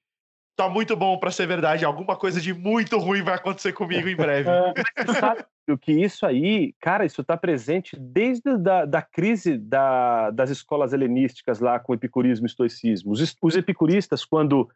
tá 0.56 0.70
muito 0.70 0.96
bom 0.96 1.18
pra 1.18 1.32
ser 1.32 1.48
verdade, 1.48 1.84
alguma 1.86 2.16
coisa 2.18 2.40
de 2.40 2.54
muito 2.54 2.98
ruim 2.98 3.22
vai 3.22 3.36
acontecer 3.36 3.74
comigo 3.74 4.08
em 4.08 4.16
breve. 4.16 4.50
É, 4.50 4.74
Você 5.06 5.20
sabe, 5.20 5.46
que 5.78 5.92
isso 5.92 6.26
aí, 6.26 6.74
cara, 6.80 7.06
isso 7.06 7.22
está 7.22 7.36
presente 7.36 7.98
desde 7.98 8.58
da, 8.58 8.86
da 8.86 9.02
crise 9.02 9.58
da, 9.58 10.30
das 10.30 10.52
escolas 10.52 10.94
helenísticas 10.94 11.60
lá 11.60 11.80
com 11.80 11.94
epicurismo 11.94 12.46
e 12.46 12.50
estoicismo. 12.50 13.12
Os, 13.12 13.36
os 13.42 13.56
epicuristas, 13.56 14.24
quando 14.24 14.70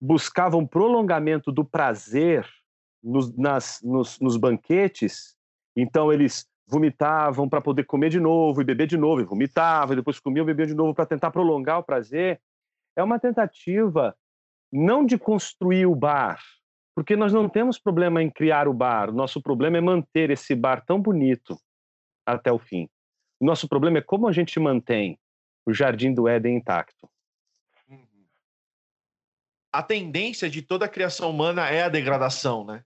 buscavam 0.00 0.66
prolongamento 0.66 1.50
do 1.50 1.64
prazer 1.64 2.46
nos, 3.02 3.34
nas, 3.36 3.80
nos, 3.82 4.20
nos 4.20 4.36
banquetes, 4.36 5.34
então 5.74 6.12
eles 6.12 6.46
vomitavam 6.66 7.48
para 7.48 7.60
poder 7.60 7.84
comer 7.84 8.10
de 8.10 8.20
novo 8.20 8.60
e 8.60 8.64
beber 8.64 8.86
de 8.86 8.96
novo, 8.96 9.22
e 9.22 9.24
vomitavam, 9.24 9.94
e 9.94 9.96
depois 9.96 10.20
comiam 10.20 10.44
e 10.44 10.46
bebiam 10.46 10.66
de 10.66 10.74
novo 10.74 10.94
para 10.94 11.06
tentar 11.06 11.30
prolongar 11.30 11.78
o 11.78 11.84
prazer. 11.84 12.40
É 12.96 13.02
uma 13.02 13.18
tentativa 13.18 14.14
não 14.72 15.04
de 15.04 15.16
construir 15.18 15.86
o 15.86 15.94
bar, 15.94 16.40
porque 16.94 17.16
nós 17.16 17.32
não 17.32 17.48
temos 17.48 17.78
problema 17.78 18.22
em 18.22 18.30
criar 18.30 18.68
o 18.68 18.74
bar, 18.74 19.12
nosso 19.12 19.42
problema 19.42 19.78
é 19.78 19.80
manter 19.80 20.30
esse 20.30 20.54
bar 20.54 20.84
tão 20.84 21.00
bonito 21.00 21.58
até 22.26 22.52
o 22.52 22.58
fim. 22.58 22.88
O 23.40 23.44
nosso 23.44 23.68
problema 23.68 23.98
é 23.98 24.02
como 24.02 24.28
a 24.28 24.32
gente 24.32 24.58
mantém 24.60 25.18
o 25.66 25.72
jardim 25.72 26.14
do 26.14 26.28
Éden 26.28 26.56
intacto. 26.56 27.08
Uhum. 27.88 28.26
A 29.72 29.82
tendência 29.82 30.48
de 30.48 30.62
toda 30.62 30.84
a 30.84 30.88
criação 30.88 31.30
humana 31.30 31.68
é 31.68 31.82
a 31.82 31.88
degradação, 31.88 32.64
né? 32.64 32.84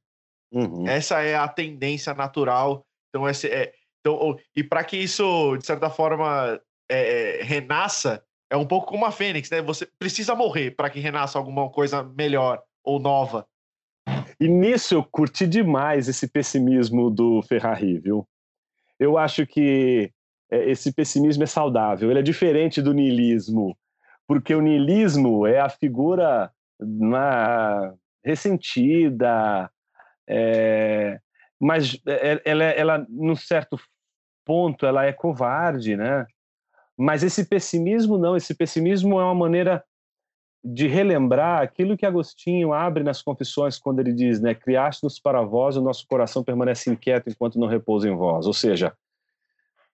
Uhum. 0.51 0.87
Essa 0.89 1.21
é 1.21 1.35
a 1.35 1.47
tendência 1.47 2.15
natural. 2.15 2.87
Então, 3.09 3.29
esse 3.29 3.49
é, 3.49 3.75
então 4.01 4.37
e 4.57 4.65
para 4.65 4.85
que 4.85 4.97
isso, 4.97 5.57
de 5.59 5.67
certa 5.67 5.91
forma, 5.91 6.61
é, 6.91 7.41
é, 7.41 7.43
renasça, 7.43 8.25
é 8.51 8.57
um 8.57 8.67
pouco 8.67 8.87
como 8.87 9.05
a 9.05 9.13
Fênix, 9.13 9.51
né? 9.51 9.61
Você 9.63 9.87
precisa 9.99 10.35
morrer 10.35 10.71
para 10.71 10.89
que 10.89 11.01
renasça 11.01 11.39
alguma 11.39 11.71
coisa 11.71 12.03
melhor 12.03 12.63
ou 12.83 12.99
nova. 12.99 13.47
E 14.41 14.49
nisso 14.49 14.95
eu 14.95 15.05
curti 15.05 15.47
demais 15.47 16.09
esse 16.09 16.29
pessimismo 16.29 17.11
do 17.11 17.43
Ferrari, 17.43 17.99
viu? 17.99 18.27
Eu 18.99 19.17
acho 19.19 19.47
que 19.47 20.13
é, 20.51 20.71
esse 20.71 20.93
pessimismo 20.93 21.43
é 21.43 21.47
saudável, 21.47 22.11
ele 22.11 22.21
é 22.21 22.23
diferente 22.23 22.81
do 22.81 22.95
niilismo, 22.95 23.77
porque 24.27 24.55
o 24.55 24.61
niilismo 24.61 25.47
é 25.47 25.61
a 25.61 25.69
figura 25.69 26.51
na, 26.81 27.95
ressentida, 28.25 29.71
é, 30.29 31.19
mas 31.59 31.99
é, 32.07 32.41
ela, 32.45 32.65
ela, 32.65 33.07
num 33.09 33.35
certo 33.35 33.79
ponto, 34.45 34.87
ela 34.87 35.05
é 35.05 35.13
covarde, 35.13 35.97
né? 35.97 36.27
Mas 36.97 37.23
esse 37.23 37.45
pessimismo 37.45 38.19
não, 38.19 38.37
esse 38.37 38.55
pessimismo 38.55 39.21
é 39.21 39.25
uma 39.25 39.35
maneira 39.35 39.85
de 40.65 40.87
relembrar 40.87 41.63
aquilo 41.63 41.97
que 41.97 42.05
Agostinho 42.05 42.73
abre 42.73 43.05
nas 43.05 43.23
confissões 43.23 43.79
quando 43.79 44.01
ele 44.01 44.13
diz, 44.13 44.41
né, 44.41 44.55
criaste-nos 44.55 45.19
para 45.19 45.43
vós, 45.43 45.77
o 45.77 45.83
nosso 45.83 46.07
coração 46.07 46.43
permanece 46.43 46.91
inquieto 46.91 47.31
enquanto 47.31 47.59
não 47.59 47.69
repousa 47.69 48.09
em 48.09 48.17
vós. 48.17 48.47
Ou 48.47 48.53
seja, 48.53 48.93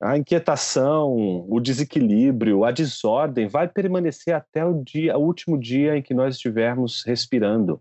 a 0.00 0.18
inquietação, 0.18 1.14
o 1.48 1.60
desequilíbrio, 1.60 2.64
a 2.64 2.70
desordem 2.70 3.46
vai 3.46 3.68
permanecer 3.68 4.34
até 4.34 4.64
o 4.64 4.82
dia, 4.82 5.16
o 5.16 5.22
último 5.22 5.58
dia 5.58 5.96
em 5.96 6.02
que 6.02 6.14
nós 6.14 6.34
estivermos 6.34 7.04
respirando. 7.06 7.80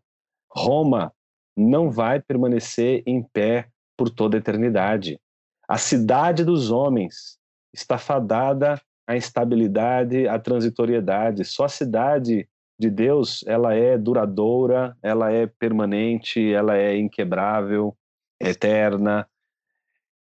Roma 0.50 1.12
não 1.56 1.90
vai 1.90 2.20
permanecer 2.20 3.04
em 3.06 3.24
pé 3.24 3.68
por 3.98 4.10
toda 4.10 4.38
a 4.38 4.40
eternidade. 4.40 5.20
A 5.68 5.78
cidade 5.78 6.44
dos 6.44 6.72
homens 6.72 7.38
está 7.74 7.98
fadada 7.98 8.80
à 9.08 9.16
instabilidade, 9.16 10.28
à 10.28 10.38
transitoriedade. 10.38 11.44
Só 11.46 11.66
a 11.66 11.70
cidade 11.70 12.48
de 12.78 12.90
Deus, 12.90 13.44
ela 13.48 13.74
é 13.74 13.98
duradoura, 13.98 14.98
ela 15.02 15.32
é 15.32 15.48
permanente, 15.48 16.52
ela 16.52 16.76
é 16.76 16.98
inquebrável, 16.98 17.96
eterna. 18.40 19.28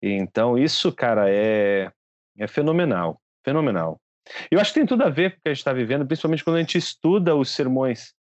Então, 0.02 0.58
isso, 0.58 0.92
cara, 0.92 1.30
é, 1.30 1.92
é 2.38 2.48
fenomenal, 2.48 3.22
fenomenal. 3.44 4.00
Eu 4.50 4.60
acho 4.60 4.74
que 4.74 4.80
tem 4.80 4.88
tudo 4.88 5.04
a 5.04 5.10
ver 5.10 5.32
com 5.32 5.38
o 5.38 5.42
que 5.44 5.50
a 5.50 5.54
gente 5.54 5.60
está 5.60 5.74
vivendo, 5.74 6.06
principalmente 6.06 6.44
quando 6.44 6.58
a 6.58 6.60
gente 6.60 6.78
estuda 6.78 7.36
os 7.36 7.50
sermões 7.50 8.14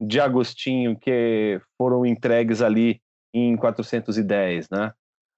de 0.00 0.20
Agostinho 0.20 0.96
que 0.96 1.60
foram 1.76 2.06
entregues 2.06 2.62
ali 2.62 3.00
em 3.32 3.56
410, 3.56 4.68
né? 4.70 4.92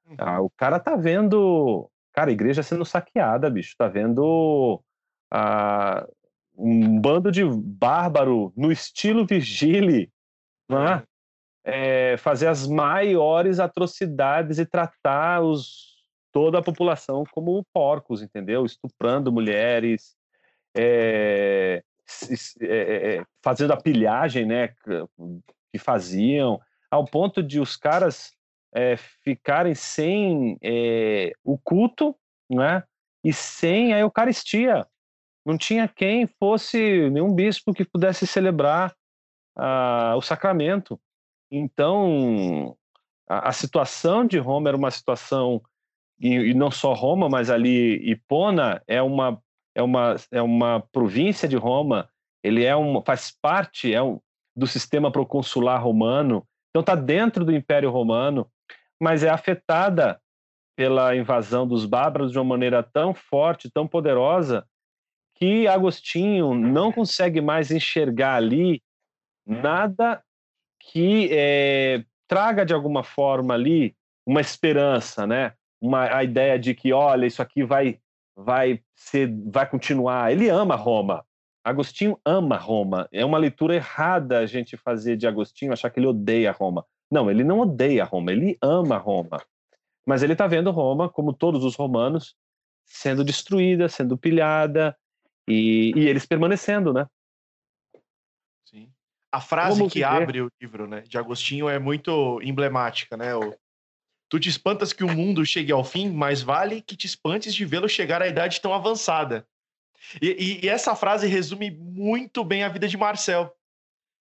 Uhum. 0.06 0.16
Ah, 0.18 0.40
o 0.40 0.50
cara 0.50 0.78
tá 0.78 0.96
vendo, 0.96 1.90
cara, 2.12 2.30
a 2.30 2.32
igreja 2.32 2.62
sendo 2.62 2.84
saqueada, 2.84 3.48
bicho, 3.48 3.74
tá 3.78 3.88
vendo 3.88 4.82
ah, 5.32 6.06
um 6.60 7.00
bando 7.00 7.32
de 7.32 7.42
bárbaro 7.44 8.52
no 8.56 8.70
estilo 8.70 9.26
Virgílio, 9.26 10.08
né? 10.68 11.02
É, 11.62 12.16
fazer 12.16 12.46
as 12.46 12.66
maiores 12.66 13.58
atrocidades 13.58 14.58
e 14.58 14.64
tratar 14.64 15.42
os, 15.42 15.90
toda 16.32 16.58
a 16.58 16.62
população 16.62 17.24
como 17.32 17.64
porcos, 17.72 18.22
entendeu? 18.22 18.64
Estuprando 18.64 19.32
mulheres, 19.32 20.16
é, 20.74 21.82
é, 22.60 22.66
é, 22.66 23.16
é, 23.16 23.24
fazendo 23.42 23.72
a 23.72 23.80
pilhagem, 23.80 24.46
né, 24.46 24.68
que 25.72 25.78
faziam, 25.78 26.60
ao 26.90 27.04
ponto 27.04 27.42
de 27.42 27.60
os 27.60 27.76
caras 27.76 28.32
é, 28.74 28.96
ficarem 28.96 29.74
sem 29.74 30.58
o 31.44 31.58
culto, 31.58 32.16
né, 32.48 32.82
e 33.22 33.32
sem 33.32 33.92
a 33.92 33.98
Eucaristia. 33.98 34.86
Não 35.44 35.56
tinha 35.56 35.88
quem 35.88 36.26
fosse 36.26 37.08
nenhum 37.10 37.34
bispo 37.34 37.72
que 37.72 37.84
pudesse 37.84 38.26
celebrar 38.26 38.94
ah, 39.56 40.14
o 40.16 40.22
sacramento. 40.22 41.00
Então, 41.50 42.76
a, 43.28 43.48
a, 43.48 43.52
situação 43.52 44.24
de 44.24 44.38
Roma 44.38 44.68
era 44.68 44.76
uma 44.76 44.90
situação, 44.90 45.62
e, 46.20 46.28
e 46.28 46.54
não 46.54 46.70
só 46.70 46.92
Roma, 46.92 47.28
mas 47.28 47.50
ali 47.50 47.96
Hipona 48.10 48.82
é 48.86 49.02
uma 49.02 49.40
é 49.74 49.82
uma, 49.82 50.16
é 50.32 50.42
uma 50.42 50.80
província 50.92 51.48
de 51.48 51.56
Roma, 51.56 52.08
ele 52.42 52.64
é 52.64 52.76
um, 52.76 53.02
faz 53.02 53.30
parte 53.40 53.94
é 53.94 54.02
um, 54.02 54.20
do 54.54 54.66
sistema 54.66 55.10
proconsular 55.10 55.82
romano, 55.82 56.46
então 56.70 56.80
está 56.80 56.94
dentro 56.94 57.44
do 57.44 57.54
Império 57.54 57.90
Romano, 57.90 58.50
mas 59.00 59.22
é 59.22 59.30
afetada 59.30 60.20
pela 60.76 61.14
invasão 61.14 61.66
dos 61.66 61.84
bárbaros 61.84 62.32
de 62.32 62.38
uma 62.38 62.44
maneira 62.44 62.82
tão 62.82 63.14
forte, 63.14 63.70
tão 63.70 63.86
poderosa, 63.86 64.66
que 65.40 65.66
Agostinho 65.66 66.54
não 66.54 66.92
consegue 66.92 67.40
mais 67.40 67.70
enxergar 67.70 68.34
ali 68.34 68.82
nada 69.46 70.22
que 70.78 71.30
é, 71.32 72.04
traga 72.28 72.64
de 72.64 72.74
alguma 72.74 73.02
forma 73.02 73.54
ali 73.54 73.96
uma 74.26 74.42
esperança, 74.42 75.26
né? 75.26 75.54
Uma 75.80 76.14
a 76.14 76.22
ideia 76.22 76.58
de 76.58 76.74
que 76.74 76.92
olha 76.92 77.26
isso 77.26 77.40
aqui 77.40 77.64
vai 77.64 77.98
vai 78.36 78.82
ser, 78.94 79.34
vai 79.46 79.68
continuar. 79.68 80.30
Ele 80.30 80.48
ama 80.48 80.76
Roma. 80.76 81.24
Agostinho 81.64 82.18
ama 82.24 82.56
Roma. 82.56 83.08
É 83.10 83.24
uma 83.24 83.38
leitura 83.38 83.74
errada 83.74 84.38
a 84.38 84.46
gente 84.46 84.76
fazer 84.76 85.16
de 85.16 85.26
Agostinho 85.26 85.72
achar 85.72 85.90
que 85.90 85.98
ele 85.98 86.06
odeia 86.06 86.52
Roma. 86.52 86.84
Não, 87.10 87.30
ele 87.30 87.44
não 87.44 87.60
odeia 87.60 88.04
Roma, 88.04 88.30
ele 88.30 88.58
ama 88.62 88.96
Roma. 88.98 89.42
Mas 90.06 90.22
ele 90.22 90.32
está 90.32 90.46
vendo 90.46 90.70
Roma, 90.70 91.08
como 91.08 91.32
todos 91.32 91.64
os 91.64 91.76
romanos, 91.76 92.34
sendo 92.86 93.24
destruída, 93.24 93.88
sendo 93.88 94.16
pilhada 94.16 94.96
e, 95.50 95.92
e 95.96 96.08
eles 96.08 96.26
permanecendo, 96.26 96.92
né? 96.92 97.06
Sim. 98.66 98.90
A 99.32 99.40
frase 99.40 99.78
Vamos 99.78 99.92
que 99.92 100.02
abre 100.02 100.42
o 100.42 100.50
livro, 100.60 100.86
né, 100.86 101.02
de 101.02 101.18
Agostinho 101.18 101.68
é 101.68 101.78
muito 101.78 102.40
emblemática, 102.42 103.16
né? 103.16 103.34
O, 103.34 103.54
Tu 104.30 104.38
te 104.38 104.48
espantas 104.48 104.92
que 104.92 105.02
o 105.02 105.12
mundo 105.12 105.44
chegue 105.44 105.72
ao 105.72 105.82
fim, 105.82 106.08
mas 106.08 106.40
vale 106.40 106.80
que 106.80 106.96
te 106.96 107.04
espantes 107.04 107.52
de 107.52 107.64
vê-lo 107.64 107.88
chegar 107.88 108.22
à 108.22 108.28
idade 108.28 108.60
tão 108.60 108.72
avançada. 108.72 109.44
E, 110.22 110.28
e, 110.28 110.64
e, 110.64 110.68
essa 110.68 110.94
frase 110.94 111.26
resume 111.26 111.68
muito 111.68 112.44
bem 112.44 112.62
a 112.62 112.68
vida 112.68 112.86
de 112.86 112.96
Marcel, 112.96 113.52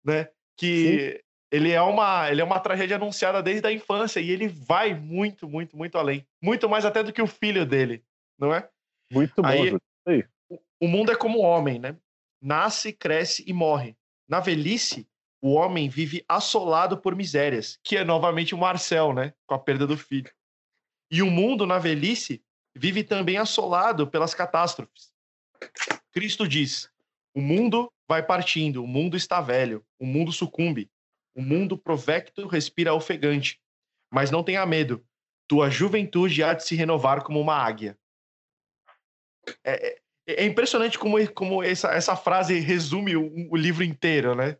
né? 0.04 0.28
Que 0.56 0.66
Sim. 0.76 1.18
ele 1.52 1.70
é 1.70 1.80
uma 1.80 2.28
ele 2.28 2.40
é 2.40 2.44
uma 2.44 2.58
tragédia 2.58 2.96
anunciada 2.96 3.40
desde 3.40 3.66
a 3.66 3.72
infância 3.72 4.18
e 4.18 4.28
ele 4.28 4.48
vai 4.48 4.92
muito, 4.92 5.48
muito, 5.48 5.76
muito 5.76 5.96
além, 5.96 6.26
muito 6.42 6.68
mais 6.68 6.84
até 6.84 7.04
do 7.04 7.12
que 7.12 7.22
o 7.22 7.26
filho 7.26 7.64
dele, 7.64 8.04
não 8.36 8.52
é? 8.52 8.68
Muito 9.10 9.40
bom. 9.40 9.48
Aí, 9.48 10.24
o 10.82 10.88
mundo 10.88 11.12
é 11.12 11.14
como 11.16 11.38
o 11.38 11.42
homem, 11.42 11.78
né? 11.78 11.96
Nasce, 12.40 12.92
cresce 12.92 13.44
e 13.46 13.52
morre. 13.52 13.96
Na 14.28 14.40
velhice, 14.40 15.08
o 15.40 15.52
homem 15.52 15.88
vive 15.88 16.24
assolado 16.28 16.98
por 16.98 17.14
misérias, 17.14 17.78
que 17.84 17.96
é 17.96 18.02
novamente 18.02 18.52
o 18.52 18.58
Marcel, 18.58 19.12
né? 19.12 19.32
Com 19.46 19.54
a 19.54 19.60
perda 19.60 19.86
do 19.86 19.96
filho. 19.96 20.32
E 21.08 21.22
o 21.22 21.30
mundo, 21.30 21.68
na 21.68 21.78
velhice, 21.78 22.42
vive 22.74 23.04
também 23.04 23.36
assolado 23.36 24.08
pelas 24.08 24.34
catástrofes. 24.34 25.12
Cristo 26.10 26.48
diz: 26.48 26.90
o 27.32 27.40
mundo 27.40 27.92
vai 28.08 28.20
partindo, 28.20 28.82
o 28.82 28.88
mundo 28.88 29.16
está 29.16 29.40
velho, 29.40 29.86
o 30.00 30.04
mundo 30.04 30.32
sucumbe, 30.32 30.90
o 31.32 31.42
mundo 31.42 31.78
provecto 31.78 32.48
respira 32.48 32.92
ofegante. 32.92 33.62
Mas 34.12 34.32
não 34.32 34.42
tenha 34.42 34.66
medo, 34.66 35.06
tua 35.46 35.70
juventude 35.70 36.42
há 36.42 36.54
de 36.54 36.64
se 36.64 36.74
renovar 36.74 37.22
como 37.22 37.40
uma 37.40 37.54
águia. 37.54 37.96
É, 39.64 40.01
é, 40.26 40.44
é 40.44 40.46
impressionante 40.46 40.98
como, 40.98 41.16
como 41.32 41.62
essa, 41.62 41.88
essa 41.92 42.16
frase 42.16 42.58
resume 42.58 43.16
o, 43.16 43.50
o 43.50 43.56
livro 43.56 43.84
inteiro, 43.84 44.34
né? 44.34 44.56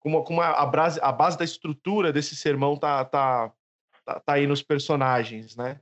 como, 0.00 0.24
como 0.24 0.40
a, 0.40 0.64
base, 0.64 0.98
a 1.02 1.12
base 1.12 1.36
da 1.36 1.44
estrutura 1.44 2.12
desse 2.12 2.36
sermão 2.36 2.76
tá, 2.76 3.04
tá, 3.04 3.52
tá, 4.04 4.20
tá 4.20 4.32
aí 4.34 4.46
nos 4.46 4.62
personagens, 4.62 5.56
né? 5.56 5.80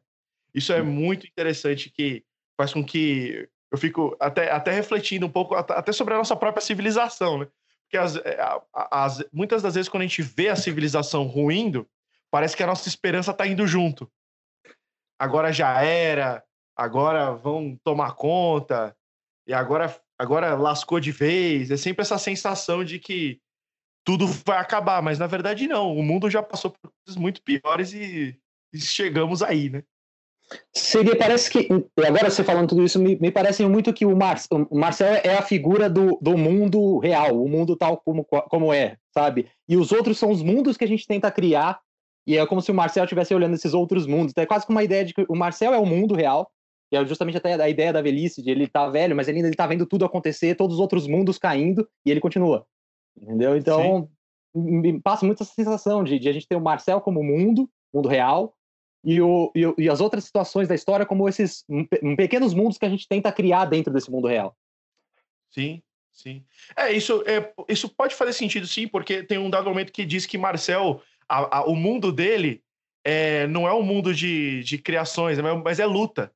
Isso 0.55 0.73
é 0.73 0.83
muito 0.83 1.27
interessante 1.27 1.91
que 1.91 2.25
faz 2.57 2.73
com 2.73 2.85
que 2.85 3.49
eu 3.71 3.77
fico 3.77 4.17
até, 4.19 4.51
até 4.51 4.71
refletindo 4.71 5.27
um 5.27 5.31
pouco 5.31 5.55
até 5.55 5.93
sobre 5.93 6.15
a 6.15 6.17
nossa 6.17 6.35
própria 6.35 6.65
civilização, 6.65 7.39
né? 7.39 7.49
Porque 7.83 7.99
as, 7.99 8.17
é, 8.17 8.39
as, 8.75 9.25
muitas 9.33 9.63
das 9.63 9.75
vezes 9.75 9.89
quando 9.89 10.03
a 10.03 10.07
gente 10.07 10.23
vê 10.23 10.49
a 10.49 10.57
civilização 10.57 11.25
ruindo, 11.25 11.89
parece 12.31 12.57
que 12.57 12.63
a 12.63 12.67
nossa 12.67 12.89
esperança 12.89 13.33
está 13.33 13.47
indo 13.47 13.67
junto. 13.67 14.11
Agora 15.19 15.53
já 15.53 15.83
era, 15.83 16.43
agora 16.75 17.33
vão 17.33 17.79
tomar 17.85 18.15
conta, 18.15 18.97
e 19.47 19.55
agora, 19.55 19.95
agora 20.19 20.55
lascou 20.55 20.99
de 20.99 21.13
vez. 21.13 21.71
É 21.71 21.77
sempre 21.77 22.03
essa 22.03 22.19
sensação 22.19 22.85
de 22.85 22.99
que 22.99 23.41
tudo 24.05 24.27
vai 24.27 24.59
acabar, 24.59 25.03
mas 25.03 25.19
na 25.19 25.27
verdade 25.27 25.67
não. 25.67 25.97
O 25.97 26.03
mundo 26.03 26.31
já 26.31 26.43
passou 26.43 26.71
por 26.71 26.93
coisas 27.05 27.21
muito 27.21 27.43
piores 27.43 27.93
e, 27.93 28.37
e 28.73 28.79
chegamos 28.79 29.43
aí, 29.43 29.71
né? 29.71 29.83
Seria, 30.73 31.17
parece 31.17 31.51
que, 31.51 31.69
agora 32.07 32.31
você 32.31 32.45
falando 32.45 32.69
tudo 32.69 32.85
isso, 32.85 33.01
me, 33.01 33.17
me 33.17 33.33
parece 33.33 33.67
muito 33.67 33.93
que 33.93 34.07
o, 34.07 34.17
Mar, 34.17 34.41
o 34.71 34.79
Marcel 34.79 35.21
é 35.25 35.37
a 35.37 35.43
figura 35.43 35.91
do, 35.91 36.19
do 36.23 36.39
mundo 36.39 36.99
real, 36.99 37.43
o 37.43 37.49
mundo 37.49 37.75
tal 37.75 37.97
como, 37.97 38.25
como 38.25 38.73
é, 38.73 38.97
sabe? 39.13 39.49
E 39.69 39.77
os 39.77 39.91
outros 39.91 40.19
são 40.19 40.31
os 40.31 40.43
mundos 40.43 40.77
que 40.77 40.85
a 40.85 40.89
gente 40.89 41.05
tenta 41.05 41.33
criar, 41.33 41.81
e 42.25 42.37
é 42.37 42.47
como 42.47 42.63
se 42.63 42.71
o 42.71 42.75
Marcel 42.75 43.05
estivesse 43.05 43.35
olhando 43.35 43.55
esses 43.55 43.75
outros 43.75 44.07
mundos. 44.07 44.31
Então 44.31 44.43
é 44.43 44.47
quase 44.47 44.65
como 44.65 44.79
uma 44.79 44.85
ideia 44.85 45.05
de 45.05 45.15
que 45.15 45.27
o 45.29 45.35
Marcel 45.35 45.75
é 45.75 45.79
o 45.79 45.87
mundo 45.87 46.15
real, 46.15 46.49
e 46.91 46.97
é 46.97 47.05
justamente 47.05 47.37
até 47.37 47.55
a 47.55 47.69
ideia 47.69 47.93
da 47.93 48.03
velhice, 48.03 48.43
de 48.43 48.51
ele 48.51 48.69
tá 48.69 48.89
velho, 48.89 49.17
mas 49.17 49.29
ele 49.29 49.39
ainda 49.39 49.49
ele 49.49 49.57
tá 49.57 49.67
vendo 49.67 49.87
tudo 49.87 50.05
acontecer, 50.05 50.55
todos 50.55 50.75
os 50.75 50.81
outros 50.81 51.07
mundos 51.07 51.39
caindo, 51.39 51.89
e 52.05 52.11
ele 52.11 52.21
continua. 52.21 52.67
Entendeu? 53.21 53.57
Então, 53.57 54.09
me 54.55 55.01
passa 55.01 55.27
muito 55.27 55.43
essa 55.43 55.53
sensação 55.53 56.05
de, 56.05 56.19
de 56.19 56.29
a 56.29 56.33
gente 56.33 56.47
ter 56.47 56.57
o 56.57 56.61
Marcel 56.61 57.01
como 57.01 57.23
mundo, 57.23 57.69
mundo 57.93 58.09
real, 58.09 58.55
e, 59.05 59.21
o, 59.21 59.53
e, 59.55 59.85
e, 59.85 59.89
as 59.89 60.01
outras 60.01 60.25
situações 60.25 60.67
da 60.67 60.75
história 60.75 61.07
como 61.07 61.29
esses 61.29 61.65
pequenos 62.17 62.55
mundos 62.55 62.77
que 62.79 62.85
a 62.85 62.89
gente 62.89 63.07
tenta 63.07 63.31
criar 63.31 63.65
dentro 63.65 63.93
desse 63.93 64.11
mundo 64.11 64.27
real. 64.27 64.57
Sim, 65.51 65.83
sim. 66.13 66.45
É, 66.77 66.93
isso, 66.93 67.23
é, 67.27 67.53
isso 67.69 67.89
pode 67.89 68.15
fazer 68.15 68.33
sentido, 68.33 68.67
sim, 68.67 68.89
porque 68.89 69.23
tem 69.23 69.39
um 69.39 69.51
dado 69.51 69.69
momento 69.69 69.93
que 69.93 70.05
diz 70.05 70.27
que 70.27 70.39
Marcel, 70.39 71.01
a, 71.29 71.59
a, 71.59 71.65
o 71.67 71.77
mundo 71.77 72.11
dele 72.13 72.63
é, 73.05 73.47
não 73.47 73.67
é 73.69 73.73
um 73.73 73.83
mundo 73.83 74.13
de, 74.13 74.65
de 74.65 74.79
criações, 74.79 75.39
mas 75.63 75.79
é 75.79 75.87
luta. 75.87 76.33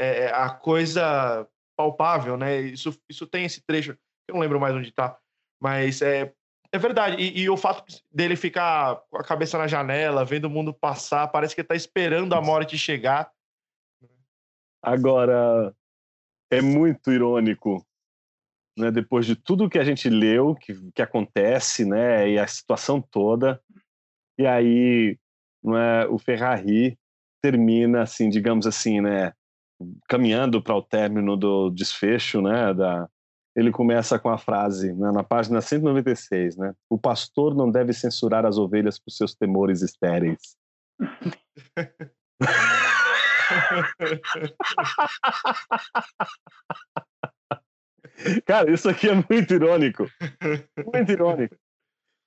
É, 0.00 0.24
é 0.24 0.32
a 0.32 0.48
coisa 0.48 1.46
palpável, 1.76 2.36
né? 2.36 2.58
Isso, 2.60 2.98
isso 3.08 3.26
tem 3.26 3.44
esse 3.44 3.60
trecho, 3.60 3.96
eu 4.28 4.34
não 4.34 4.40
lembro 4.40 4.58
mais 4.58 4.74
onde 4.74 4.88
está, 4.88 5.18
mas 5.60 6.00
é, 6.00 6.32
é 6.72 6.78
verdade. 6.78 7.22
E, 7.22 7.42
e, 7.42 7.50
o 7.50 7.56
fato 7.56 7.84
dele 8.10 8.36
ficar 8.36 8.96
com 9.10 9.18
a 9.18 9.24
cabeça 9.24 9.58
na 9.58 9.66
janela, 9.66 10.24
vendo 10.24 10.46
o 10.46 10.50
mundo 10.50 10.72
passar, 10.72 11.28
parece 11.28 11.54
que 11.54 11.64
tá 11.64 11.74
esperando 11.74 12.34
a 12.34 12.40
morte 12.40 12.78
chegar. 12.78 13.30
Agora, 14.82 15.74
é 16.50 16.62
muito 16.62 17.10
irônico, 17.10 17.84
né? 18.78 18.90
Depois 18.90 19.26
de 19.26 19.36
tudo 19.36 19.68
que 19.68 19.78
a 19.78 19.84
gente 19.84 20.08
leu, 20.08 20.54
que, 20.54 20.74
que 20.92 21.02
acontece, 21.02 21.84
né? 21.84 22.30
E 22.30 22.38
a 22.38 22.46
situação 22.46 23.02
toda. 23.02 23.60
E 24.38 24.46
aí, 24.46 25.18
não 25.62 25.76
é, 25.76 26.06
o 26.06 26.18
Ferrari 26.18 26.98
termina, 27.42 28.02
assim, 28.02 28.28
digamos 28.28 28.66
assim, 28.66 29.00
né? 29.00 29.34
Caminhando 30.08 30.62
para 30.62 30.74
o 30.74 30.82
término 30.82 31.36
do 31.36 31.70
desfecho, 31.70 32.42
né? 32.42 32.74
Da, 32.74 33.08
ele 33.56 33.70
começa 33.70 34.18
com 34.18 34.28
a 34.28 34.38
frase, 34.38 34.92
né, 34.92 35.10
na 35.10 35.22
página 35.24 35.60
196, 35.60 36.56
né? 36.56 36.74
O 36.88 36.98
pastor 36.98 37.54
não 37.54 37.70
deve 37.70 37.92
censurar 37.92 38.46
as 38.46 38.56
ovelhas 38.58 38.98
por 38.98 39.10
seus 39.10 39.34
temores 39.34 39.82
estéreis. 39.82 40.56
Cara, 48.44 48.70
isso 48.70 48.88
aqui 48.88 49.08
é 49.08 49.14
muito 49.14 49.54
irônico. 49.54 50.06
Muito 50.92 51.10
irônico. 51.10 51.56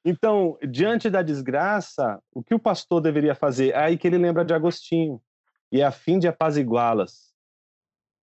Então, 0.05 0.57
diante 0.67 1.09
da 1.09 1.21
desgraça, 1.21 2.21
o 2.33 2.43
que 2.43 2.53
o 2.53 2.59
pastor 2.59 2.99
deveria 2.99 3.33
fazer? 3.33 3.69
É 3.69 3.77
aí 3.77 3.97
que 3.97 4.05
ele 4.07 4.17
lembra 4.17 4.43
de 4.43 4.53
Agostinho. 4.53 5.21
E 5.71 5.79
é 5.81 5.85
a 5.85 5.91
fim 5.91 6.19
de 6.19 6.27
apaziguá-las. 6.27 7.32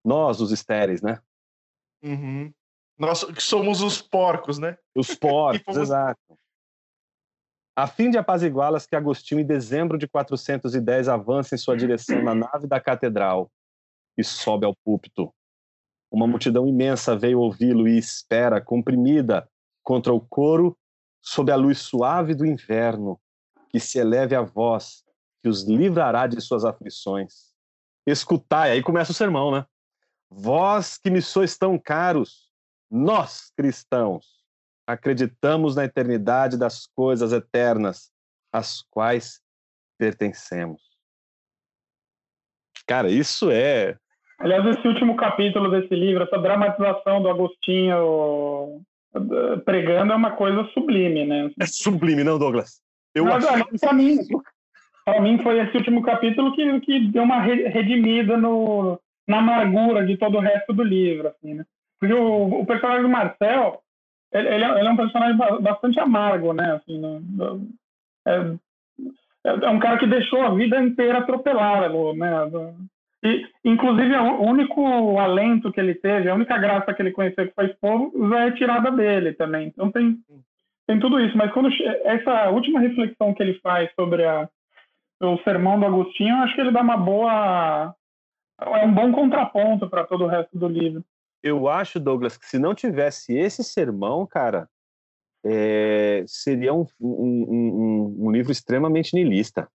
Nós, 0.05 0.41
os 0.41 0.51
estéreis, 0.51 1.03
né? 1.03 1.21
Uhum. 2.03 2.53
Nós 2.99 3.25
que 3.25 3.43
somos 3.43 3.83
os 3.83 4.01
porcos, 4.01 4.59
né? 4.59 4.77
Os 4.95 5.15
porcos, 5.17 5.63
fomos... 5.65 5.81
exato. 5.81 6.39
A 7.77 7.87
fim 7.87 8.11
de 8.11 8.19
apaziguá-las, 8.19 8.87
que 8.87 8.95
Agostinho, 8.95 9.41
em 9.41 9.47
dezembro 9.47 9.97
de 9.97 10.07
410, 10.07 11.09
avança 11.09 11.55
em 11.55 11.59
sua 11.59 11.77
direção 11.77 12.23
na 12.23 12.35
nave 12.35 12.67
da 12.67 12.81
catedral 12.81 13.51
e 14.19 14.25
sobe 14.25 14.67
ao 14.67 14.77
púlpito. 14.85 15.33
Uma 16.11 16.27
multidão 16.27 16.67
imensa 16.67 17.17
veio 17.17 17.41
ouvi-lo 17.41 17.89
e 17.89 17.97
espera, 17.97 18.61
comprimida 18.61 19.49
contra 19.83 20.13
o 20.13 20.21
coro, 20.21 20.77
sob 21.23 21.51
a 21.53 21.57
luz 21.57 21.79
suave 21.79 22.35
do 22.35 22.45
inverno, 22.45 23.19
que 23.71 23.79
se 23.79 23.99
eleve 23.99 24.35
a 24.35 24.43
voz, 24.43 25.05
que 25.43 25.49
os 25.49 25.63
livrará 25.63 26.27
de 26.27 26.41
suas 26.41 26.65
aflições. 26.65 27.51
Escutai, 28.07 28.73
aí 28.73 28.83
começa 28.83 29.13
o 29.13 29.15
sermão, 29.15 29.53
né? 29.53 29.65
Vós 30.31 30.97
que 30.97 31.11
me 31.11 31.21
sois 31.21 31.59
tão 31.59 31.77
caros, 31.77 32.51
nós, 32.91 33.53
cristãos, 33.57 34.41
acreditamos 34.87 35.75
na 35.75 35.85
eternidade 35.85 36.57
das 36.57 36.87
coisas 36.87 37.33
eternas, 37.33 38.11
às 38.53 38.83
quais 38.91 39.41
pertencemos. 39.99 40.83
Cara, 42.87 43.11
isso 43.11 43.51
é. 43.51 43.97
Aliás, 44.39 44.65
esse 44.67 44.87
último 44.87 45.17
capítulo 45.17 45.71
desse 45.71 45.95
livro, 45.95 46.25
essa 46.25 46.39
dramatização 46.39 47.23
do 47.23 47.29
Agostinho 47.29 48.83
eh, 49.15 49.57
pregando 49.65 50.13
é 50.13 50.17
uma 50.17 50.33
coisa 50.33 50.65
sublime, 50.73 51.27
né? 51.27 51.51
É 51.61 51.67
sublime, 51.67 52.25
não, 52.25 52.39
Douglas? 52.39 52.81
Eu 53.15 53.31
acho... 53.33 53.47
Para 53.79 53.93
mim, 53.93 54.17
para 55.05 55.21
mim 55.21 55.43
foi 55.43 55.61
esse 55.61 55.77
último 55.77 56.03
capítulo 56.03 56.53
que, 56.55 56.81
que 56.81 57.09
deu 57.09 57.23
uma 57.23 57.41
redimida 57.41 58.37
no, 58.37 58.99
na 59.31 59.39
amargura 59.39 60.05
de 60.05 60.17
todo 60.17 60.37
o 60.37 60.41
resto 60.41 60.73
do 60.73 60.83
livro, 60.83 61.29
assim, 61.29 61.55
né? 61.55 61.65
Porque 61.99 62.13
o, 62.13 62.61
o 62.61 62.67
personagem 62.67 63.03
do 63.03 63.09
Marcel, 63.09 63.81
ele, 64.33 64.49
ele, 64.49 64.65
é, 64.65 64.79
ele, 64.79 64.89
é, 64.89 64.91
um 64.91 64.97
personagem 64.97 65.37
bastante 65.61 66.01
amargo, 66.01 66.53
né? 66.53 66.73
Assim, 66.73 67.01
é, 68.27 68.33
é, 68.33 69.67
é, 69.67 69.71
um 69.71 69.79
cara 69.79 69.99
que 69.99 70.07
deixou 70.07 70.43
a 70.43 70.55
vida 70.55 70.83
inteira 70.83 71.19
atropelada, 71.19 71.89
né? 72.15 72.75
E, 73.23 73.47
inclusive, 73.65 74.17
o 74.17 74.43
único 74.43 75.19
alento 75.19 75.71
que 75.71 75.79
ele 75.79 75.95
teve, 75.95 76.29
a 76.29 76.35
única 76.35 76.57
graça 76.59 76.93
que 76.93 77.03
ele 77.03 77.13
conheceu 77.13 77.47
que 77.47 77.55
foi 77.55 77.77
já 78.31 78.47
é 78.47 78.51
tirada 78.53 78.91
dele 78.91 79.35
também. 79.35 79.69
Então 79.69 79.91
tem, 79.91 80.19
tem 80.87 80.99
tudo 80.99 81.21
isso. 81.21 81.37
Mas 81.37 81.53
quando 81.53 81.69
essa 82.05 82.49
última 82.49 82.81
reflexão 82.81 83.35
que 83.35 83.43
ele 83.43 83.61
faz 83.61 83.91
sobre 83.95 84.25
a, 84.25 84.49
o 85.23 85.37
sermão 85.45 85.79
do 85.79 85.85
Agostinho, 85.85 86.35
acho 86.37 86.55
que 86.55 86.63
ele 86.63 86.73
dá 86.73 86.81
uma 86.81 86.97
boa. 86.97 87.95
É 88.61 88.85
um 88.85 88.93
bom 88.93 89.13
contraponto 89.13 89.89
para 89.89 90.05
todo 90.05 90.25
o 90.25 90.29
resto 90.29 90.59
do 90.59 90.69
livro 90.69 91.05
eu 91.43 91.69
acho, 91.69 91.99
Douglas, 91.99 92.37
que 92.37 92.47
se 92.47 92.59
não 92.59 92.75
tivesse 92.75 93.37
esse 93.37 93.65
sermão, 93.65 94.27
cara, 94.27 94.69
é, 95.45 96.23
seria 96.27 96.75
um, 96.75 96.85
um, 97.01 97.47
um, 97.49 98.27
um, 98.27 98.31
livro 98.31 98.53
extremamente 98.53 99.15
niilista. 99.15 99.69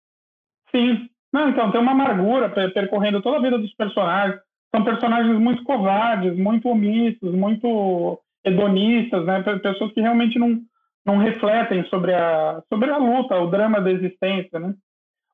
Sim. 0.70 1.10
Não, 1.34 1.50
então, 1.50 1.72
tem 1.72 1.82
uma 1.82 1.92
amargura 1.92 2.50
percorrendo 2.70 3.22
toda 3.22 3.38
a 3.38 3.42
vida 3.42 3.58
dos 3.58 3.74
personagens. 3.74 4.40
São 4.74 4.84
personagens 4.84 5.38
muito 5.40 5.64
covardes, 5.64 6.38
muito 6.38 6.70
omissos, 6.70 7.34
muito 7.34 8.22
hedonistas, 8.44 9.26
né? 9.26 9.42
Pessoas 9.62 9.92
que 9.92 10.02
realmente 10.02 10.38
não, 10.38 10.62
não 11.06 11.18
refletem 11.18 11.84
sobre 11.86 12.14
a, 12.14 12.62
sobre 12.72 12.92
a 12.92 12.98
luta, 12.98 13.38
o 13.40 13.50
drama 13.50 13.82
da 13.82 13.92
existência, 13.92 14.60
né? 14.60 14.76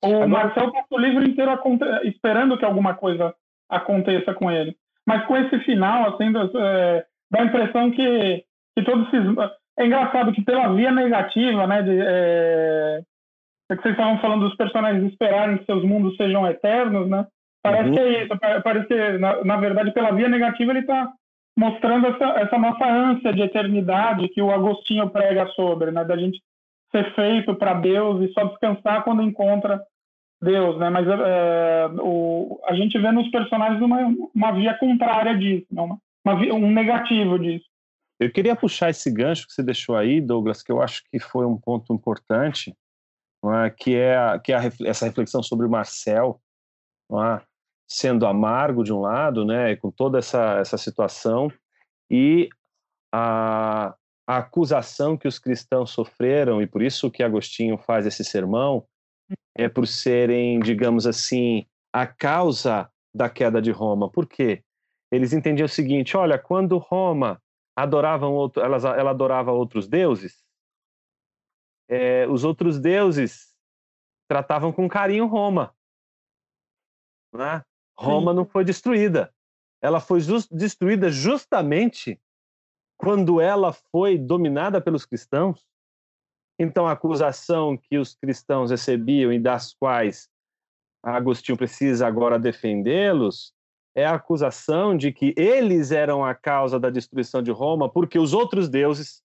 O 0.04 0.08
Agora... 0.08 0.28
Marcel 0.28 0.72
passa 0.72 0.88
o 0.90 0.98
livro 0.98 1.24
inteiro 1.28 1.52
esperando 2.04 2.58
que 2.58 2.66
alguma 2.66 2.96
coisa 2.96 3.36
aconteça 3.72 4.34
com 4.34 4.52
ele. 4.52 4.76
Mas 5.08 5.26
com 5.26 5.36
esse 5.38 5.60
final, 5.60 6.10
assim, 6.10 6.32
é, 6.58 7.06
dá 7.32 7.42
a 7.42 7.46
impressão 7.46 7.92
que, 7.92 8.44
que 8.78 8.84
todos 8.84 9.08
esses. 9.08 9.28
É 9.80 9.86
engraçado 9.86 10.34
que 10.34 10.44
pela 10.44 10.74
via 10.74 10.92
negativa, 10.92 11.66
né? 11.66 11.82
De, 11.82 11.98
é, 12.00 13.02
é 13.72 13.76
que 13.76 13.82
vocês 13.82 13.94
estavam 13.94 14.20
falando 14.20 14.48
dos 14.48 14.56
personagens 14.56 15.12
esperarem 15.12 15.58
que 15.58 15.66
seus 15.66 15.84
mundos 15.84 16.16
sejam 16.18 16.46
eternos, 16.46 17.10
né? 17.10 17.26
Parece 17.64 17.90
uhum. 17.90 17.94
que 17.94 18.00
é 18.00 18.24
isso. 18.24 18.40
Parece 18.64 18.88
que, 18.88 19.18
na, 19.18 19.44
na 19.44 19.58
verdade, 19.58 19.92
pela 19.92 20.12
via 20.12 20.28
negativa, 20.28 20.72
ele 20.72 20.80
está 20.80 21.12
mostrando 21.58 22.08
essa, 22.08 22.26
essa 22.40 22.58
nossa 22.58 22.86
ânsia 22.86 23.34
de 23.34 23.42
eternidade 23.42 24.30
que 24.30 24.42
o 24.42 24.52
Agostinho 24.52 25.10
prega 25.10 25.48
sobre, 25.48 25.92
né? 25.92 26.04
Da 26.04 26.18
gente 26.18 26.40
ser 26.92 27.14
feito 27.16 27.56
para 27.56 27.74
Deus 27.76 28.22
e 28.22 28.34
só 28.34 28.44
descansar 28.46 29.04
quando 29.04 29.22
encontra 29.22 29.82
Deus, 30.42 30.80
né? 30.80 30.90
Mas 30.90 31.08
é, 31.08 31.88
o, 32.02 32.60
a 32.66 32.74
gente 32.74 32.98
vê 32.98 33.12
nos 33.12 33.30
personagens 33.30 33.82
uma, 33.82 34.00
uma 34.34 34.52
via 34.52 34.74
contrária 34.74 35.38
disso, 35.38 35.68
né? 35.72 35.82
uma, 35.82 36.00
uma 36.26 36.40
via, 36.40 36.54
um 36.56 36.72
negativo 36.72 37.38
disso. 37.38 37.66
Eu 38.20 38.32
queria 38.32 38.56
puxar 38.56 38.90
esse 38.90 39.12
gancho 39.12 39.48
que 39.48 39.54
você 39.54 39.64
deixou 39.64 39.96
aí, 39.96 40.20
Douglas, 40.20 40.64
que 40.64 40.72
eu 40.72 40.82
acho 40.82 41.04
que 41.12 41.20
foi 41.20 41.46
um 41.46 41.58
ponto 41.58 41.94
importante, 41.94 42.76
é? 43.46 43.70
que 43.70 43.96
é, 43.96 44.40
que 44.40 44.52
é 44.52 44.58
a, 44.58 44.62
essa 44.86 45.06
reflexão 45.06 45.44
sobre 45.44 45.68
o 45.68 45.70
Marcel, 45.70 46.42
é? 47.12 47.42
sendo 47.88 48.26
amargo 48.26 48.84
de 48.84 48.94
um 48.94 49.02
lado, 49.02 49.46
né, 49.46 49.76
com 49.76 49.92
toda 49.92 50.18
essa, 50.18 50.60
essa 50.60 50.78
situação, 50.78 51.52
e 52.10 52.48
a, 53.14 53.94
a 54.26 54.38
acusação 54.38 55.18
que 55.18 55.28
os 55.28 55.38
cristãos 55.38 55.92
sofreram, 55.92 56.62
e 56.62 56.68
por 56.68 56.82
isso 56.82 57.12
que 57.12 57.22
Agostinho 57.22 57.78
faz 57.78 58.06
esse 58.06 58.24
sermão, 58.24 58.86
é 59.56 59.68
por 59.68 59.88
serem, 59.88 60.60
digamos 60.60 61.06
assim, 61.06 61.66
a 61.94 62.08
causa 62.08 62.90
da 63.14 63.30
queda 63.30 63.62
de 63.62 63.72
Roma. 63.72 64.10
Por 64.10 64.28
quê? 64.28 64.64
Eles 65.12 65.34
entendiam 65.34 65.66
o 65.66 65.70
seguinte: 65.70 66.16
olha, 66.16 66.40
quando 66.40 66.78
Roma 66.78 67.42
adoravam 67.76 68.34
outro, 68.34 68.62
ela, 68.64 68.78
ela 68.98 69.12
adorava 69.12 69.52
outros 69.52 69.88
deuses, 69.88 70.44
é, 71.90 72.28
os 72.28 72.44
outros 72.44 72.80
deuses 72.80 73.54
tratavam 74.28 74.72
com 74.72 74.88
carinho 74.88 75.28
Roma. 75.28 75.76
Né? 77.34 77.64
Roma 77.98 78.32
Sim. 78.32 78.38
não 78.38 78.46
foi 78.46 78.64
destruída. 78.64 79.34
Ela 79.82 80.00
foi 80.00 80.22
just, 80.22 80.50
destruída 80.52 81.10
justamente 81.10 82.22
quando 82.98 83.42
ela 83.42 83.74
foi 83.74 84.18
dominada 84.18 84.80
pelos 84.80 85.06
cristãos. 85.06 85.66
Então, 86.64 86.86
a 86.86 86.92
acusação 86.92 87.76
que 87.76 87.98
os 87.98 88.14
cristãos 88.14 88.70
recebiam 88.70 89.34
e 89.34 89.40
das 89.40 89.74
quais 89.74 90.30
Agostinho 91.02 91.58
precisa 91.58 92.06
agora 92.06 92.38
defendê-los 92.38 93.52
é 93.96 94.06
a 94.06 94.14
acusação 94.14 94.96
de 94.96 95.12
que 95.12 95.34
eles 95.36 95.92
eram 95.92 96.24
a 96.24 96.36
causa 96.36 96.80
da 96.80 96.92
destruição 96.92 97.42
de 97.42 97.50
Roma, 97.50 97.90
porque 97.90 98.20
os 98.20 98.32
outros 98.32 98.70
deuses 98.70 99.24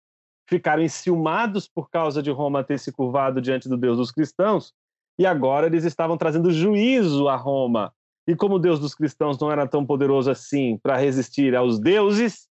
ficaram 0.49 0.82
enciumados 0.82 1.68
por 1.68 1.91
causa 1.91 2.22
de 2.22 2.30
Roma 2.30 2.64
ter 2.64 2.78
se 2.78 2.91
curvado 2.91 3.43
diante 3.43 3.68
do 3.68 3.76
Deus 3.76 3.99
dos 3.99 4.11
cristãos, 4.11 4.72
e 5.18 5.26
agora 5.26 5.66
eles 5.66 5.84
estavam 5.84 6.16
trazendo 6.16 6.51
juízo 6.51 7.28
a 7.28 7.37
Roma. 7.37 7.93
E 8.26 8.34
como 8.34 8.55
o 8.55 8.59
Deus 8.59 8.80
dos 8.80 8.95
cristãos 8.95 9.39
não 9.39 9.53
era 9.53 9.68
tão 9.68 9.84
poderoso 9.84 10.30
assim 10.30 10.78
para 10.82 10.97
resistir 10.97 11.55
aos 11.55 11.78
deuses, 11.78 12.49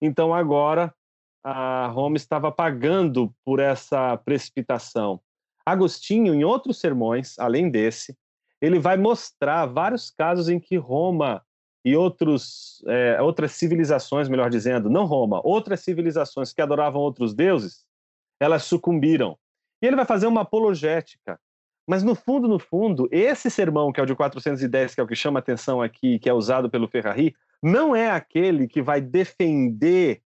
então 0.00 0.32
agora 0.32 0.94
a 1.42 1.88
Roma 1.88 2.16
estava 2.16 2.52
pagando 2.52 3.34
por 3.44 3.58
essa 3.58 4.16
precipitação. 4.16 5.20
Agostinho, 5.64 6.34
em 6.34 6.44
outros 6.44 6.78
sermões, 6.78 7.38
além 7.38 7.70
desse, 7.70 8.16
ele 8.60 8.78
vai 8.78 8.96
mostrar 8.96 9.66
vários 9.66 10.10
casos 10.10 10.48
em 10.48 10.60
que 10.60 10.76
Roma 10.76 11.42
e 11.84 11.96
outros, 11.96 12.82
é, 12.86 13.20
outras 13.20 13.52
civilizações, 13.52 14.28
melhor 14.28 14.48
dizendo, 14.48 14.88
não 14.88 15.04
Roma, 15.04 15.40
outras 15.44 15.80
civilizações 15.80 16.52
que 16.52 16.62
adoravam 16.62 17.00
outros 17.00 17.34
deuses, 17.34 17.84
elas 18.40 18.62
sucumbiram. 18.64 19.36
E 19.82 19.86
ele 19.86 19.96
vai 19.96 20.04
fazer 20.04 20.28
uma 20.28 20.42
apologética. 20.42 21.40
Mas 21.88 22.04
no 22.04 22.14
fundo, 22.14 22.46
no 22.46 22.60
fundo, 22.60 23.08
esse 23.10 23.50
sermão, 23.50 23.92
que 23.92 23.98
é 23.98 24.02
o 24.02 24.06
de 24.06 24.14
410, 24.14 24.94
que 24.94 25.00
é 25.00 25.04
o 25.04 25.06
que 25.06 25.16
chama 25.16 25.40
atenção 25.40 25.82
aqui, 25.82 26.20
que 26.20 26.28
é 26.28 26.32
usado 26.32 26.70
pelo 26.70 26.86
Ferrari, 26.86 27.34
não 27.60 27.94
é 27.94 28.10
aquele 28.10 28.68
que 28.68 28.80
vai 28.80 29.00
defender 29.00 30.22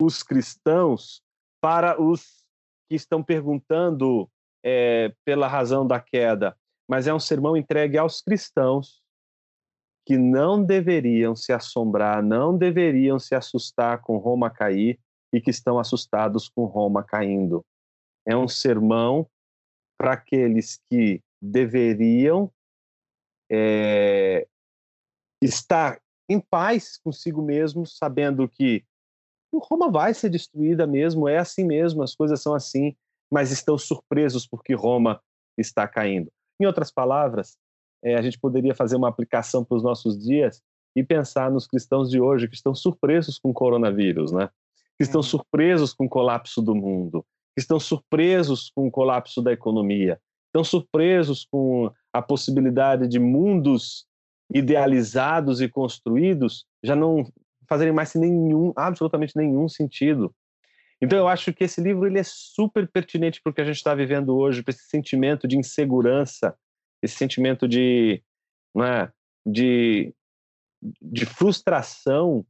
os 0.00 0.22
cristãos 0.22 1.22
para 1.60 2.00
os 2.00 2.44
que 2.88 2.96
estão 2.96 3.22
perguntando 3.22 4.28
é, 4.64 5.14
pela 5.24 5.48
razão 5.48 5.86
da 5.86 6.00
queda 6.00 6.56
mas 6.88 7.06
é 7.06 7.14
um 7.14 7.20
sermão 7.20 7.56
entregue 7.56 7.98
aos 7.98 8.20
cristãos 8.20 9.02
que 10.06 10.18
não 10.18 10.62
deveriam 10.62 11.34
se 11.34 11.52
assombrar, 11.52 12.22
não 12.22 12.56
deveriam 12.56 13.18
se 13.18 13.34
assustar 13.34 14.02
com 14.02 14.18
Roma 14.18 14.50
cair 14.50 15.00
e 15.32 15.40
que 15.40 15.50
estão 15.50 15.78
assustados 15.78 16.48
com 16.48 16.66
Roma 16.66 17.02
caindo. 17.02 17.64
É 18.26 18.36
um 18.36 18.46
sermão 18.46 19.26
para 19.98 20.12
aqueles 20.12 20.78
que 20.90 21.22
deveriam 21.40 22.52
é, 23.50 24.46
estar 25.42 26.00
em 26.28 26.38
paz 26.38 26.98
consigo 26.98 27.42
mesmo, 27.42 27.86
sabendo 27.86 28.46
que 28.48 28.84
Roma 29.58 29.90
vai 29.90 30.14
ser 30.14 30.30
destruída 30.30 30.86
mesmo, 30.86 31.28
é 31.28 31.38
assim 31.38 31.64
mesmo, 31.64 32.02
as 32.02 32.14
coisas 32.14 32.40
são 32.40 32.54
assim, 32.54 32.94
mas 33.30 33.50
estão 33.50 33.76
surpresos 33.76 34.46
porque 34.46 34.74
Roma 34.74 35.20
está 35.58 35.86
caindo. 35.86 36.30
Em 36.60 36.66
outras 36.66 36.90
palavras, 36.90 37.56
é, 38.02 38.16
a 38.16 38.22
gente 38.22 38.38
poderia 38.38 38.74
fazer 38.74 38.96
uma 38.96 39.08
aplicação 39.08 39.64
para 39.64 39.76
os 39.76 39.82
nossos 39.82 40.18
dias 40.18 40.62
e 40.96 41.02
pensar 41.02 41.50
nos 41.50 41.66
cristãos 41.66 42.10
de 42.10 42.20
hoje 42.20 42.48
que 42.48 42.54
estão 42.54 42.74
surpresos 42.74 43.38
com 43.38 43.50
o 43.50 43.54
coronavírus, 43.54 44.30
né? 44.30 44.48
Que 44.96 45.02
estão 45.02 45.20
uhum. 45.20 45.26
surpresos 45.26 45.92
com 45.92 46.04
o 46.04 46.08
colapso 46.08 46.62
do 46.62 46.74
mundo, 46.74 47.24
que 47.54 47.60
estão 47.60 47.80
surpresos 47.80 48.70
com 48.74 48.86
o 48.86 48.90
colapso 48.90 49.42
da 49.42 49.52
economia, 49.52 50.20
estão 50.46 50.62
surpresos 50.62 51.46
com 51.50 51.90
a 52.12 52.22
possibilidade 52.22 53.08
de 53.08 53.18
mundos 53.18 54.06
idealizados 54.52 55.60
e 55.60 55.68
construídos 55.68 56.64
já 56.84 56.94
não 56.94 57.26
fazerem 57.68 57.92
mais 57.92 58.14
nenhum, 58.14 58.72
absolutamente 58.76 59.36
nenhum 59.36 59.68
sentido. 59.68 60.34
Então 61.00 61.18
eu 61.18 61.28
acho 61.28 61.52
que 61.52 61.64
esse 61.64 61.80
livro 61.80 62.06
ele 62.06 62.18
é 62.18 62.24
super 62.24 62.88
pertinente 62.90 63.40
para 63.42 63.50
o 63.50 63.54
que 63.54 63.60
a 63.60 63.64
gente 63.64 63.76
está 63.76 63.94
vivendo 63.94 64.36
hoje, 64.36 64.62
para 64.62 64.72
esse 64.72 64.84
sentimento 64.84 65.46
de 65.46 65.58
insegurança, 65.58 66.56
esse 67.02 67.16
sentimento 67.16 67.68
de, 67.68 68.22
né, 68.74 69.12
de, 69.44 70.14
de 71.02 71.26
frustração 71.26 72.46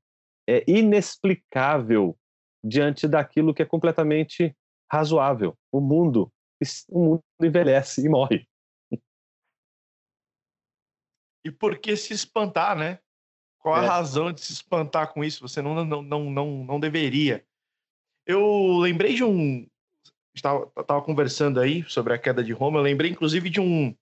é, 0.48 0.62
inexplicável 0.68 2.16
diante 2.62 3.08
daquilo 3.08 3.52
que 3.52 3.62
é 3.62 3.66
completamente 3.66 4.56
razoável. 4.90 5.56
O 5.72 5.80
mundo, 5.80 6.32
o 6.88 6.98
mundo 6.98 7.24
envelhece 7.42 8.04
e 8.04 8.08
morre. 8.08 8.46
E 11.44 11.50
por 11.50 11.78
que 11.78 11.94
se 11.96 12.14
espantar, 12.14 12.76
né? 12.76 12.98
Qual 13.64 13.74
a 13.74 13.82
é. 13.82 13.86
razão 13.86 14.30
de 14.30 14.42
se 14.42 14.52
espantar 14.52 15.10
com 15.10 15.24
isso? 15.24 15.40
Você 15.40 15.62
não, 15.62 15.86
não, 15.86 16.02
não, 16.02 16.30
não, 16.30 16.64
não 16.64 16.78
deveria. 16.78 17.42
Eu 18.26 18.76
lembrei 18.76 19.14
de 19.14 19.24
um. 19.24 19.66
Estava, 20.34 20.70
estava 20.78 21.00
conversando 21.00 21.58
aí 21.58 21.82
sobre 21.88 22.12
a 22.12 22.18
queda 22.18 22.44
de 22.44 22.52
Roma. 22.52 22.78
Eu 22.78 22.82
lembrei, 22.82 23.10
inclusive, 23.10 23.48
de 23.48 23.62
um 23.62 23.96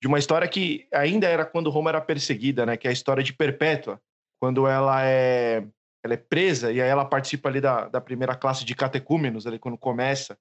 de 0.00 0.06
uma 0.06 0.20
história 0.20 0.46
que 0.46 0.86
ainda 0.94 1.26
era 1.26 1.44
quando 1.44 1.68
Roma 1.68 1.90
era 1.90 2.00
perseguida, 2.00 2.64
né? 2.64 2.76
Que 2.76 2.86
é 2.86 2.90
a 2.90 2.92
história 2.92 3.20
de 3.20 3.32
Perpétua, 3.32 4.00
quando 4.40 4.68
ela 4.68 5.04
é 5.04 5.66
ela 6.04 6.14
é 6.14 6.16
presa 6.16 6.70
e 6.70 6.80
aí 6.80 6.88
ela 6.88 7.04
participa 7.04 7.48
ali 7.48 7.60
da, 7.60 7.88
da 7.88 8.00
primeira 8.00 8.36
classe 8.36 8.64
de 8.64 8.72
catecúmenos, 8.72 9.48
ali 9.48 9.58
quando 9.58 9.76
começa 9.76 10.38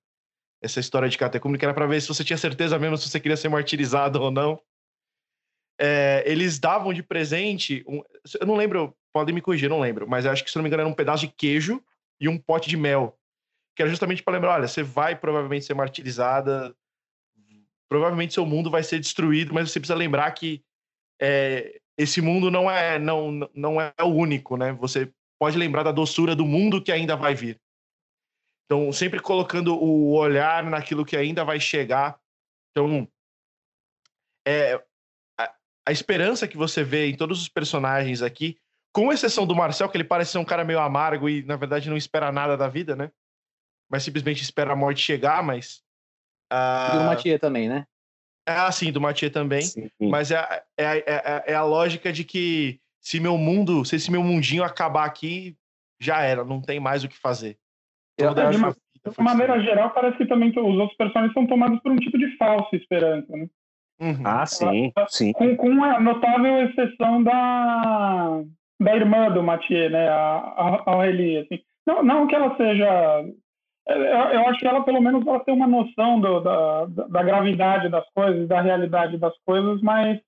essa 0.61 0.79
história 0.79 1.09
de 1.09 1.17
catecúmeno, 1.17 1.57
que 1.57 1.65
era 1.65 1.73
para 1.73 1.87
ver 1.87 1.99
se 1.99 2.07
você 2.07 2.23
tinha 2.23 2.37
certeza 2.37 2.77
mesmo 2.77 2.95
se 2.95 3.09
você 3.09 3.19
queria 3.19 3.35
ser 3.35 3.49
martirizado 3.49 4.21
ou 4.21 4.29
não. 4.29 4.61
É, 5.79 6.23
eles 6.25 6.57
davam 6.57 6.91
de 6.91 7.03
presente, 7.03 7.83
um, 7.87 8.01
eu 8.39 8.47
não 8.47 8.55
lembro, 8.55 8.95
podem 9.13 9.33
me 9.33 9.41
corrigir, 9.41 9.69
não 9.69 9.79
lembro, 9.79 10.07
mas 10.09 10.25
acho 10.25 10.43
que 10.43 10.49
se 10.49 10.57
não 10.57 10.63
me 10.63 10.69
engano 10.69 10.81
era 10.81 10.89
um 10.89 10.93
pedaço 10.93 11.27
de 11.27 11.33
queijo 11.33 11.83
e 12.19 12.27
um 12.27 12.37
pote 12.37 12.67
de 12.67 12.75
mel 12.75 13.17
que 13.77 13.83
era 13.83 13.91
justamente 13.91 14.23
para 14.23 14.33
lembrar, 14.33 14.55
olha, 14.55 14.67
você 14.67 14.81
vai 14.81 15.15
provavelmente 15.15 15.63
ser 15.65 15.75
martirizada, 15.75 16.75
provavelmente 17.87 18.33
seu 18.33 18.43
mundo 18.43 18.71
vai 18.71 18.81
ser 18.81 18.99
destruído, 18.99 19.53
mas 19.53 19.69
você 19.69 19.79
precisa 19.79 19.95
lembrar 19.95 20.31
que 20.31 20.63
é, 21.21 21.79
esse 21.95 22.19
mundo 22.19 22.49
não 22.49 22.69
é 22.69 22.97
não, 22.97 23.47
não 23.53 23.79
é 23.79 23.93
o 24.01 24.07
único, 24.07 24.57
né? 24.57 24.73
Você 24.73 25.13
pode 25.39 25.59
lembrar 25.59 25.83
da 25.83 25.91
doçura 25.91 26.35
do 26.35 26.43
mundo 26.43 26.81
que 26.81 26.91
ainda 26.91 27.15
vai 27.15 27.35
vir. 27.35 27.61
Então, 28.65 28.91
sempre 28.91 29.19
colocando 29.19 29.75
o 29.75 30.11
olhar 30.15 30.63
naquilo 30.63 31.05
que 31.05 31.15
ainda 31.15 31.45
vai 31.45 31.59
chegar. 31.59 32.19
Então, 32.71 33.07
é, 34.45 34.83
a, 35.87 35.89
a 35.89 35.91
esperança 35.91 36.47
que 36.47 36.57
você 36.57 36.83
vê 36.83 37.07
em 37.07 37.15
todos 37.15 37.41
os 37.41 37.49
personagens 37.49 38.21
aqui, 38.21 38.57
com 38.93 39.11
exceção 39.11 39.45
do 39.45 39.55
Marcel, 39.55 39.89
que 39.89 39.97
ele 39.97 40.03
parece 40.03 40.31
ser 40.31 40.37
um 40.37 40.45
cara 40.45 40.63
meio 40.63 40.79
amargo 40.79 41.29
e, 41.29 41.43
na 41.43 41.55
verdade, 41.55 41.89
não 41.89 41.97
espera 41.97 42.31
nada 42.31 42.57
da 42.57 42.67
vida, 42.67 42.95
né? 42.95 43.11
mas 43.89 44.03
simplesmente 44.03 44.41
espera 44.41 44.73
a 44.73 44.75
morte 44.75 45.01
chegar, 45.01 45.41
mas. 45.43 45.81
Uh... 46.51 46.95
E 46.95 46.97
do 46.99 47.05
Matia 47.05 47.39
também, 47.39 47.69
né? 47.69 47.85
Ah, 48.45 48.71
sim, 48.71 48.91
do 48.91 49.01
Matia 49.01 49.29
também. 49.29 49.61
Sim. 49.61 49.89
Mas 49.99 50.31
é, 50.31 50.63
é, 50.77 50.97
é, 50.97 51.43
é, 51.47 51.53
a 51.53 51.63
lógica 51.63 52.13
de 52.13 52.23
que 52.23 52.79
se 53.01 53.19
meu 53.19 53.37
mundo, 53.37 53.83
se 53.83 53.97
esse 53.97 54.09
meu 54.09 54.23
mundinho 54.23 54.63
acabar 54.63 55.05
aqui, 55.05 55.57
já 55.99 56.21
era, 56.21 56.45
não 56.45 56.61
tem 56.61 56.79
mais 56.79 57.03
o 57.03 57.09
que 57.09 57.17
fazer. 57.17 57.57
Eu, 58.17 58.33
de 58.33 58.57
uma, 58.57 58.71
de 58.71 59.21
maneira 59.21 59.59
geral, 59.61 59.91
parece 59.91 60.17
que 60.17 60.25
também 60.25 60.49
os 60.49 60.55
outros 60.55 60.97
personagens 60.97 61.33
são 61.33 61.45
tomados 61.45 61.79
por 61.81 61.91
um 61.91 61.97
tipo 61.97 62.17
de 62.17 62.35
falsa 62.37 62.75
esperança, 62.75 63.35
né? 63.35 63.49
Uhum. 63.99 64.21
Ah, 64.23 64.45
sim, 64.45 64.93
sim. 65.07 65.33
Com, 65.33 65.55
com 65.55 65.83
a 65.83 65.99
notável 65.99 66.63
exceção 66.63 67.23
da, 67.23 68.41
da 68.79 68.95
irmã 68.95 69.31
do 69.31 69.41
Mathieu, 69.41 69.89
né? 69.89 70.07
A, 70.07 70.13
a 70.15 70.83
Aurélie, 70.91 71.39
assim. 71.39 71.59
Não, 71.85 72.03
não 72.03 72.27
que 72.27 72.35
ela 72.35 72.55
seja 72.57 73.25
eu 73.89 74.47
acho 74.47 74.59
que 74.59 74.67
ela, 74.67 74.83
pelo 74.83 75.01
menos, 75.01 75.25
ela 75.25 75.39
tem 75.39 75.53
uma 75.53 75.67
noção 75.67 76.19
do, 76.19 76.41
da, 76.41 76.85
da 76.85 77.23
gravidade 77.23 77.87
das 77.87 78.05
coisas, 78.13 78.47
da 78.47 78.61
realidade 78.61 79.17
das 79.17 79.33
coisas 79.45 79.81
mais, 79.81 80.19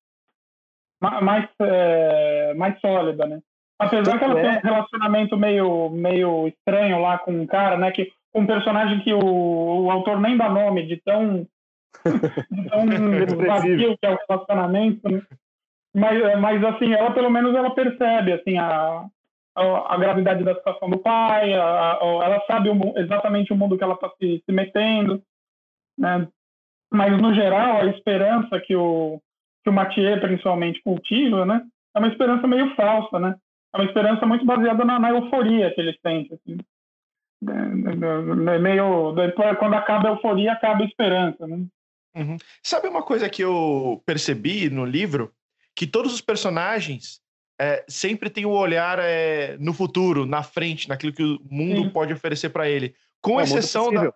mais, 1.02 1.50
é, 1.62 2.54
mais 2.56 2.80
sólida, 2.80 3.26
né? 3.26 3.40
Apesar 3.78 4.18
que 4.18 4.24
ela 4.24 4.36
tem 4.36 4.50
um 4.50 4.74
relacionamento 4.74 5.38
meio, 5.38 5.90
meio 5.90 6.48
estranho 6.48 7.02
lá 7.02 7.18
com 7.18 7.32
um 7.32 7.46
cara, 7.46 7.78
né? 7.78 7.92
Que, 7.92 8.12
um 8.34 8.46
personagem 8.46 9.00
que 9.02 9.14
o, 9.14 9.86
o 9.86 9.92
autor 9.92 10.20
nem 10.22 10.38
dá 10.38 10.50
nome, 10.50 10.86
de 10.86 10.98
tão 10.98 11.46
Então, 12.52 12.80
o 13.38 13.46
vazio 13.46 13.98
que 13.98 14.06
é 14.06 14.12
o 14.12 14.20
relacionamento, 14.28 15.10
né? 15.10 15.22
Mas, 15.96 16.40
mas, 16.40 16.64
assim, 16.64 16.94
ela 16.94 17.12
pelo 17.12 17.30
menos 17.30 17.56
ela 17.56 17.74
percebe, 17.74 18.34
assim, 18.34 18.58
a, 18.58 19.06
a, 19.56 19.94
a 19.96 19.98
gravidade 19.98 20.44
da 20.44 20.56
situação 20.56 20.90
do 20.90 21.00
pai, 21.00 21.54
a, 21.54 21.94
a, 21.94 22.00
ela 22.02 22.44
sabe 22.46 22.70
o, 22.70 22.98
exatamente 22.98 23.52
o 23.52 23.56
mundo 23.56 23.78
que 23.78 23.84
ela 23.84 23.96
está 23.96 24.10
se, 24.20 24.42
se 24.46 24.52
metendo, 24.52 25.22
né? 25.98 26.28
Mas, 26.92 27.20
no 27.22 27.34
geral, 27.34 27.82
a 27.82 27.86
esperança 27.86 28.60
que 28.60 28.76
o, 28.76 29.22
que 29.64 29.70
o 29.70 29.74
Mathieu, 29.74 30.20
principalmente, 30.20 30.82
cultiva, 30.82 31.46
né? 31.46 31.62
É 31.96 32.00
uma 32.00 32.08
esperança 32.08 32.48
meio 32.48 32.74
falsa, 32.76 33.20
né? 33.20 33.36
É 33.74 33.78
uma 33.78 33.86
esperança 33.86 34.26
muito 34.26 34.46
baseada 34.46 34.84
na, 34.86 35.00
na 35.00 35.10
euforia 35.10 35.72
que 35.74 35.82
eles 35.82 36.00
têm, 36.02 36.28
assim. 36.32 36.58
É, 37.48 38.52
é, 38.52 38.56
é 38.56 38.60
meio... 38.60 39.12
Depois, 39.14 39.58
quando 39.58 39.74
acaba 39.76 40.10
a 40.10 40.12
euforia, 40.14 40.54
acaba 40.54 40.84
a 40.84 40.88
esperança, 40.88 41.48
né? 41.48 41.66
Uhum. 42.16 42.38
Sabe 42.64 42.88
uma 42.88 43.04
coisa 43.04 43.30
que 43.30 43.44
eu 43.44 44.02
percebi 44.06 44.70
no 44.70 44.86
livro? 44.86 45.34
Que 45.76 45.88
todos 45.88 46.14
os 46.14 46.22
personagens 46.22 47.22
é, 47.60 47.84
sempre 47.88 48.30
têm 48.30 48.46
o 48.46 48.50
um 48.50 48.54
olhar 48.54 49.00
é, 49.00 49.58
no 49.58 49.74
futuro, 49.74 50.26
na 50.26 50.42
frente, 50.42 50.88
naquilo 50.88 51.14
que 51.14 51.24
o 51.24 51.40
mundo 51.50 51.84
sim. 51.84 51.90
pode 51.90 52.14
oferecer 52.14 52.50
para 52.50 52.70
ele. 52.70 52.96
Com 53.22 53.40
é 53.40 53.44
exceção 53.44 53.92
da. 53.92 54.14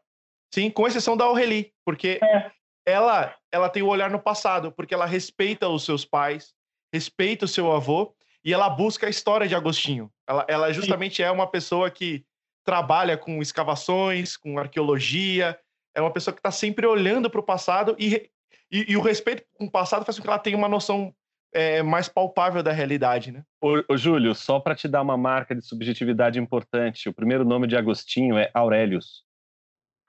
Sim, 0.53 0.69
com 0.69 0.87
exceção 0.87 1.17
da 1.17 1.25
Aurélie, 1.25 1.73
porque 1.83 2.19
é. 2.23 2.51
ela, 2.85 3.35
ela 3.51 3.69
tem 3.69 3.81
o 3.81 3.87
um 3.87 3.89
olhar 3.89 4.09
no 4.09 4.19
passado, 4.19 4.71
porque 4.71 4.93
ela 4.93 5.05
respeita 5.05 5.67
os 5.67 5.83
seus 5.83 6.05
pais, 6.05 6.53
respeita 6.93 7.45
o 7.45 7.47
seu 7.47 7.71
avô 7.71 8.15
e 8.45 8.53
ela 8.53 8.69
busca 8.69 9.07
a 9.07 9.09
história 9.09 9.47
de 9.47 9.55
Agostinho. 9.55 10.11
Ela, 10.27 10.45
ela 10.47 10.71
justamente 10.71 11.17
sim. 11.17 11.23
é 11.23 11.31
uma 11.31 11.47
pessoa 11.47 11.89
que 11.89 12.23
trabalha 12.63 13.17
com 13.17 13.41
escavações, 13.41 14.37
com 14.37 14.59
arqueologia, 14.59 15.57
é 15.95 16.01
uma 16.01 16.11
pessoa 16.11 16.33
que 16.33 16.39
está 16.39 16.51
sempre 16.51 16.85
olhando 16.85 17.29
para 17.29 17.39
o 17.39 17.43
passado 17.43 17.95
e, 17.99 18.29
e, 18.71 18.91
e, 18.91 18.97
o 18.97 19.01
respeito 19.01 19.43
com 19.53 19.65
o 19.65 19.71
passado 19.71 20.05
faz 20.05 20.17
com 20.17 20.23
que 20.23 20.29
ela 20.29 20.39
tenha 20.39 20.57
uma 20.57 20.69
noção 20.69 21.13
é, 21.53 21.83
mais 21.83 22.09
palpável 22.09 22.63
da 22.63 22.71
realidade, 22.71 23.31
né? 23.31 23.43
Ô, 23.61 23.83
ô 23.87 23.97
Júlio, 23.97 24.33
só 24.33 24.59
para 24.59 24.75
te 24.75 24.87
dar 24.87 25.01
uma 25.01 25.15
marca 25.15 25.55
de 25.55 25.65
subjetividade 25.65 26.39
importante, 26.39 27.07
o 27.07 27.13
primeiro 27.13 27.45
nome 27.45 27.67
de 27.67 27.77
Agostinho 27.77 28.37
é 28.37 28.49
Aurelius. 28.53 29.23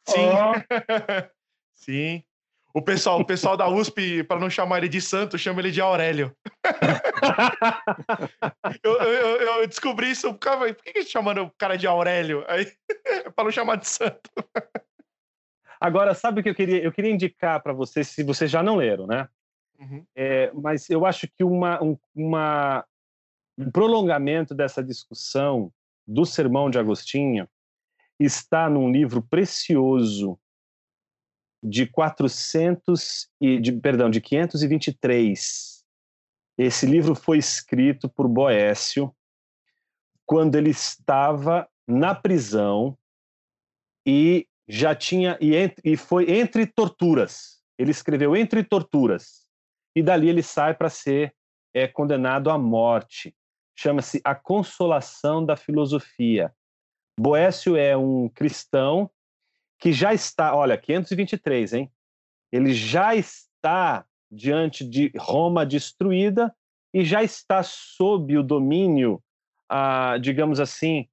Sim. 0.08 0.20
Oh. 0.20 0.54
Sim. 1.74 2.24
O 2.76 2.82
pessoal, 2.82 3.20
o 3.20 3.24
pessoal 3.24 3.56
da 3.56 3.68
USP, 3.68 4.24
para 4.24 4.40
não 4.40 4.50
chamar 4.50 4.78
ele 4.78 4.88
de 4.88 5.00
santo, 5.00 5.38
chama 5.38 5.60
ele 5.60 5.70
de 5.70 5.80
Aurélio. 5.80 6.36
eu, 8.82 9.00
eu, 9.00 9.40
eu, 9.60 9.66
descobri 9.68 10.10
isso. 10.10 10.34
Cara, 10.34 10.74
por 10.74 10.82
que, 10.82 10.92
que 10.92 11.04
chamando 11.04 11.44
o 11.44 11.50
cara 11.56 11.76
de 11.76 11.86
Aurélio? 11.86 12.44
Aí, 12.48 12.66
para 13.36 13.44
não 13.44 13.52
chamar 13.52 13.76
de 13.76 13.86
santo. 13.86 14.28
Agora, 15.84 16.14
sabe 16.14 16.40
o 16.40 16.42
que 16.42 16.48
eu 16.48 16.54
queria? 16.54 16.82
Eu 16.82 16.90
queria 16.90 17.12
indicar 17.12 17.62
para 17.62 17.74
vocês, 17.74 18.08
se 18.08 18.22
vocês 18.22 18.50
já 18.50 18.62
não 18.62 18.76
leram, 18.76 19.06
né? 19.06 19.28
Uhum. 19.78 20.02
É, 20.16 20.50
mas 20.54 20.88
eu 20.88 21.04
acho 21.04 21.28
que 21.28 21.44
uma, 21.44 21.82
um, 21.84 21.98
uma, 22.14 22.86
um 23.58 23.70
prolongamento 23.70 24.54
dessa 24.54 24.82
discussão 24.82 25.70
do 26.06 26.24
Sermão 26.24 26.70
de 26.70 26.78
Agostinho 26.78 27.46
está 28.18 28.70
num 28.70 28.90
livro 28.90 29.20
precioso 29.20 30.40
de 31.62 31.84
400 31.84 33.28
e 33.38 33.60
de 33.60 33.72
perdão, 33.72 34.08
de 34.08 34.22
523. 34.22 35.84
Esse 36.56 36.86
livro 36.86 37.14
foi 37.14 37.36
escrito 37.36 38.08
por 38.08 38.26
Boécio 38.26 39.14
quando 40.24 40.54
ele 40.54 40.70
estava 40.70 41.68
na 41.86 42.14
prisão 42.14 42.96
e 44.06 44.48
já 44.68 44.94
tinha 44.94 45.38
e, 45.40 45.54
e 45.84 45.96
foi 45.96 46.30
entre 46.30 46.66
torturas. 46.66 47.62
Ele 47.78 47.90
escreveu 47.90 48.36
entre 48.36 48.62
torturas 48.62 49.44
e 49.94 50.02
dali 50.02 50.28
ele 50.28 50.42
sai 50.42 50.74
para 50.74 50.88
ser 50.88 51.34
é, 51.72 51.86
condenado 51.86 52.50
à 52.50 52.58
morte. 52.58 53.34
Chama-se 53.76 54.20
A 54.24 54.34
Consolação 54.34 55.44
da 55.44 55.56
Filosofia. 55.56 56.52
Boécio 57.18 57.76
é 57.76 57.96
um 57.96 58.28
cristão 58.28 59.10
que 59.78 59.92
já 59.92 60.14
está, 60.14 60.54
olha, 60.54 60.78
523, 60.78 61.74
hein? 61.74 61.92
Ele 62.52 62.72
já 62.72 63.14
está 63.14 64.04
diante 64.30 64.84
de 64.84 65.12
Roma 65.16 65.66
destruída 65.66 66.54
e 66.92 67.04
já 67.04 67.22
está 67.22 67.62
sob 67.62 68.36
o 68.38 68.42
domínio, 68.42 69.22
ah, 69.68 70.16
digamos 70.18 70.60
assim, 70.60 71.08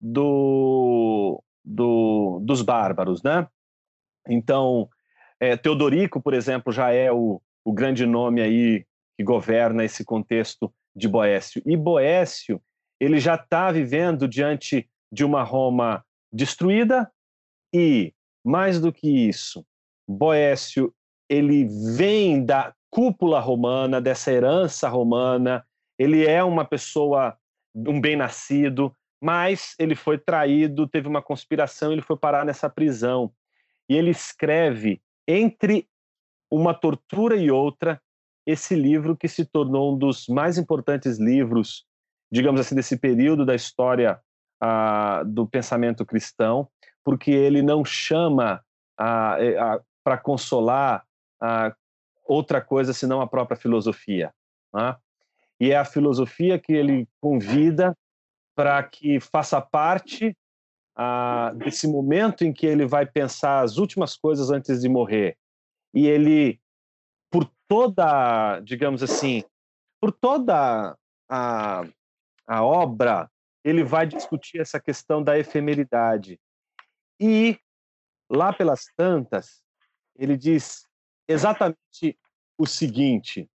do, 0.00 1.42
do, 1.66 2.40
dos 2.44 2.62
bárbaros, 2.62 3.22
né? 3.22 3.46
Então, 4.28 4.88
é, 5.40 5.56
Teodorico, 5.56 6.22
por 6.22 6.32
exemplo, 6.32 6.72
já 6.72 6.92
é 6.92 7.10
o, 7.10 7.42
o 7.64 7.72
grande 7.72 8.06
nome 8.06 8.40
aí 8.40 8.86
que 9.16 9.24
governa 9.24 9.84
esse 9.84 10.04
contexto 10.04 10.72
de 10.94 11.08
Boécio. 11.08 11.60
E 11.66 11.76
Boécio, 11.76 12.62
ele 13.00 13.18
já 13.18 13.34
está 13.34 13.72
vivendo 13.72 14.28
diante 14.28 14.88
de 15.12 15.24
uma 15.24 15.42
Roma 15.42 16.04
destruída 16.32 17.10
e, 17.74 18.14
mais 18.44 18.80
do 18.80 18.92
que 18.92 19.28
isso, 19.28 19.66
Boécio, 20.08 20.94
ele 21.28 21.66
vem 21.96 22.44
da 22.44 22.72
cúpula 22.88 23.40
romana, 23.40 24.00
dessa 24.00 24.32
herança 24.32 24.88
romana, 24.88 25.66
ele 25.98 26.24
é 26.26 26.42
uma 26.42 26.64
pessoa, 26.64 27.36
um 27.74 28.00
bem-nascido, 28.00 28.94
mas 29.20 29.74
ele 29.78 29.94
foi 29.94 30.18
traído, 30.18 30.88
teve 30.88 31.08
uma 31.08 31.22
conspiração, 31.22 31.92
ele 31.92 32.02
foi 32.02 32.16
parar 32.16 32.44
nessa 32.44 32.68
prisão. 32.68 33.32
E 33.88 33.96
ele 33.96 34.10
escreve, 34.10 35.00
entre 35.26 35.88
uma 36.50 36.74
tortura 36.74 37.36
e 37.36 37.50
outra, 37.50 38.00
esse 38.46 38.74
livro 38.74 39.16
que 39.16 39.28
se 39.28 39.44
tornou 39.44 39.94
um 39.94 39.98
dos 39.98 40.28
mais 40.28 40.58
importantes 40.58 41.18
livros, 41.18 41.84
digamos 42.30 42.60
assim, 42.60 42.74
desse 42.74 42.96
período 42.96 43.44
da 43.44 43.54
história 43.54 44.20
ah, 44.60 45.22
do 45.26 45.46
pensamento 45.46 46.04
cristão, 46.06 46.68
porque 47.04 47.30
ele 47.30 47.62
não 47.62 47.84
chama 47.84 48.64
para 48.96 50.18
consolar 50.22 51.04
outra 52.24 52.60
coisa 52.60 52.92
senão 52.92 53.20
a 53.20 53.26
própria 53.26 53.56
filosofia. 53.56 54.32
Né? 54.74 54.96
E 55.60 55.70
é 55.70 55.76
a 55.76 55.84
filosofia 55.84 56.58
que 56.58 56.72
ele 56.72 57.08
convida 57.20 57.96
para 58.56 58.82
que 58.82 59.20
faça 59.20 59.60
parte 59.60 60.34
ah, 60.96 61.52
desse 61.54 61.86
momento 61.86 62.42
em 62.42 62.52
que 62.52 62.66
ele 62.66 62.86
vai 62.86 63.04
pensar 63.04 63.60
as 63.60 63.76
últimas 63.76 64.16
coisas 64.16 64.50
antes 64.50 64.80
de 64.80 64.88
morrer. 64.88 65.36
E 65.92 66.06
ele, 66.06 66.58
por 67.30 67.48
toda, 67.68 68.58
digamos 68.60 69.02
assim, 69.02 69.44
por 70.00 70.10
toda 70.10 70.96
a, 71.28 71.84
a 72.46 72.64
obra, 72.64 73.30
ele 73.62 73.84
vai 73.84 74.06
discutir 74.06 74.58
essa 74.58 74.80
questão 74.80 75.22
da 75.22 75.38
efemeridade. 75.38 76.40
E, 77.20 77.58
lá 78.30 78.52
pelas 78.54 78.86
tantas, 78.96 79.62
ele 80.14 80.36
diz 80.36 80.86
exatamente 81.28 82.18
o 82.56 82.66
seguinte: 82.66 83.50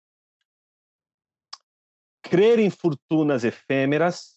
crer 2.23 2.59
em 2.59 2.71
fortunas 2.71 3.45
efêmeras 3.45 4.36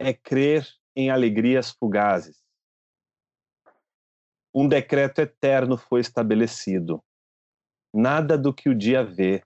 é 0.00 0.14
crer 0.14 0.66
em 0.96 1.10
alegrias 1.10 1.70
fugazes. 1.70 2.42
Um 4.52 4.66
decreto 4.66 5.20
eterno 5.20 5.76
foi 5.76 6.00
estabelecido. 6.00 7.04
Nada 7.92 8.38
do 8.38 8.52
que 8.52 8.70
o 8.70 8.74
dia 8.74 9.04
vê 9.04 9.44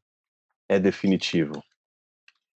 é 0.68 0.78
definitivo. 0.78 1.60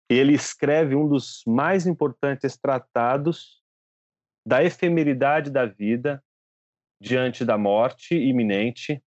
Ele 0.07 0.33
escreve 0.33 0.95
um 0.95 1.09
dos 1.09 1.41
mais 1.45 1.87
importantes 1.87 2.55
tratados 2.55 3.61
da 4.45 4.63
efemeridade 4.63 5.49
da 5.49 5.65
vida 5.65 6.23
diante 7.01 7.43
da 7.43 7.57
morte 7.57 8.15
iminente 8.15 9.03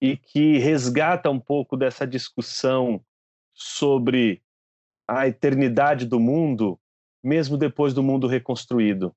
e 0.00 0.16
que 0.16 0.58
resgata 0.58 1.30
um 1.30 1.38
pouco 1.38 1.76
dessa 1.76 2.06
discussão 2.06 3.04
sobre 3.54 4.42
a 5.06 5.28
eternidade 5.28 6.06
do 6.06 6.18
mundo 6.18 6.80
mesmo 7.22 7.56
depois 7.56 7.94
do 7.94 8.02
mundo 8.02 8.26
reconstruído. 8.26 9.14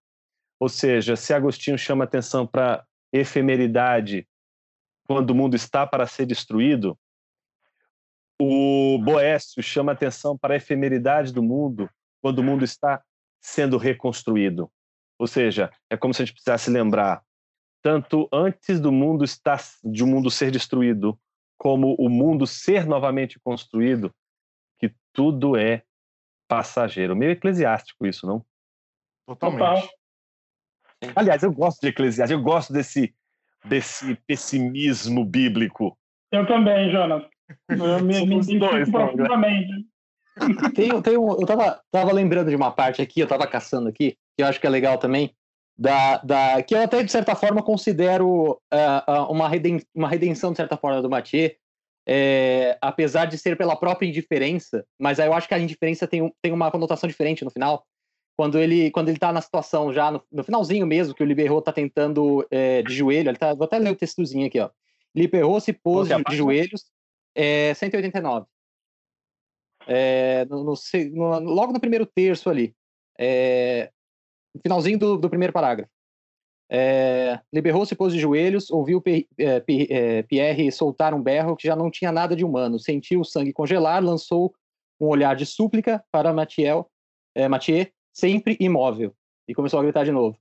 Ou 0.59 0.69
seja, 0.69 1.15
se 1.15 1.33
Agostinho 1.33 1.77
chama 1.77 2.03
atenção 2.03 2.45
para 2.45 2.85
efemeridade 3.11 4.27
quando 5.07 5.31
o 5.31 5.35
mundo 5.35 5.55
está 5.55 5.85
para 5.85 6.07
ser 6.07 6.25
destruído, 6.25 6.97
o 8.39 8.99
Boécio 9.03 9.61
chama 9.63 9.91
atenção 9.91 10.37
para 10.37 10.53
a 10.53 10.57
efemeridade 10.57 11.33
do 11.33 11.41
mundo 11.41 11.89
quando 12.21 12.39
o 12.39 12.43
mundo 12.43 12.63
está 12.63 13.03
sendo 13.41 13.77
reconstruído. 13.77 14.69
Ou 15.19 15.27
seja, 15.27 15.71
é 15.89 15.95
como 15.95 16.13
se 16.13 16.21
a 16.21 16.25
gente 16.25 16.33
precisasse 16.33 16.69
lembrar 16.69 17.23
tanto 17.81 18.27
antes 18.33 18.79
do 18.79 18.91
mundo 18.91 19.23
estar 19.23 19.63
de 19.83 20.03
um 20.03 20.07
mundo 20.07 20.31
ser 20.31 20.49
destruído, 20.49 21.19
como 21.55 21.93
o 21.99 22.09
mundo 22.09 22.47
ser 22.47 22.87
novamente 22.87 23.39
construído, 23.39 24.11
que 24.79 24.91
tudo 25.13 25.55
é 25.55 25.83
passageiro. 26.47 27.15
Meio 27.15 27.31
eclesiástico 27.31 28.05
isso, 28.05 28.25
não? 28.25 28.45
Totalmente. 29.27 29.89
Aliás, 31.15 31.43
eu 31.43 31.51
gosto 31.51 31.81
de 31.81 31.87
eclesiástico, 31.87 32.39
eu 32.39 32.43
gosto 32.43 32.71
desse, 32.73 33.13
desse 33.63 34.15
pessimismo 34.27 35.25
bíblico. 35.25 35.97
Eu 36.31 36.47
também, 36.47 36.91
Jonas. 36.91 37.23
Eu 37.69 38.03
me, 38.03 38.25
me 38.25 38.25
identifico 38.25 38.59
Douglas. 38.59 38.89
profundamente. 38.89 39.87
Tem, 40.73 41.01
tem 41.01 41.17
um, 41.17 41.39
eu 41.39 41.45
tava, 41.45 41.79
tava 41.91 42.11
lembrando 42.11 42.49
de 42.49 42.55
uma 42.55 42.71
parte 42.71 43.01
aqui, 43.01 43.21
eu 43.21 43.27
tava 43.27 43.47
caçando 43.47 43.87
aqui, 43.87 44.17
que 44.35 44.43
eu 44.43 44.47
acho 44.47 44.59
que 44.59 44.67
é 44.67 44.69
legal 44.69 44.97
também, 44.97 45.33
da, 45.77 46.17
da, 46.17 46.63
que 46.63 46.75
eu 46.75 46.81
até, 46.81 47.03
de 47.03 47.11
certa 47.11 47.35
forma, 47.35 47.63
considero 47.63 48.59
ah, 48.71 49.03
ah, 49.07 49.31
uma, 49.31 49.47
reden, 49.47 49.81
uma 49.93 50.09
redenção, 50.09 50.51
de 50.51 50.57
certa 50.57 50.75
forma, 50.75 51.01
do 51.01 51.09
Mathieu, 51.09 51.51
é, 52.07 52.77
apesar 52.81 53.25
de 53.25 53.37
ser 53.37 53.57
pela 53.57 53.75
própria 53.75 54.07
indiferença, 54.07 54.85
mas 54.99 55.19
aí 55.19 55.27
eu 55.27 55.33
acho 55.33 55.47
que 55.47 55.53
a 55.53 55.59
indiferença 55.59 56.07
tem, 56.07 56.21
um- 56.21 56.31
tem 56.41 56.51
uma 56.51 56.69
conotação 56.71 57.07
diferente 57.09 57.43
no 57.43 57.51
final, 57.51 57.85
quando 58.37 58.59
ele, 58.59 58.91
quando 58.91 59.09
ele 59.09 59.17
tá 59.17 59.31
na 59.31 59.41
situação 59.41 59.93
já, 59.93 60.11
no, 60.11 60.21
no 60.31 60.43
finalzinho 60.43 60.85
mesmo, 60.85 61.15
que 61.15 61.23
o 61.23 61.25
Liberro 61.25 61.61
tá 61.61 61.71
tentando 61.71 62.45
é, 62.51 62.81
de 62.81 62.93
joelho, 62.93 63.29
ele 63.29 63.37
tá, 63.37 63.53
vou 63.53 63.65
até 63.65 63.79
ler 63.79 63.91
o 63.91 63.95
textozinho 63.95 64.45
aqui, 64.47 64.59
ó. 64.59 64.69
Liberro 65.15 65.59
se 65.61 65.71
pôs 65.71 66.11
é 66.11 66.21
de, 66.21 66.35
joelhos, 66.35 66.83
é, 67.33 67.73
189. 67.73 68.45
É, 69.87 70.45
no- 70.45 70.63
no 70.63 70.73
no- 71.13 71.39
logo 71.53 71.71
no 71.71 71.79
primeiro 71.79 72.05
terço 72.05 72.49
ali. 72.49 72.75
É, 73.17 73.91
no 74.53 74.61
finalzinho 74.61 74.97
do, 74.99 75.17
do 75.17 75.29
primeiro 75.29 75.53
parágrafo. 75.53 75.89
É, 76.69 77.39
Liberou 77.53 77.85
se 77.85 77.95
pôs 77.95 78.13
de 78.13 78.19
joelhos, 78.19 78.69
ouviu 78.71 79.01
Pe- 79.01 79.27
é, 79.37 79.63
é, 79.89 80.23
Pierre 80.23 80.71
soltar 80.71 81.13
um 81.13 81.21
berro 81.21 81.55
que 81.55 81.67
já 81.67 81.75
não 81.75 81.91
tinha 81.91 82.11
nada 82.11 82.35
de 82.35 82.43
humano. 82.43 82.79
Sentiu 82.79 83.21
o 83.21 83.25
sangue 83.25 83.53
congelar, 83.53 84.03
lançou 84.03 84.53
um 84.99 85.07
olhar 85.07 85.35
de 85.35 85.45
súplica 85.45 86.03
para 86.11 86.33
Mathieu, 86.33 86.87
é, 87.35 87.47
Mathieu 87.47 87.87
sempre 88.13 88.57
imóvel. 88.59 89.13
E 89.47 89.53
começou 89.53 89.79
a 89.79 89.83
gritar 89.83 90.03
de 90.03 90.11
novo. 90.11 90.37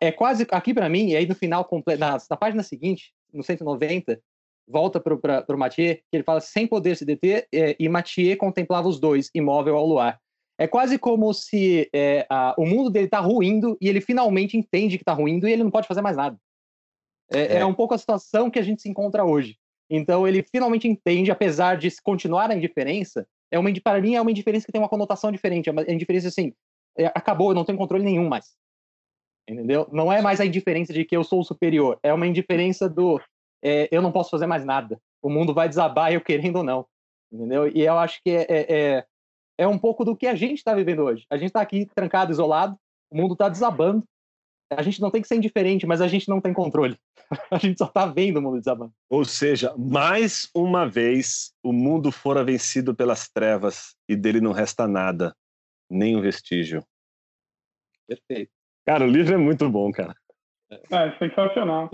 É, 0.00 0.12
quase, 0.12 0.46
aqui 0.50 0.74
para 0.74 0.88
mim, 0.88 1.08
e 1.08 1.16
aí 1.16 1.26
no 1.26 1.34
final, 1.34 1.66
na, 1.98 2.18
na 2.28 2.36
página 2.36 2.62
seguinte, 2.62 3.14
no 3.32 3.42
190, 3.42 4.20
volta 4.68 5.00
para 5.00 5.14
o 5.48 5.58
Mathieu, 5.58 5.94
que 5.94 6.02
ele 6.12 6.24
fala 6.24 6.40
sem 6.40 6.66
poder 6.66 6.96
se 6.96 7.06
deter, 7.06 7.46
e 7.52 7.88
Mathieu 7.88 8.36
contemplava 8.36 8.88
os 8.88 9.00
dois, 9.00 9.30
imóvel 9.34 9.76
ao 9.76 9.86
luar. 9.86 10.20
É 10.58 10.66
quase 10.68 10.98
como 10.98 11.32
se 11.34 11.88
é, 11.92 12.26
a- 12.30 12.54
o 12.56 12.64
mundo 12.64 12.88
dele 12.90 13.08
tá 13.08 13.18
ruindo 13.20 13.76
e 13.80 13.88
ele 13.88 14.00
finalmente 14.00 14.56
entende 14.56 14.96
que 14.98 15.04
tá 15.04 15.12
ruindo 15.12 15.48
e 15.48 15.52
ele 15.52 15.64
não 15.64 15.70
pode 15.70 15.88
fazer 15.88 16.00
mais 16.00 16.16
nada. 16.16 16.38
É, 17.32 17.56
É. 17.56 17.58
é 17.60 17.66
um 17.66 17.74
pouco 17.74 17.94
a 17.94 17.98
situação 17.98 18.50
que 18.50 18.58
a 18.58 18.62
gente 18.62 18.82
se 18.82 18.88
encontra 18.88 19.24
hoje. 19.24 19.56
Então 19.90 20.26
ele 20.26 20.42
finalmente 20.42 20.86
entende, 20.88 21.30
apesar 21.30 21.76
de 21.76 21.90
continuar 22.02 22.50
a 22.50 22.54
indiferença, 22.54 23.26
é 23.50 23.58
uma, 23.58 23.70
para 23.82 24.00
mim 24.00 24.14
é 24.14 24.20
uma 24.20 24.30
indiferença 24.30 24.64
que 24.66 24.72
tem 24.72 24.80
uma 24.80 24.88
conotação 24.88 25.30
diferente. 25.32 25.68
É 25.68 25.72
uma 25.72 25.82
indiferença 25.90 26.28
assim, 26.28 26.52
é, 26.96 27.06
acabou, 27.06 27.50
eu 27.50 27.54
não 27.54 27.64
tenho 27.64 27.78
controle 27.78 28.04
nenhum 28.04 28.28
mais. 28.28 28.54
Entendeu? 29.48 29.86
Não 29.92 30.10
é 30.12 30.22
mais 30.22 30.40
a 30.40 30.46
indiferença 30.46 30.92
de 30.92 31.04
que 31.04 31.16
eu 31.16 31.22
sou 31.24 31.40
o 31.40 31.44
superior, 31.44 31.98
é 32.02 32.12
uma 32.14 32.26
indiferença 32.26 32.88
do 32.88 33.20
é, 33.62 33.88
eu 33.90 34.00
não 34.02 34.12
posso 34.12 34.30
fazer 34.30 34.46
mais 34.46 34.64
nada. 34.64 35.00
O 35.22 35.28
mundo 35.30 35.52
vai 35.54 35.68
desabar, 35.68 36.12
eu 36.12 36.20
querendo 36.20 36.56
ou 36.56 36.62
não. 36.62 36.86
Entendeu? 37.32 37.66
E 37.68 37.82
eu 37.82 37.98
acho 37.98 38.20
que 38.22 38.30
é, 38.30 39.06
é, 39.58 39.62
é, 39.62 39.64
é 39.64 39.68
um 39.68 39.78
pouco 39.78 40.04
do 40.04 40.16
que 40.16 40.26
a 40.26 40.34
gente 40.34 40.58
está 40.58 40.74
vivendo 40.74 41.02
hoje. 41.02 41.26
A 41.30 41.36
gente 41.36 41.48
está 41.48 41.60
aqui 41.60 41.86
trancado, 41.94 42.32
isolado, 42.32 42.76
o 43.10 43.16
mundo 43.16 43.32
está 43.32 43.48
desabando. 43.48 44.04
A 44.70 44.82
gente 44.82 45.00
não 45.00 45.10
tem 45.10 45.22
que 45.22 45.28
ser 45.28 45.36
indiferente, 45.36 45.86
mas 45.86 46.00
a 46.00 46.08
gente 46.08 46.28
não 46.28 46.40
tem 46.40 46.52
controle. 46.52 46.98
A 47.50 47.58
gente 47.58 47.78
só 47.78 47.86
está 47.86 48.06
vendo 48.06 48.38
o 48.38 48.42
mundo 48.42 48.58
desabando. 48.58 48.92
Ou 49.08 49.24
seja, 49.24 49.74
mais 49.76 50.50
uma 50.54 50.88
vez 50.88 51.52
o 51.62 51.72
mundo 51.72 52.10
fora 52.10 52.42
vencido 52.42 52.94
pelas 52.94 53.28
trevas 53.28 53.94
e 54.08 54.16
dele 54.16 54.40
não 54.40 54.52
resta 54.52 54.86
nada, 54.88 55.34
nem 55.88 56.16
um 56.16 56.20
vestígio. 56.20 56.84
Perfeito. 58.06 58.50
Cara, 58.84 59.04
o 59.04 59.08
livro 59.08 59.34
é 59.34 59.38
muito 59.38 59.68
bom, 59.70 59.90
cara. 59.90 60.14
É, 60.70 61.18
sensacional. 61.18 61.88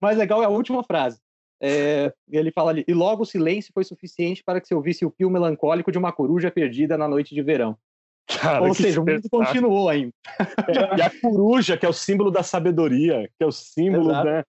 Mais 0.00 0.18
legal 0.18 0.42
é 0.42 0.46
a 0.46 0.50
última 0.50 0.82
frase. 0.84 1.20
É, 1.60 2.12
ele 2.30 2.50
fala 2.50 2.70
ali, 2.70 2.84
e 2.86 2.92
logo 2.92 3.22
o 3.22 3.26
silêncio 3.26 3.72
foi 3.72 3.82
suficiente 3.82 4.44
para 4.44 4.60
que 4.60 4.68
se 4.68 4.74
ouvisse 4.74 5.06
o 5.06 5.10
pio 5.10 5.30
melancólico 5.30 5.90
de 5.90 5.96
uma 5.98 6.12
coruja 6.12 6.50
perdida 6.50 6.98
na 6.98 7.08
noite 7.08 7.34
de 7.34 7.42
verão. 7.42 7.76
Cara, 8.28 8.60
Ou 8.62 8.74
seja, 8.74 9.00
o 9.00 9.06
mundo 9.06 9.28
continuou 9.30 9.88
ainda. 9.88 10.12
E 10.98 11.02
a 11.02 11.10
coruja, 11.20 11.76
que 11.76 11.86
é 11.86 11.88
o 11.88 11.92
símbolo 11.92 12.30
da 12.30 12.42
sabedoria, 12.42 13.28
que 13.38 13.44
é 13.44 13.46
o 13.46 13.52
símbolo, 13.52 14.10
Exato. 14.10 14.26
né? 14.26 14.44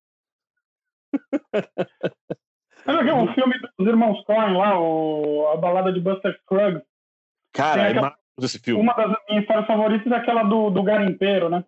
Sabe 2.83 2.99
aquele 2.99 3.11
um 3.11 3.33
filme 3.33 3.53
dos 3.77 3.87
irmãos 3.87 4.23
Coen 4.23 4.53
lá, 4.57 4.79
o, 4.79 5.47
a 5.49 5.57
balada 5.57 5.91
de 5.93 5.99
Buster 5.99 6.33
Scruggs? 6.41 6.83
Cara, 7.53 7.81
é 7.83 7.89
aquela- 7.89 8.01
maravilhoso 8.01 8.17
esse 8.45 8.59
filme. 8.59 8.81
Uma 8.81 8.93
das 8.93 9.15
minhas 9.27 9.41
histórias 9.43 9.67
favoritas 9.67 10.11
é 10.11 10.15
aquela 10.15 10.43
do, 10.43 10.69
do 10.69 10.83
garimpeiro, 10.83 11.49
né? 11.49 11.63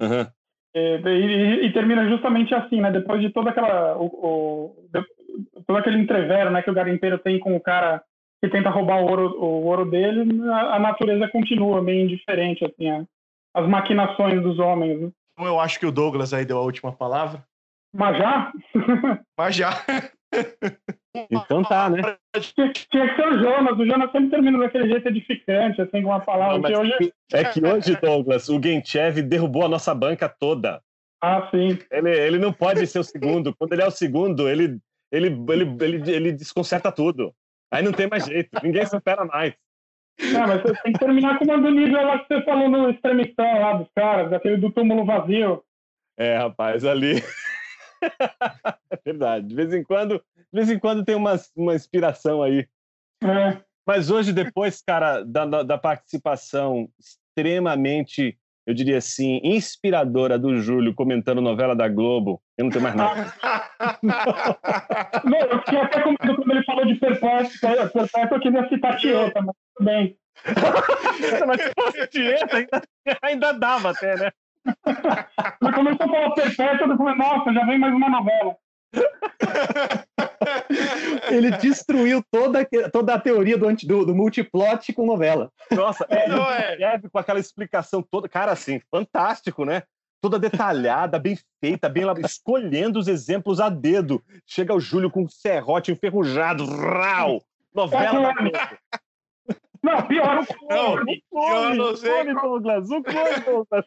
Aham. 0.00 0.32
E, 0.74 1.00
e- 1.06 1.66
e 1.66 1.72
termina 1.72 2.08
justamente 2.08 2.54
assim, 2.54 2.80
né? 2.80 2.90
Depois 2.90 3.20
de 3.20 3.30
toda 3.30 3.50
aquela. 3.50 3.96
O, 3.96 4.06
o- 4.06 4.88
de- 4.92 5.62
todo 5.66 5.76
aquele 5.78 5.98
entrevero 5.98 6.50
né, 6.50 6.62
que 6.62 6.70
o 6.70 6.74
garimpeiro 6.74 7.18
tem 7.18 7.38
com 7.38 7.54
o 7.56 7.60
cara 7.60 8.02
que 8.42 8.50
tenta 8.50 8.68
roubar 8.70 9.00
o 9.02 9.06
ouro, 9.08 9.40
o 9.40 9.64
ouro 9.66 9.84
dele, 9.90 10.26
a, 10.50 10.76
a 10.76 10.78
natureza 10.78 11.28
continua 11.28 11.80
meio 11.82 12.04
indiferente, 12.04 12.64
assim, 12.64 12.90
a- 12.90 13.04
as 13.54 13.68
maquinações 13.68 14.42
dos 14.42 14.58
homens. 14.58 15.00
Né? 15.00 15.10
Então 15.32 15.46
eu 15.46 15.58
acho 15.60 15.78
que 15.80 15.86
o 15.86 15.92
Douglas 15.92 16.32
aí 16.34 16.44
deu 16.44 16.58
a 16.58 16.62
última 16.62 16.92
palavra. 16.92 17.42
Mas 17.94 18.18
já? 18.18 18.52
Mas 19.38 19.54
já. 19.56 19.70
Então 21.30 21.62
tá, 21.62 21.88
né? 21.88 22.16
tinha, 22.40 22.72
tinha 22.72 23.08
que 23.08 23.14
ser 23.14 23.28
o 23.28 23.38
Jonas. 23.38 23.78
O 23.78 23.86
Jonas 23.86 24.10
sempre 24.10 24.30
termina 24.30 24.58
daquele 24.58 24.88
jeito 24.88 25.08
edificante, 25.08 25.80
assim, 25.80 26.02
com 26.02 26.08
uma 26.08 26.20
palavra. 26.20 26.58
Não, 26.58 26.62
que 26.62 26.76
hoje... 26.76 27.12
É 27.32 27.44
que 27.44 27.64
hoje, 27.64 27.96
Douglas, 27.96 28.48
o 28.48 28.60
Genchev 28.60 29.22
derrubou 29.22 29.64
a 29.64 29.68
nossa 29.68 29.94
banca 29.94 30.28
toda. 30.28 30.82
Ah, 31.22 31.48
sim. 31.50 31.78
Ele, 31.90 32.10
ele 32.10 32.38
não 32.38 32.52
pode 32.52 32.86
ser 32.86 32.98
o 32.98 33.04
segundo. 33.04 33.54
Quando 33.56 33.72
ele 33.72 33.82
é 33.82 33.86
o 33.86 33.90
segundo, 33.90 34.48
ele, 34.48 34.78
ele, 35.10 35.28
ele, 35.28 35.76
ele, 35.80 36.12
ele 36.12 36.32
desconcerta 36.32 36.90
tudo. 36.90 37.32
Aí 37.72 37.82
não 37.82 37.92
tem 37.92 38.08
mais 38.08 38.26
jeito. 38.26 38.50
Ninguém 38.62 38.84
supera 38.84 39.24
mais. 39.24 39.54
Não, 40.20 40.46
mas 40.46 40.62
você 40.62 40.74
tem 40.82 40.92
que 40.92 40.98
terminar 40.98 41.38
com 41.38 41.44
uma 41.44 41.58
do 41.58 41.70
nível 41.70 42.06
lá 42.06 42.18
que 42.18 42.26
você 42.28 42.42
falou 42.42 42.68
no 42.68 42.90
extremistão 42.90 43.60
lá 43.60 43.72
dos 43.74 43.88
caras, 43.94 44.30
daquele 44.30 44.56
do 44.58 44.70
túmulo 44.70 45.04
vazio. 45.04 45.62
É, 46.16 46.36
rapaz, 46.36 46.84
ali. 46.84 47.22
É 48.04 48.98
verdade. 49.04 49.46
De 49.46 49.54
vez 49.54 49.72
em 49.72 49.82
quando, 49.82 50.22
de 50.36 50.44
vez 50.52 50.70
em 50.70 50.78
quando 50.78 51.04
tem 51.04 51.14
uma, 51.14 51.34
uma 51.56 51.74
inspiração 51.74 52.42
aí. 52.42 52.66
É. 53.22 53.58
Mas 53.86 54.10
hoje, 54.10 54.32
depois, 54.32 54.82
cara, 54.82 55.22
da, 55.22 55.62
da, 55.62 55.76
participação 55.76 56.88
extremamente, 56.98 58.38
eu 58.66 58.72
diria 58.72 58.96
assim, 58.96 59.40
inspiradora 59.44 60.38
do 60.38 60.56
Júlio 60.56 60.94
comentando 60.94 61.42
novela 61.42 61.76
da 61.76 61.86
Globo, 61.86 62.40
eu 62.56 62.64
não 62.64 62.70
tenho 62.70 62.82
mais 62.82 62.94
nada. 62.94 63.34
Não, 65.24 65.38
eu 65.38 65.58
fiquei 65.60 65.78
até 65.78 66.02
com 66.02 66.10
medo 66.10 66.36
quando 66.36 66.50
ele 66.50 66.64
falou 66.64 66.86
de 66.86 66.94
perpétuo. 66.94 67.50
Perpétuo 67.92 68.36
eu 68.36 68.40
queria 68.40 68.68
citar 68.68 68.96
Tieta, 68.96 69.42
mas 69.42 69.56
tudo 69.76 69.86
bem. 69.86 70.16
Mas 71.46 71.62
se 71.62 71.72
fosse 71.78 72.06
Tieta, 72.08 72.56
ainda, 72.56 72.82
ainda 73.22 73.52
dava 73.52 73.90
até, 73.90 74.16
né? 74.16 74.32
Ele 74.66 75.72
começou 75.72 76.06
a 76.06 76.08
falar 76.08 76.30
perpétuo, 76.34 76.90
eu 76.90 76.96
falei, 76.96 77.14
nossa, 77.16 77.52
já 77.52 77.64
vem 77.66 77.78
mais 77.78 77.94
uma 77.94 78.08
novela. 78.08 78.56
Ele 81.30 81.50
destruiu 81.52 82.22
toda, 82.30 82.66
toda 82.92 83.14
a 83.14 83.18
teoria 83.20 83.56
do, 83.58 83.66
anti- 83.68 83.86
do, 83.86 84.04
do 84.04 84.14
multiplot 84.14 84.92
com 84.92 85.06
novela. 85.06 85.50
Nossa, 85.72 86.06
é, 86.08 86.28
Não 86.28 86.50
é? 86.50 86.72
escreve 86.72 87.08
com 87.08 87.18
aquela 87.18 87.40
explicação 87.40 88.02
toda. 88.02 88.28
Cara, 88.28 88.52
assim, 88.52 88.80
fantástico, 88.90 89.64
né? 89.64 89.82
Toda 90.20 90.38
detalhada, 90.38 91.18
bem 91.18 91.36
feita, 91.62 91.88
bem 91.88 92.04
escolhendo 92.24 92.98
os 92.98 93.08
exemplos 93.08 93.60
a 93.60 93.68
dedo. 93.68 94.22
Chega 94.46 94.74
o 94.74 94.80
Júlio 94.80 95.10
com 95.10 95.24
um 95.24 95.28
serrote 95.28 95.92
enferrujado, 95.92 96.64
rau! 96.64 97.42
Novela 97.74 98.32
da. 98.32 98.78
Não, 99.82 100.02
pior, 100.06 100.38
o 100.38 100.46
Não, 100.70 100.96
clone. 100.96 101.22
eu 101.32 101.74
não 101.74 101.96
sei 101.96 102.10
clone, 102.10 102.34
Douglas, 102.34 102.90
o 102.90 103.02
clone, 103.02 103.40
Douglas. 103.44 103.84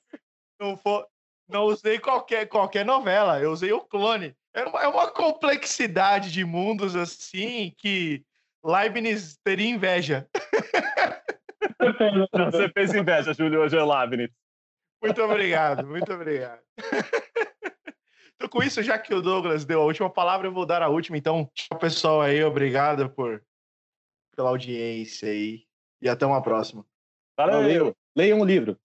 Não, 0.60 0.78
for, 0.78 1.08
não 1.47 1.66
usei 1.66 1.99
qualquer, 1.99 2.47
qualquer 2.47 2.86
novela, 2.86 3.39
eu 3.39 3.51
usei 3.51 3.72
o 3.72 3.82
clone. 3.82 4.36
É 4.53 4.64
uma, 4.64 4.84
é 4.84 4.88
uma 4.88 5.12
complexidade 5.12 6.32
de 6.32 6.43
mundos 6.43 6.95
assim 6.95 7.74
que 7.78 8.24
Leibniz 8.64 9.38
teria 9.43 9.70
inveja. 9.70 10.28
Você 12.51 12.70
fez 12.70 12.93
inveja, 12.93 13.34
Júlio, 13.34 13.62
hoje 13.62 13.78
é 13.78 13.84
Leibniz. 13.84 14.30
Muito 15.01 15.22
obrigado, 15.22 15.86
muito 15.86 16.12
obrigado. 16.12 16.62
Então, 18.36 18.49
com 18.49 18.62
isso, 18.62 18.84
já 18.84 18.99
que 18.99 19.14
o 19.14 19.22
Douglas 19.22 19.66
deu 19.66 19.82
a 19.82 19.86
última 19.86 20.10
palavra, 20.10 20.47
eu 20.47 20.51
vou 20.51 20.66
dar 20.66 20.84
a 20.84 20.89
última. 20.89 21.18
Então, 21.18 21.49
tchau, 21.55 21.80
pessoal 21.80 22.22
aí. 22.22 22.43
Obrigado 22.43 23.10
por, 23.10 23.43
pela 24.36 24.49
audiência 24.49 25.30
aí. 25.30 25.64
E 25.99 26.08
até 26.08 26.26
uma 26.26 26.41
próxima. 26.41 26.86
Valeu. 27.36 27.62
Valeu. 27.62 27.95
Leiam 28.16 28.39
o 28.39 28.45
livro. 28.45 28.80